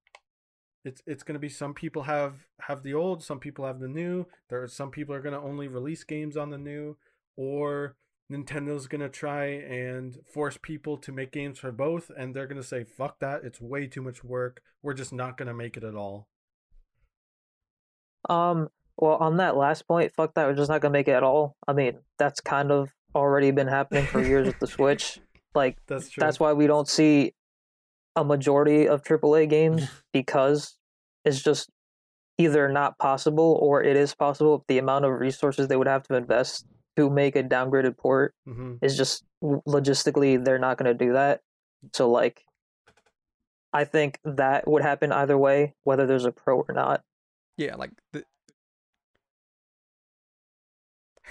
[0.84, 3.88] it's it's going to be some people have have the old some people have the
[3.88, 6.98] new there are some people are going to only release games on the new
[7.38, 7.96] or
[8.32, 12.62] nintendo's going to try and force people to make games for both and they're going
[12.62, 15.78] to say fuck that it's way too much work we're just not going to make
[15.78, 16.28] it at all
[18.30, 21.24] Um, well, on that last point, fuck that, we're just not gonna make it at
[21.24, 21.56] all.
[21.68, 25.20] I mean, that's kind of already been happening for years with the Switch.
[25.54, 27.34] Like, that's true that's why we don't see
[28.16, 30.76] a majority of AAA games because
[31.26, 31.70] it's just
[32.38, 34.66] either not possible or it is possible.
[34.68, 36.66] The amount of resources they would have to invest
[36.98, 41.42] to make a downgraded port hmm is just logistically they're not going to do that.
[41.94, 42.44] So like,
[43.74, 47.04] I think that would happen either way, whether there's a pro or not.
[47.58, 48.26] Yeah, like the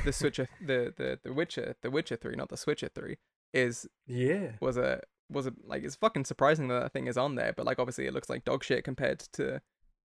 [0.05, 3.19] the Switcher, the the the Witcher, the Witcher three, not the Switcher three,
[3.53, 5.01] is yeah was a
[5.31, 8.07] was a like it's fucking surprising that that thing is on there, but like obviously
[8.07, 9.61] it looks like dog shit compared to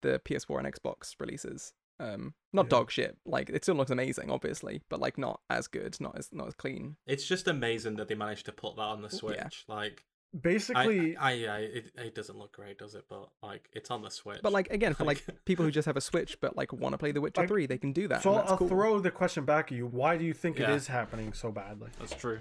[0.01, 1.73] the PS4 and Xbox releases.
[1.99, 2.69] Um, not Yeah.
[2.69, 3.17] dog shit.
[3.25, 6.55] Like it still looks amazing, obviously, but like not as good, not as not as
[6.55, 6.95] clean.
[7.05, 9.37] It's just amazing that they managed to put that on the Switch.
[9.37, 9.49] Yeah.
[9.75, 10.03] Like,
[10.33, 13.03] I, basically I, I, it, it doesn't look great, does it?
[13.09, 14.39] But like, it's on the Switch.
[14.41, 16.93] But like again, for like Like- people who just have a Switch but like want
[16.93, 18.23] to play The Witcher Like, three, they can do that.
[18.23, 18.67] so i'll cool.
[18.67, 20.73] throw the question back at you why do you think it Yeah.
[20.73, 22.39] is happening so badly that's true.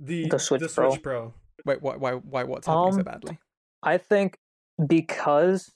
[0.00, 0.90] The The Switch the Pro.
[0.90, 1.34] switch pro
[1.66, 3.38] Wait, why why why what's happening so Um, badly?
[3.82, 4.38] I think
[4.86, 5.70] because,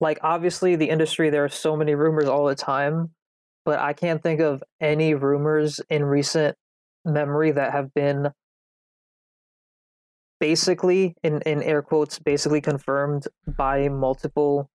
[0.00, 3.10] like, obviously the industry, there are so many rumors all the time,
[3.64, 6.56] but I can't think of any rumors in recent
[7.04, 8.32] memory that have been
[10.40, 14.68] basically, in, in air quotes, basically confirmed by multiple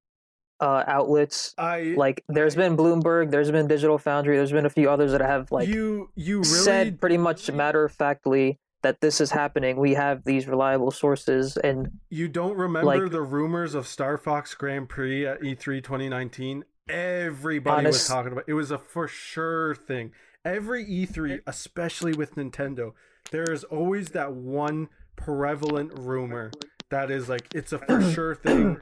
[0.59, 1.53] uh, outlets.
[1.57, 5.21] I Like there's been Bloomberg, there's been Digital Foundry, there's been a few others that
[5.21, 9.77] have like you you really said pretty much matter of factly that this is happening.
[9.77, 14.53] We have these reliable sources, and You don't remember Like- the rumors of Star Fox
[14.53, 16.63] Grand Prix at E E3 2019?
[16.87, 18.53] Everybody was talking about it.
[18.53, 20.11] was a for sure thing.
[20.43, 22.93] Every E3, especially with Nintendo,
[23.31, 26.51] there is always that one prevalent rumor
[26.89, 28.77] that is like it's a for sure thing.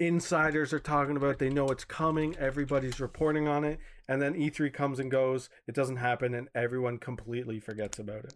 [0.00, 4.34] Insiders are talking about it, they know it's coming, everybody's reporting on it, and then
[4.34, 8.34] E3 comes and goes, it doesn't happen, and everyone completely forgets about it.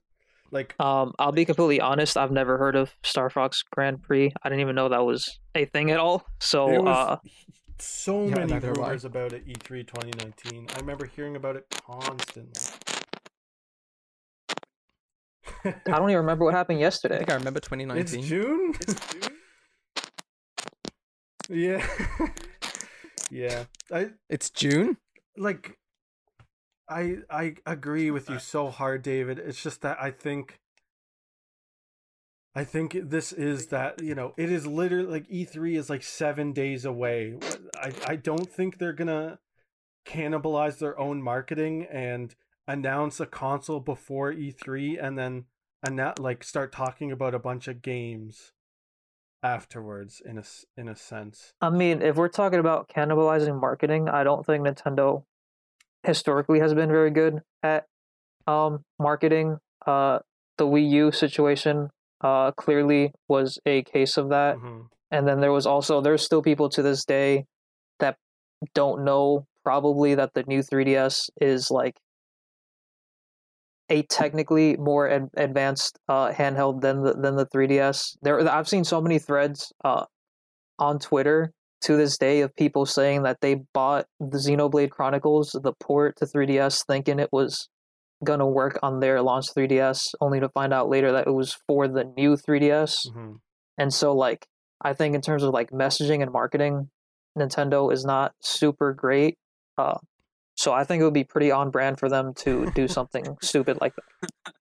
[0.51, 2.17] Like um, I'll be completely honest.
[2.17, 4.33] I've never heard of Star Fox Grand Prix.
[4.43, 6.27] I didn't even know that was a thing at all.
[6.41, 7.17] So uh,
[7.79, 8.97] so Yeah, many neither have I.
[8.97, 10.69] rumors about it E E3 2019.
[10.75, 12.61] I remember hearing about it constantly.
[15.65, 17.17] I don't even remember what happened yesterday.
[17.17, 17.19] I yesterday.
[17.19, 17.61] think I remember
[17.93, 18.23] it's 2019.
[18.23, 18.75] June?
[21.49, 21.87] Yeah.
[23.31, 23.65] yeah.
[23.93, 24.97] I It's June.
[25.37, 25.79] like
[26.89, 29.39] I I agree with you so hard, David.
[29.39, 30.59] It's just that I think
[32.55, 36.53] I think this is that, you know, it is literally like E3 is like 7
[36.53, 37.39] days away.
[37.75, 39.39] I I don't think they're going to
[40.07, 42.35] cannibalize their own marketing and
[42.69, 45.45] announce a console before E3 and then
[45.87, 48.53] annou- like start talking about a bunch of games
[49.43, 50.45] afterwards in a
[50.77, 51.53] in a sense.
[51.61, 55.25] I mean, if we're talking about cannibalizing marketing, I don't think Nintendo
[56.05, 57.87] historically has been very good at
[58.47, 59.59] um, marketing.
[59.87, 60.21] Uh,
[60.59, 61.89] the Wii U situation
[62.23, 64.57] uh, clearly was a case of that.
[64.57, 64.87] Mhm.
[65.11, 67.45] And then there was also there's still people to this day
[67.99, 68.17] that
[68.75, 71.97] don't know probably that the new 3DS is like
[73.93, 78.17] a technically more ad- advanced uh, handheld than the than the 3DS.
[78.23, 80.07] There I've seen so many threads uh,
[80.79, 81.53] on Twitter
[81.83, 86.25] to this day of people saying that they bought the Xenoblade Chronicles the port to
[86.27, 87.69] 3DS thinking it was
[88.25, 91.87] gonna work on their launch 3DS only to find out later that it was for
[91.89, 92.95] the new 3DS.
[93.11, 93.41] Mhm.
[93.77, 94.47] And so like
[94.81, 96.89] I think in terms of like messaging and marketing,
[97.39, 99.37] Nintendo is not super great.
[99.77, 99.99] Uh,
[100.63, 103.79] so I think it would be pretty on brand for them to do something stupid
[103.81, 104.55] like that.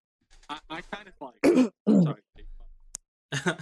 [0.49, 1.73] I, I kind of like.
[2.03, 2.21] sorry.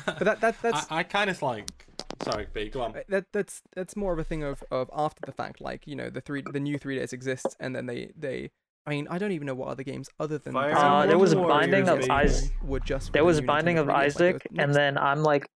[0.06, 1.86] But that that that's I, I kind of like.
[2.22, 2.70] Sorry, B.
[2.70, 2.96] Go on.
[2.96, 5.98] Uh, that that's that's more of a thing of, of after the fact like you
[5.98, 8.52] know the three the new 3DS exists and then they they
[8.86, 11.36] i mean i don't even know what other games other than Fire Uh, there was
[11.36, 12.52] Binding of baby, Isaac-
[12.86, 15.48] just There was Binding of Isaac, and then I'm like,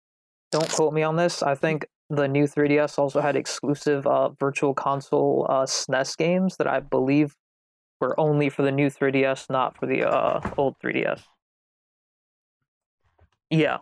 [0.52, 1.42] don't quote me on this.
[1.42, 6.68] I think the new 3DS also had exclusive uh, virtual console uh, SNES games that
[6.68, 7.36] I believe
[8.00, 11.22] were only for the new 3DS, not for the uh, old 3DS.
[13.50, 13.78] Yeah,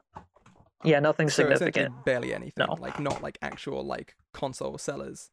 [0.83, 2.03] yeah, nothing so significant.
[2.05, 2.73] barely anything No.
[2.79, 5.29] like not like actual like console sellers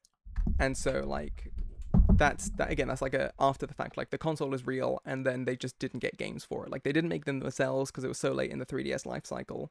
[0.58, 1.50] and so like
[2.14, 5.24] that's that again that's like a after the fact like the console is real and
[5.26, 8.04] then they just didn't get games for it like they didn't make them themselves because
[8.04, 9.70] it was so late in the 3ds life cycle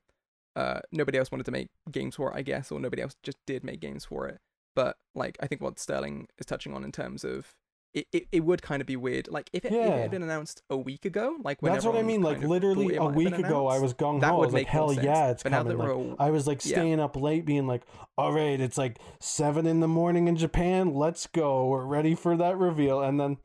[0.57, 3.37] uh nobody else wanted to make games for it i guess or nobody else just
[3.45, 4.39] did make games for it
[4.75, 7.55] but like i think what sterling is touching on in terms of
[7.93, 10.21] it, it, it would kind of be weird like if it, if it had been
[10.21, 12.21] announced a week ago like when That's what I mean.
[12.21, 14.27] Like literally a week ago, I was gung ho.
[14.27, 15.77] I was like, make hell yeah, it's But coming.
[15.77, 16.73] Like, all- I was like yeah.
[16.73, 17.83] staying up late, being like,
[18.17, 20.93] all right, it's like seven in the morning in Japan.
[20.93, 21.67] Let's go.
[21.67, 23.01] We're ready for that reveal.
[23.01, 23.37] And then,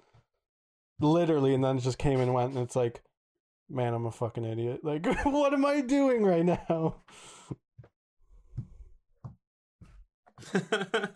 [1.01, 2.53] literally, and then it just came and went.
[2.53, 3.01] And it's like,
[3.69, 4.81] man, I'm a fucking idiot.
[4.83, 6.97] Like, what am I doing right now?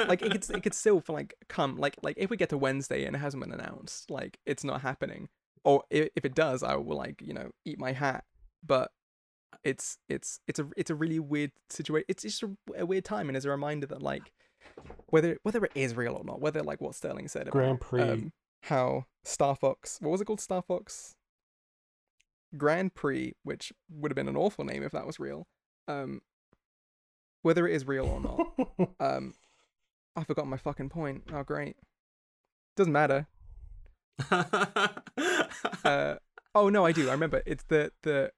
[0.07, 2.57] like it could it could still for like come like like if we get to
[2.59, 5.29] Wednesday and it hasn't been announced, like it's not happening.
[5.65, 8.25] Or if, if it does, I will like you know eat my hat.
[8.65, 8.93] But
[9.65, 12.05] it's it's it's a it's a really weird situation.
[12.09, 14.33] It's just a, a weird time, and as a reminder that like
[15.09, 18.03] whether whether it is real or not, whether like what Sterling said about Grand Prix.
[18.03, 18.33] um,
[18.63, 21.16] how Star Fox, what was it called, Star Fox
[22.57, 25.47] Grand Prix, which would have been an awful name if that was real.
[25.89, 26.23] Um,
[27.43, 29.35] whether it is real or not, um,
[30.17, 31.25] I forgot my fucking point.
[31.33, 31.77] Oh, great.
[32.77, 33.27] Doesn't matter.
[35.85, 36.17] Uh,
[36.55, 37.09] oh no, I do.
[37.09, 37.43] I remember.
[37.47, 38.33] It's the the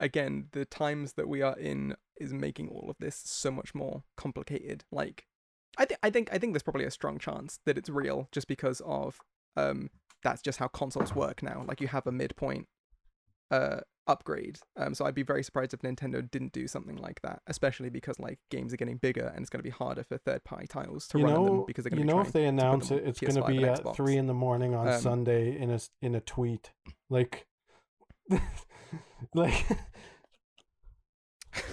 [0.00, 4.02] again the times that we are in is making all of this so much more
[4.16, 4.84] complicated.
[4.90, 5.26] Like,
[5.76, 8.48] I think I think I think there's probably a strong chance that it's real just
[8.48, 9.20] because of
[9.56, 9.90] um
[10.22, 11.64] that's just how consoles work now.
[11.66, 12.66] Like you have a midpoint
[13.50, 14.56] uh upgrade.
[14.76, 18.20] Um, so I'd be very surprised if Nintendo didn't do something like that, especially because
[18.20, 21.08] like games are getting bigger and it's going to be harder for third party titles
[21.08, 23.34] to you run them because they're going you know, if they announce it, it's going
[23.34, 23.96] to be at Xbox.
[23.96, 26.70] three in the morning on Um, Sunday in a s- in a tweet,
[27.10, 27.48] like,
[29.34, 29.66] like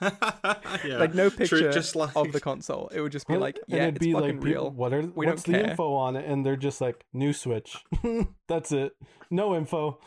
[0.00, 0.98] yeah.
[0.98, 2.88] Like no True, picture just like of the console.
[2.88, 4.70] It would just be And- like, yeah, it'd it's be fucking like, people, real.
[4.70, 5.70] what are We what's the care.
[5.70, 6.26] info on it?
[6.26, 7.76] And they're just like new Switch.
[8.48, 8.92] That's it.
[9.30, 9.98] No info.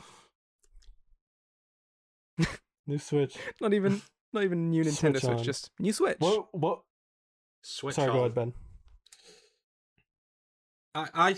[2.88, 3.38] new Switch.
[3.62, 4.02] Not even
[4.34, 6.18] not even new Nintendo Switch Switch, just new Switch.
[6.20, 6.48] What?
[6.54, 6.82] What?
[7.62, 8.16] Switch Sorry, on.
[8.16, 8.54] go ahead, Ben.
[10.96, 11.36] I, I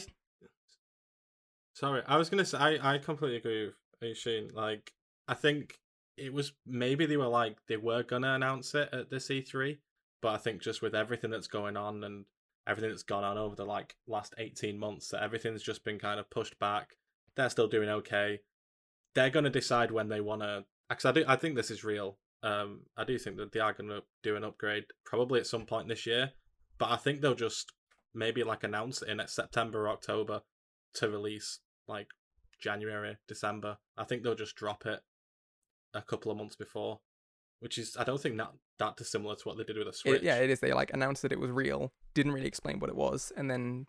[1.74, 4.54] sorry, I was gonna say I, I completely agree with Aishin.
[4.54, 4.94] Like,
[5.28, 5.78] I think
[6.18, 9.78] it was maybe they were like they were gonna announce it at this E3,
[10.22, 12.26] but I think just with everything that's going on and
[12.68, 16.20] everything that's gone on over the like last eighteen months, that everything's just been kind
[16.20, 16.98] of pushed back.
[17.36, 18.40] They're still doing okay.
[19.14, 20.66] They're gonna decide when they wanna.
[20.90, 22.18] Because I do, I think this is real.
[22.44, 25.88] Um, I do think that they are gonna do an upgrade probably at some point
[25.88, 26.32] this year,
[26.78, 27.72] but I think they'll just
[28.14, 30.42] maybe like announce it in September or October
[30.96, 32.08] to release like
[32.60, 33.78] January, December.
[33.98, 35.02] I think they'll just drop it
[35.94, 37.00] a couple of months before,
[37.60, 40.22] which is I don't think that that dissimilar to what they did with the Switch.
[40.22, 40.60] It, yeah, it is.
[40.60, 43.88] They like announced that it was real, didn't really explain what it was, and then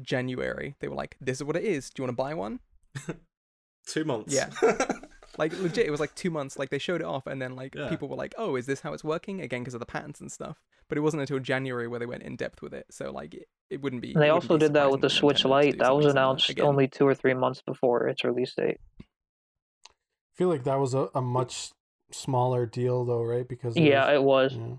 [0.00, 1.90] January they were like, "This is what it is.
[1.90, 2.60] Do you want to buy one?"
[3.86, 4.34] two months.
[4.34, 4.50] Yeah.
[5.38, 6.58] Like legit, it was like two months.
[6.58, 7.88] Like they showed it off, and then like Yeah.
[7.88, 10.30] people were like, "Oh, is this how it's working?" Again, because of the patents and
[10.30, 10.60] stuff.
[10.88, 12.86] But it wasn't until January where they went in depth with it.
[12.90, 14.12] So like it, it wouldn't be.
[14.12, 15.66] And they it wouldn't also be did that with the surprising Switch for Nintendo to
[15.66, 15.72] Lite.
[15.72, 16.66] do That was something similar announced again.
[16.66, 18.78] only two or three months before its release date.
[19.08, 21.70] I feel like that was a, a much
[22.10, 23.46] smaller deal, though, right?
[23.46, 24.54] Because it Yeah, was- it was.
[24.56, 24.74] yeah.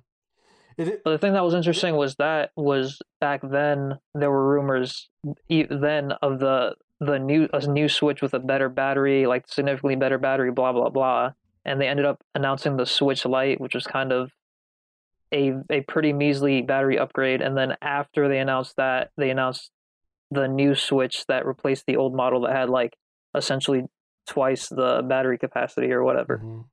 [0.78, 4.48] It, it, But the thing that was interesting was that was back then there were
[4.54, 5.10] rumors
[5.50, 9.96] e- then of the the new a new Switch with a better battery, like significantly
[9.96, 11.32] better battery, blah blah blah,
[11.66, 14.32] and they ended up announcing the Switch Lite, which was kind of
[15.34, 17.42] a a pretty measly battery upgrade.
[17.42, 19.72] And then after they announced that, they announced
[20.30, 22.96] the new Switch that replaced the old model that had like
[23.36, 23.84] essentially
[24.28, 26.38] twice the battery capacity or whatever.
[26.38, 26.66] Mhm.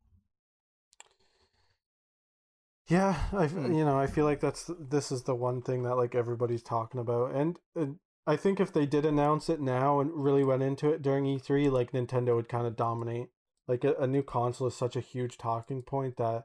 [2.88, 3.72] Yeah, I Hmm.
[3.72, 7.00] you know I feel like that's this is the one thing that like everybody's talking
[7.00, 7.98] about, and, and
[8.28, 11.72] I think if they did announce it now and really went into it during E3,
[11.72, 13.30] like Nintendo would kind of dominate.
[13.66, 16.44] Like a, a new console is such a huge talking point that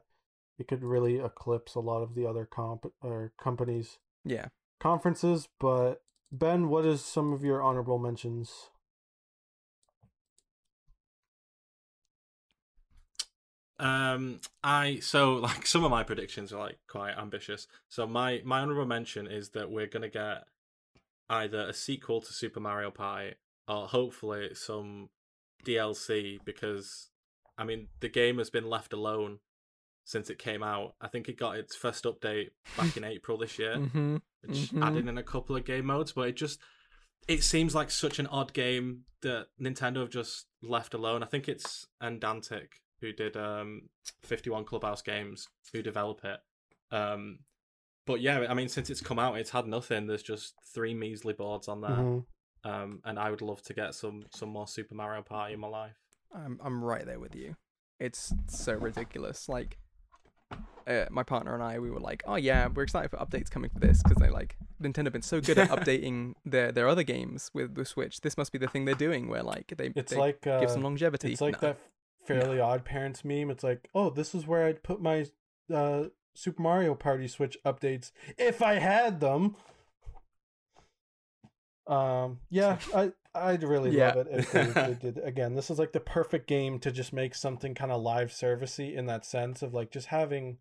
[0.58, 4.48] it could really eclipse a lot of the other comp or companies Yeah.
[4.80, 5.50] conferences.
[5.60, 6.00] But
[6.32, 8.70] Ben, what is some of your honorable mentions?
[13.78, 17.66] Um, I so like some of my predictions are like quite ambitious.
[17.90, 20.44] So my my honorable mention is that we're gonna get
[21.30, 23.34] either a sequel to Super Mario Party
[23.66, 25.08] or hopefully some
[25.64, 27.08] DLC because
[27.56, 29.38] I mean the game has been left alone
[30.04, 30.94] since it came out.
[31.00, 34.16] I think it got its first update back in April this year, Mm-hmm.
[34.42, 34.82] which Mhm.
[34.86, 36.60] added in a couple of game modes, but it just
[37.26, 41.22] it seems like such an odd game that Nintendo have just left alone.
[41.22, 43.88] I think it's Andantic who did um
[44.22, 46.40] 51 Clubhouse Games who develop it.
[46.94, 47.38] Um
[48.06, 50.06] but yeah, I mean since it's come out it's had nothing.
[50.06, 51.90] There's just three measly boards on there.
[51.90, 52.24] Mhm.
[52.64, 55.68] Um and I would love to get some some more Super Mario Party in my
[55.68, 55.96] life.
[56.34, 57.56] I'm I'm right there with you.
[58.00, 59.48] It's so ridiculous.
[59.48, 59.78] Like,
[60.86, 63.70] uh, my partner and I, we were like, "Oh yeah, we're excited for updates coming
[63.70, 67.02] for this because they like Nintendo have been so good at updating their their other
[67.04, 68.20] games with the Switch.
[68.20, 70.70] This must be the thing they're doing where like they It's they like uh, give
[70.70, 71.32] some longevity.
[71.32, 71.68] It's like No.
[71.68, 71.78] that
[72.26, 73.50] Fairly Odd Parents meme.
[73.50, 75.26] It's like, oh, this is where I'd put my
[75.72, 76.04] uh,
[76.34, 79.56] Super Mario Party Switch updates if I had them.
[81.86, 84.14] Um, yeah, I I'd really Yeah.
[84.14, 85.54] love it if they, they did again.
[85.54, 89.06] This is like the perfect game to just make something kind of live servicey in
[89.06, 90.58] that sense of like just having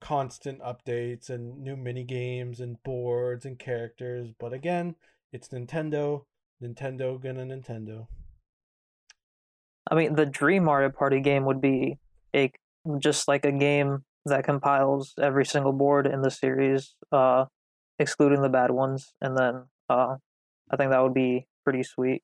[0.00, 4.30] constant updates and new mini games and boards and characters.
[4.38, 4.96] But again,
[5.32, 6.24] it's Nintendo.
[6.62, 8.06] Nintendo gonna Nintendo.
[9.90, 11.98] I mean, the Dream Mario Party game would be
[12.34, 12.50] a
[12.98, 17.44] just like a game that compiles every single board in the series, uh,
[17.98, 20.16] excluding the bad ones, and then uh,
[20.70, 22.22] I think that would be pretty sweet.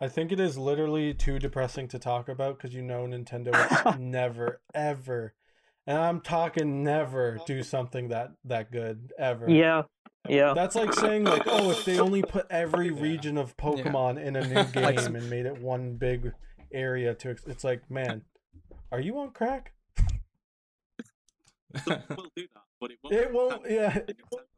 [0.00, 4.00] I think it is literally too depressing to talk about because you know Nintendo would
[4.00, 5.34] never, ever,
[5.86, 9.48] and I'm talking never do something that that good ever.
[9.48, 9.82] Yeah,
[10.28, 10.52] yeah.
[10.54, 13.00] That's like saying like, oh, if they only put every Yeah.
[13.00, 16.32] region of Pokemon in a new game Like- and made it one big
[16.72, 18.22] area to, it's like, man,
[18.90, 19.72] are you on crack?
[21.86, 23.14] Will do that, but it won't.
[23.14, 23.62] It won't.
[23.70, 23.98] Yeah,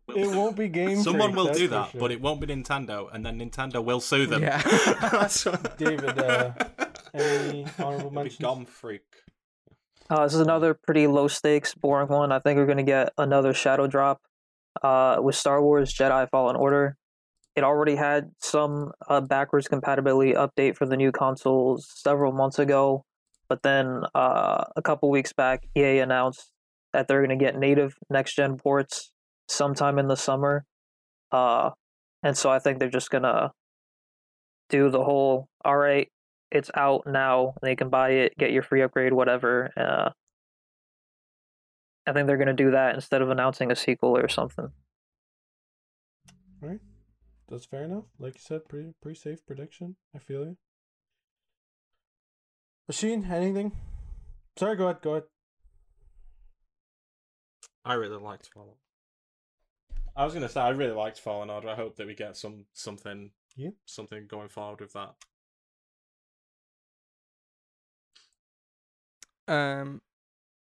[0.08, 1.02] it won't be game.
[1.02, 2.00] Someone Freak, will do that, sure.
[2.00, 4.42] but it won't be Nintendo, and then Nintendo will sue them.
[4.42, 4.62] Yeah.
[5.00, 6.52] That's what- David, uh,
[7.14, 8.38] any honorable It'll mentions?
[8.38, 9.02] Game Freak.
[10.08, 12.30] Uh, this is another pretty low stakes, boring one.
[12.30, 14.20] I think we're gonna get another shadow drop
[14.82, 16.96] uh, with Star Wars Jedi Fallen Order.
[17.56, 23.04] It already had some uh, backwards compatibility update for the new consoles several months ago,
[23.48, 26.52] but then uh, a couple weeks back, EA announced
[26.96, 29.12] that they're going to get native next gen ports
[29.50, 30.64] sometime in the summer.
[31.30, 31.70] Uh,
[32.22, 33.52] and so I think they're just going to
[34.70, 36.08] do the whole all right,
[36.50, 39.70] it's out now, they can buy it, get your free upgrade, whatever.
[39.76, 40.08] Uh,
[42.06, 44.68] I think they're going to do that instead of announcing a sequel or something.
[46.62, 46.80] Right.
[47.50, 48.04] That's fair enough.
[48.18, 49.96] Like you said, pretty pretty safe prediction.
[50.14, 50.56] I feel you.
[52.88, 53.72] Machine, anything?
[54.56, 55.24] Sorry, go ahead, go ahead.
[57.86, 58.74] I really liked Fallen.
[60.16, 61.68] I was gonna say I really liked Fallen Order.
[61.68, 63.70] I hope that we get some something Yeah.
[63.84, 65.14] something going forward with that.
[69.48, 70.02] Um,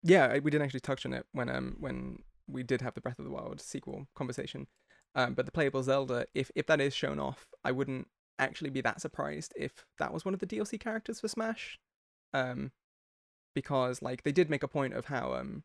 [0.03, 2.19] yeah, we didn't actually touch on it when um when
[2.49, 4.67] we did have the Breath of the Wild sequel conversation.
[5.15, 8.09] Um, but the playable Zelda, if if that is shown off, I wouldn't
[8.41, 11.79] actually be that surprised if that was one of the DLC characters for Smash.
[12.33, 12.73] Um,
[13.55, 15.63] because like they did make a point of how um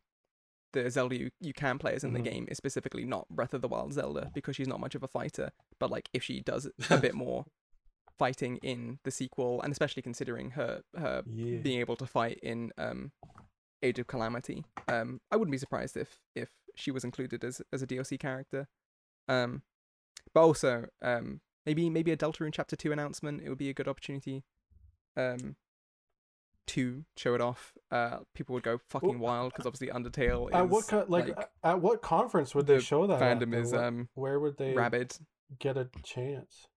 [0.74, 2.14] the Zelda you, you can play as in Mhm.
[2.24, 5.04] the game is specifically not Breath of the Wild Zelda because she's not much of
[5.04, 5.52] a fighter.
[5.80, 7.46] But like if she does a bit more
[8.18, 11.60] fighting in the sequel, and especially considering her her Yeah.
[11.62, 13.12] being able to fight in um
[13.82, 14.66] Age of Calamity.
[14.90, 18.68] Um, I wouldn't be surprised if if she was included as as a DLC character.
[19.28, 19.64] Um,
[20.34, 23.42] but also um maybe maybe a Deltarune Chapter Two announcement.
[23.42, 24.44] It would be a good opportunity.
[25.16, 25.56] Um.
[26.74, 30.70] To show it off, uh, people would go fucking wild because obviously Undertale is At
[30.70, 33.20] what co- like, uh, at what conference would they the show that?
[33.22, 35.14] at, fandom is um where would they rabid.
[35.58, 36.68] get a chance?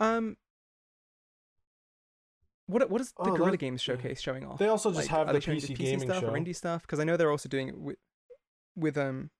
[0.00, 0.36] Um,
[2.66, 4.58] what what is the Oh, that- Games showcase showing off?
[4.58, 6.30] They also just Like, have the they showing PC gaming stuff show.
[6.30, 7.96] or indie stuff because I know they're also doing it with
[8.74, 9.30] with um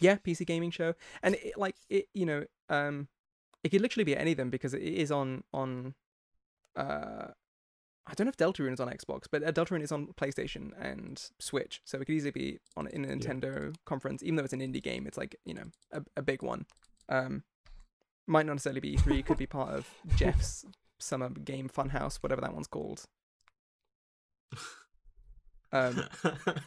[0.00, 3.08] yeah PC gaming show and it, like it you know um
[3.64, 5.94] it could literally be any of them because it is on on
[6.76, 7.28] uh
[8.06, 11.18] I don't know if Deltarune is on Xbox, but uh, Deltarune is on PlayStation and
[11.40, 14.22] Switch, so it could easily be on in a Nintendo conference.
[14.22, 16.66] Even though it's an indie game, it's like you know a, a big one.
[17.08, 17.44] Um,
[18.26, 19.24] might not necessarily be E3.
[19.24, 20.66] Could be part of Jeff's
[20.98, 23.04] Summer Game Funhouse, whatever that one's called.
[25.72, 26.04] Um,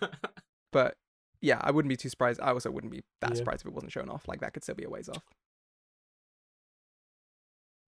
[0.71, 0.95] but
[1.41, 2.39] yeah, I wouldn't be too surprised.
[2.41, 3.35] I also wouldn't be that Yeah.
[3.37, 4.27] surprised if it wasn't shown off.
[4.27, 5.23] Like that could still be a ways off.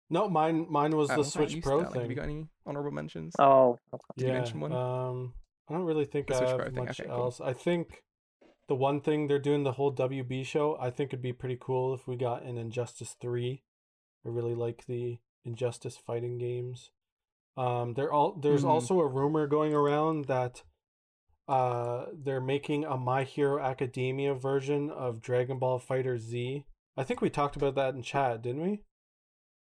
[0.09, 1.93] No, mine mine was the what about Switch you, Pro Sterling?
[1.93, 2.09] Have thing.
[2.09, 3.35] you got any honorable mentions?
[3.39, 4.03] Oh, okay.
[4.17, 4.71] Did you yeah, mention one?
[4.71, 5.33] um,
[5.69, 7.17] I don't really think The I Switch have Pro much okay, cool.
[7.25, 7.41] else.
[7.41, 8.03] I think
[8.69, 10.77] the one thing they're doing the whole WB show.
[10.79, 13.63] I think it'd be pretty cool if we got an Injustice three.
[14.25, 16.91] I really like the Injustice fighting games.
[17.57, 18.69] Um, there all there's Mhm.
[18.69, 20.63] also a rumor going around that
[21.47, 26.65] uh they're making a My Hero Academia version of Dragon Ball Fighter Z.
[26.97, 28.81] I think we talked about that in chat, didn't we?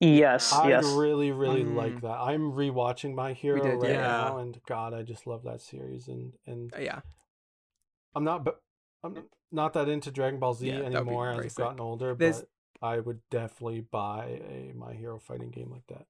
[0.07, 0.85] Yes, I'd yes.
[0.85, 1.75] really, really Mm.
[1.75, 2.19] like that.
[2.21, 4.01] I'm rewatching My Hero did, right yeah.
[4.03, 6.09] now, and God, I just love that series.
[6.09, 7.01] And and Uh, yeah,
[8.15, 8.61] I'm not, but
[9.05, 11.57] I'm not that into Dragon Ball Z Yeah, that would be anymore as very I've
[11.57, 12.15] gotten older.
[12.15, 12.49] There's- But
[12.87, 16.07] I would definitely buy a My Hero fighting game like that.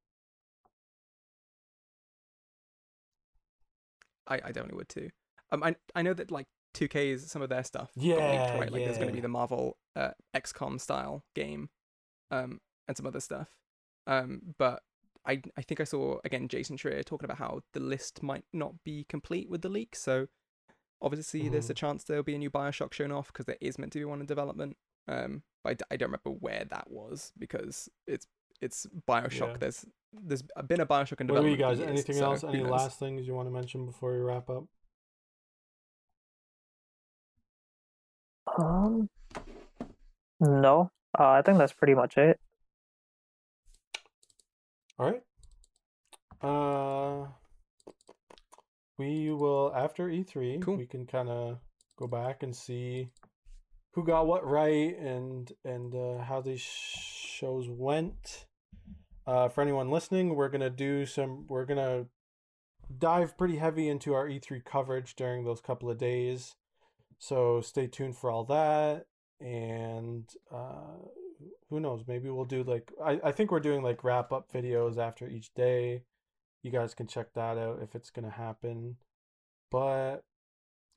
[4.26, 5.10] I, I definitely would too.
[5.50, 7.90] Um, I I know that like 2K is some of their stuff.
[7.94, 8.72] got leaked, Yeah, right?
[8.72, 11.68] Like there's going to be the Marvel uh, XCOM style game,
[12.30, 13.48] um, and some other stuff.
[14.06, 14.82] Um, but
[15.26, 18.82] I I think I saw again Jason Schreier talking about how the list might not
[18.84, 19.94] be complete with the leak.
[19.96, 20.26] So
[21.00, 21.70] obviously there's Mm-hmm.
[21.72, 24.04] a chance there'll be a new Bioshock shown off because there is meant to be
[24.04, 24.76] one in development.
[25.08, 28.26] Um, but I d- I, don't remember where that was because it's
[28.60, 29.52] it's Bioshock.
[29.52, 29.56] Yeah.
[29.58, 31.30] There's there's been a Bioshock in development.
[31.30, 31.78] What about you guys?
[31.78, 32.44] years, Anything so else?
[32.44, 32.70] Any knows?
[32.70, 34.64] last things you want to mention before we wrap up?
[38.58, 39.08] Um,
[40.40, 42.38] no, uh, I think that's pretty much it.
[45.02, 45.22] All right.
[46.40, 47.26] Uh,
[48.98, 50.62] we will after E3.
[50.62, 50.76] Cool.
[50.76, 51.58] We can kind of
[51.98, 53.08] go back and see
[53.94, 58.46] who got what right and and uh, how these shows went.
[59.26, 61.46] Uh, for anyone listening, we're gonna do some.
[61.48, 62.06] We're gonna
[62.96, 66.54] dive pretty heavy into our E3 coverage during those couple of days.
[67.18, 69.06] So stay tuned for all that.
[69.40, 71.08] And uh,
[71.72, 72.04] who knows?
[72.06, 75.54] Maybe we'll do like I, I think we're doing like wrap up videos after each
[75.54, 76.02] day.
[76.62, 78.96] You guys can check that out if it's gonna happen.
[79.70, 80.18] But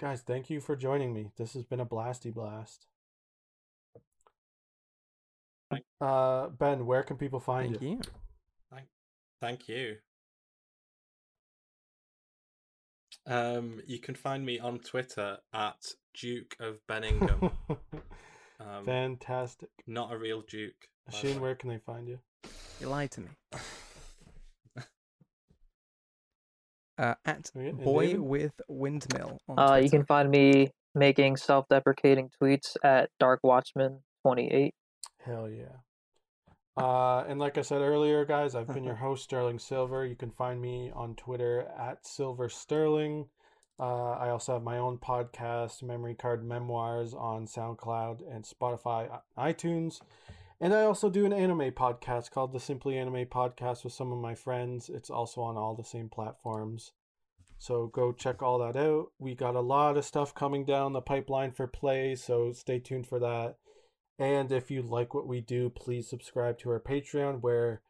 [0.01, 1.31] guys, thank you for joining me.
[1.37, 2.87] This has been a blasty blast.
[6.01, 7.89] Uh Ben, where can people find Thank you?
[7.89, 8.01] you.
[9.41, 9.97] Thank you.
[13.27, 17.51] Um, you can find me on Twitter at Duke of Benningham.
[18.59, 19.69] um, Fantastic.
[19.87, 20.87] not a real Duke.
[21.09, 22.19] by Shane, where can they find you?
[22.79, 23.27] You lied to me.
[26.97, 28.19] uh, at Okay, boy David?
[28.21, 29.37] with windmill.
[29.49, 34.73] On Uh, you can find me making self-deprecating tweets at Dark Watchman 28.
[35.25, 35.65] Hell yeah.
[36.77, 40.05] Uh, and like I said earlier, guys, I've been your host, Sterling Silver.
[40.05, 43.27] You can find me on Twitter at Silver Sterling.
[43.79, 49.99] Uh, I also have my own podcast, Memory Card Memoirs, on SoundCloud and Spotify, iTunes.
[50.61, 54.19] And I also do an anime podcast called the Simply Anime Podcast with some of
[54.19, 54.89] my friends.
[54.89, 56.93] It's also on all the same platforms.
[57.57, 59.07] So go check all that out.
[59.19, 63.07] We got a lot of stuff coming down the pipeline for play, so stay tuned
[63.07, 63.57] for that.
[64.17, 67.81] And if you like what we do, please subscribe to our Patreon where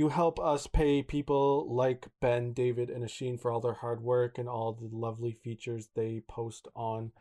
[0.00, 4.38] you help us pay people like Ben, David, and Asheen for all their hard work
[4.38, 7.12] and all the lovely features they post on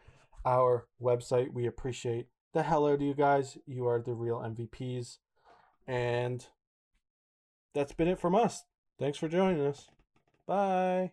[0.46, 1.52] our website.
[1.52, 3.58] We appreciate the hell out of you guys.
[3.68, 5.18] You are the real MVPs.
[5.88, 6.48] And
[7.76, 8.64] that's been it from us.
[8.98, 9.90] Thanks for joining us.
[10.48, 11.12] Bye.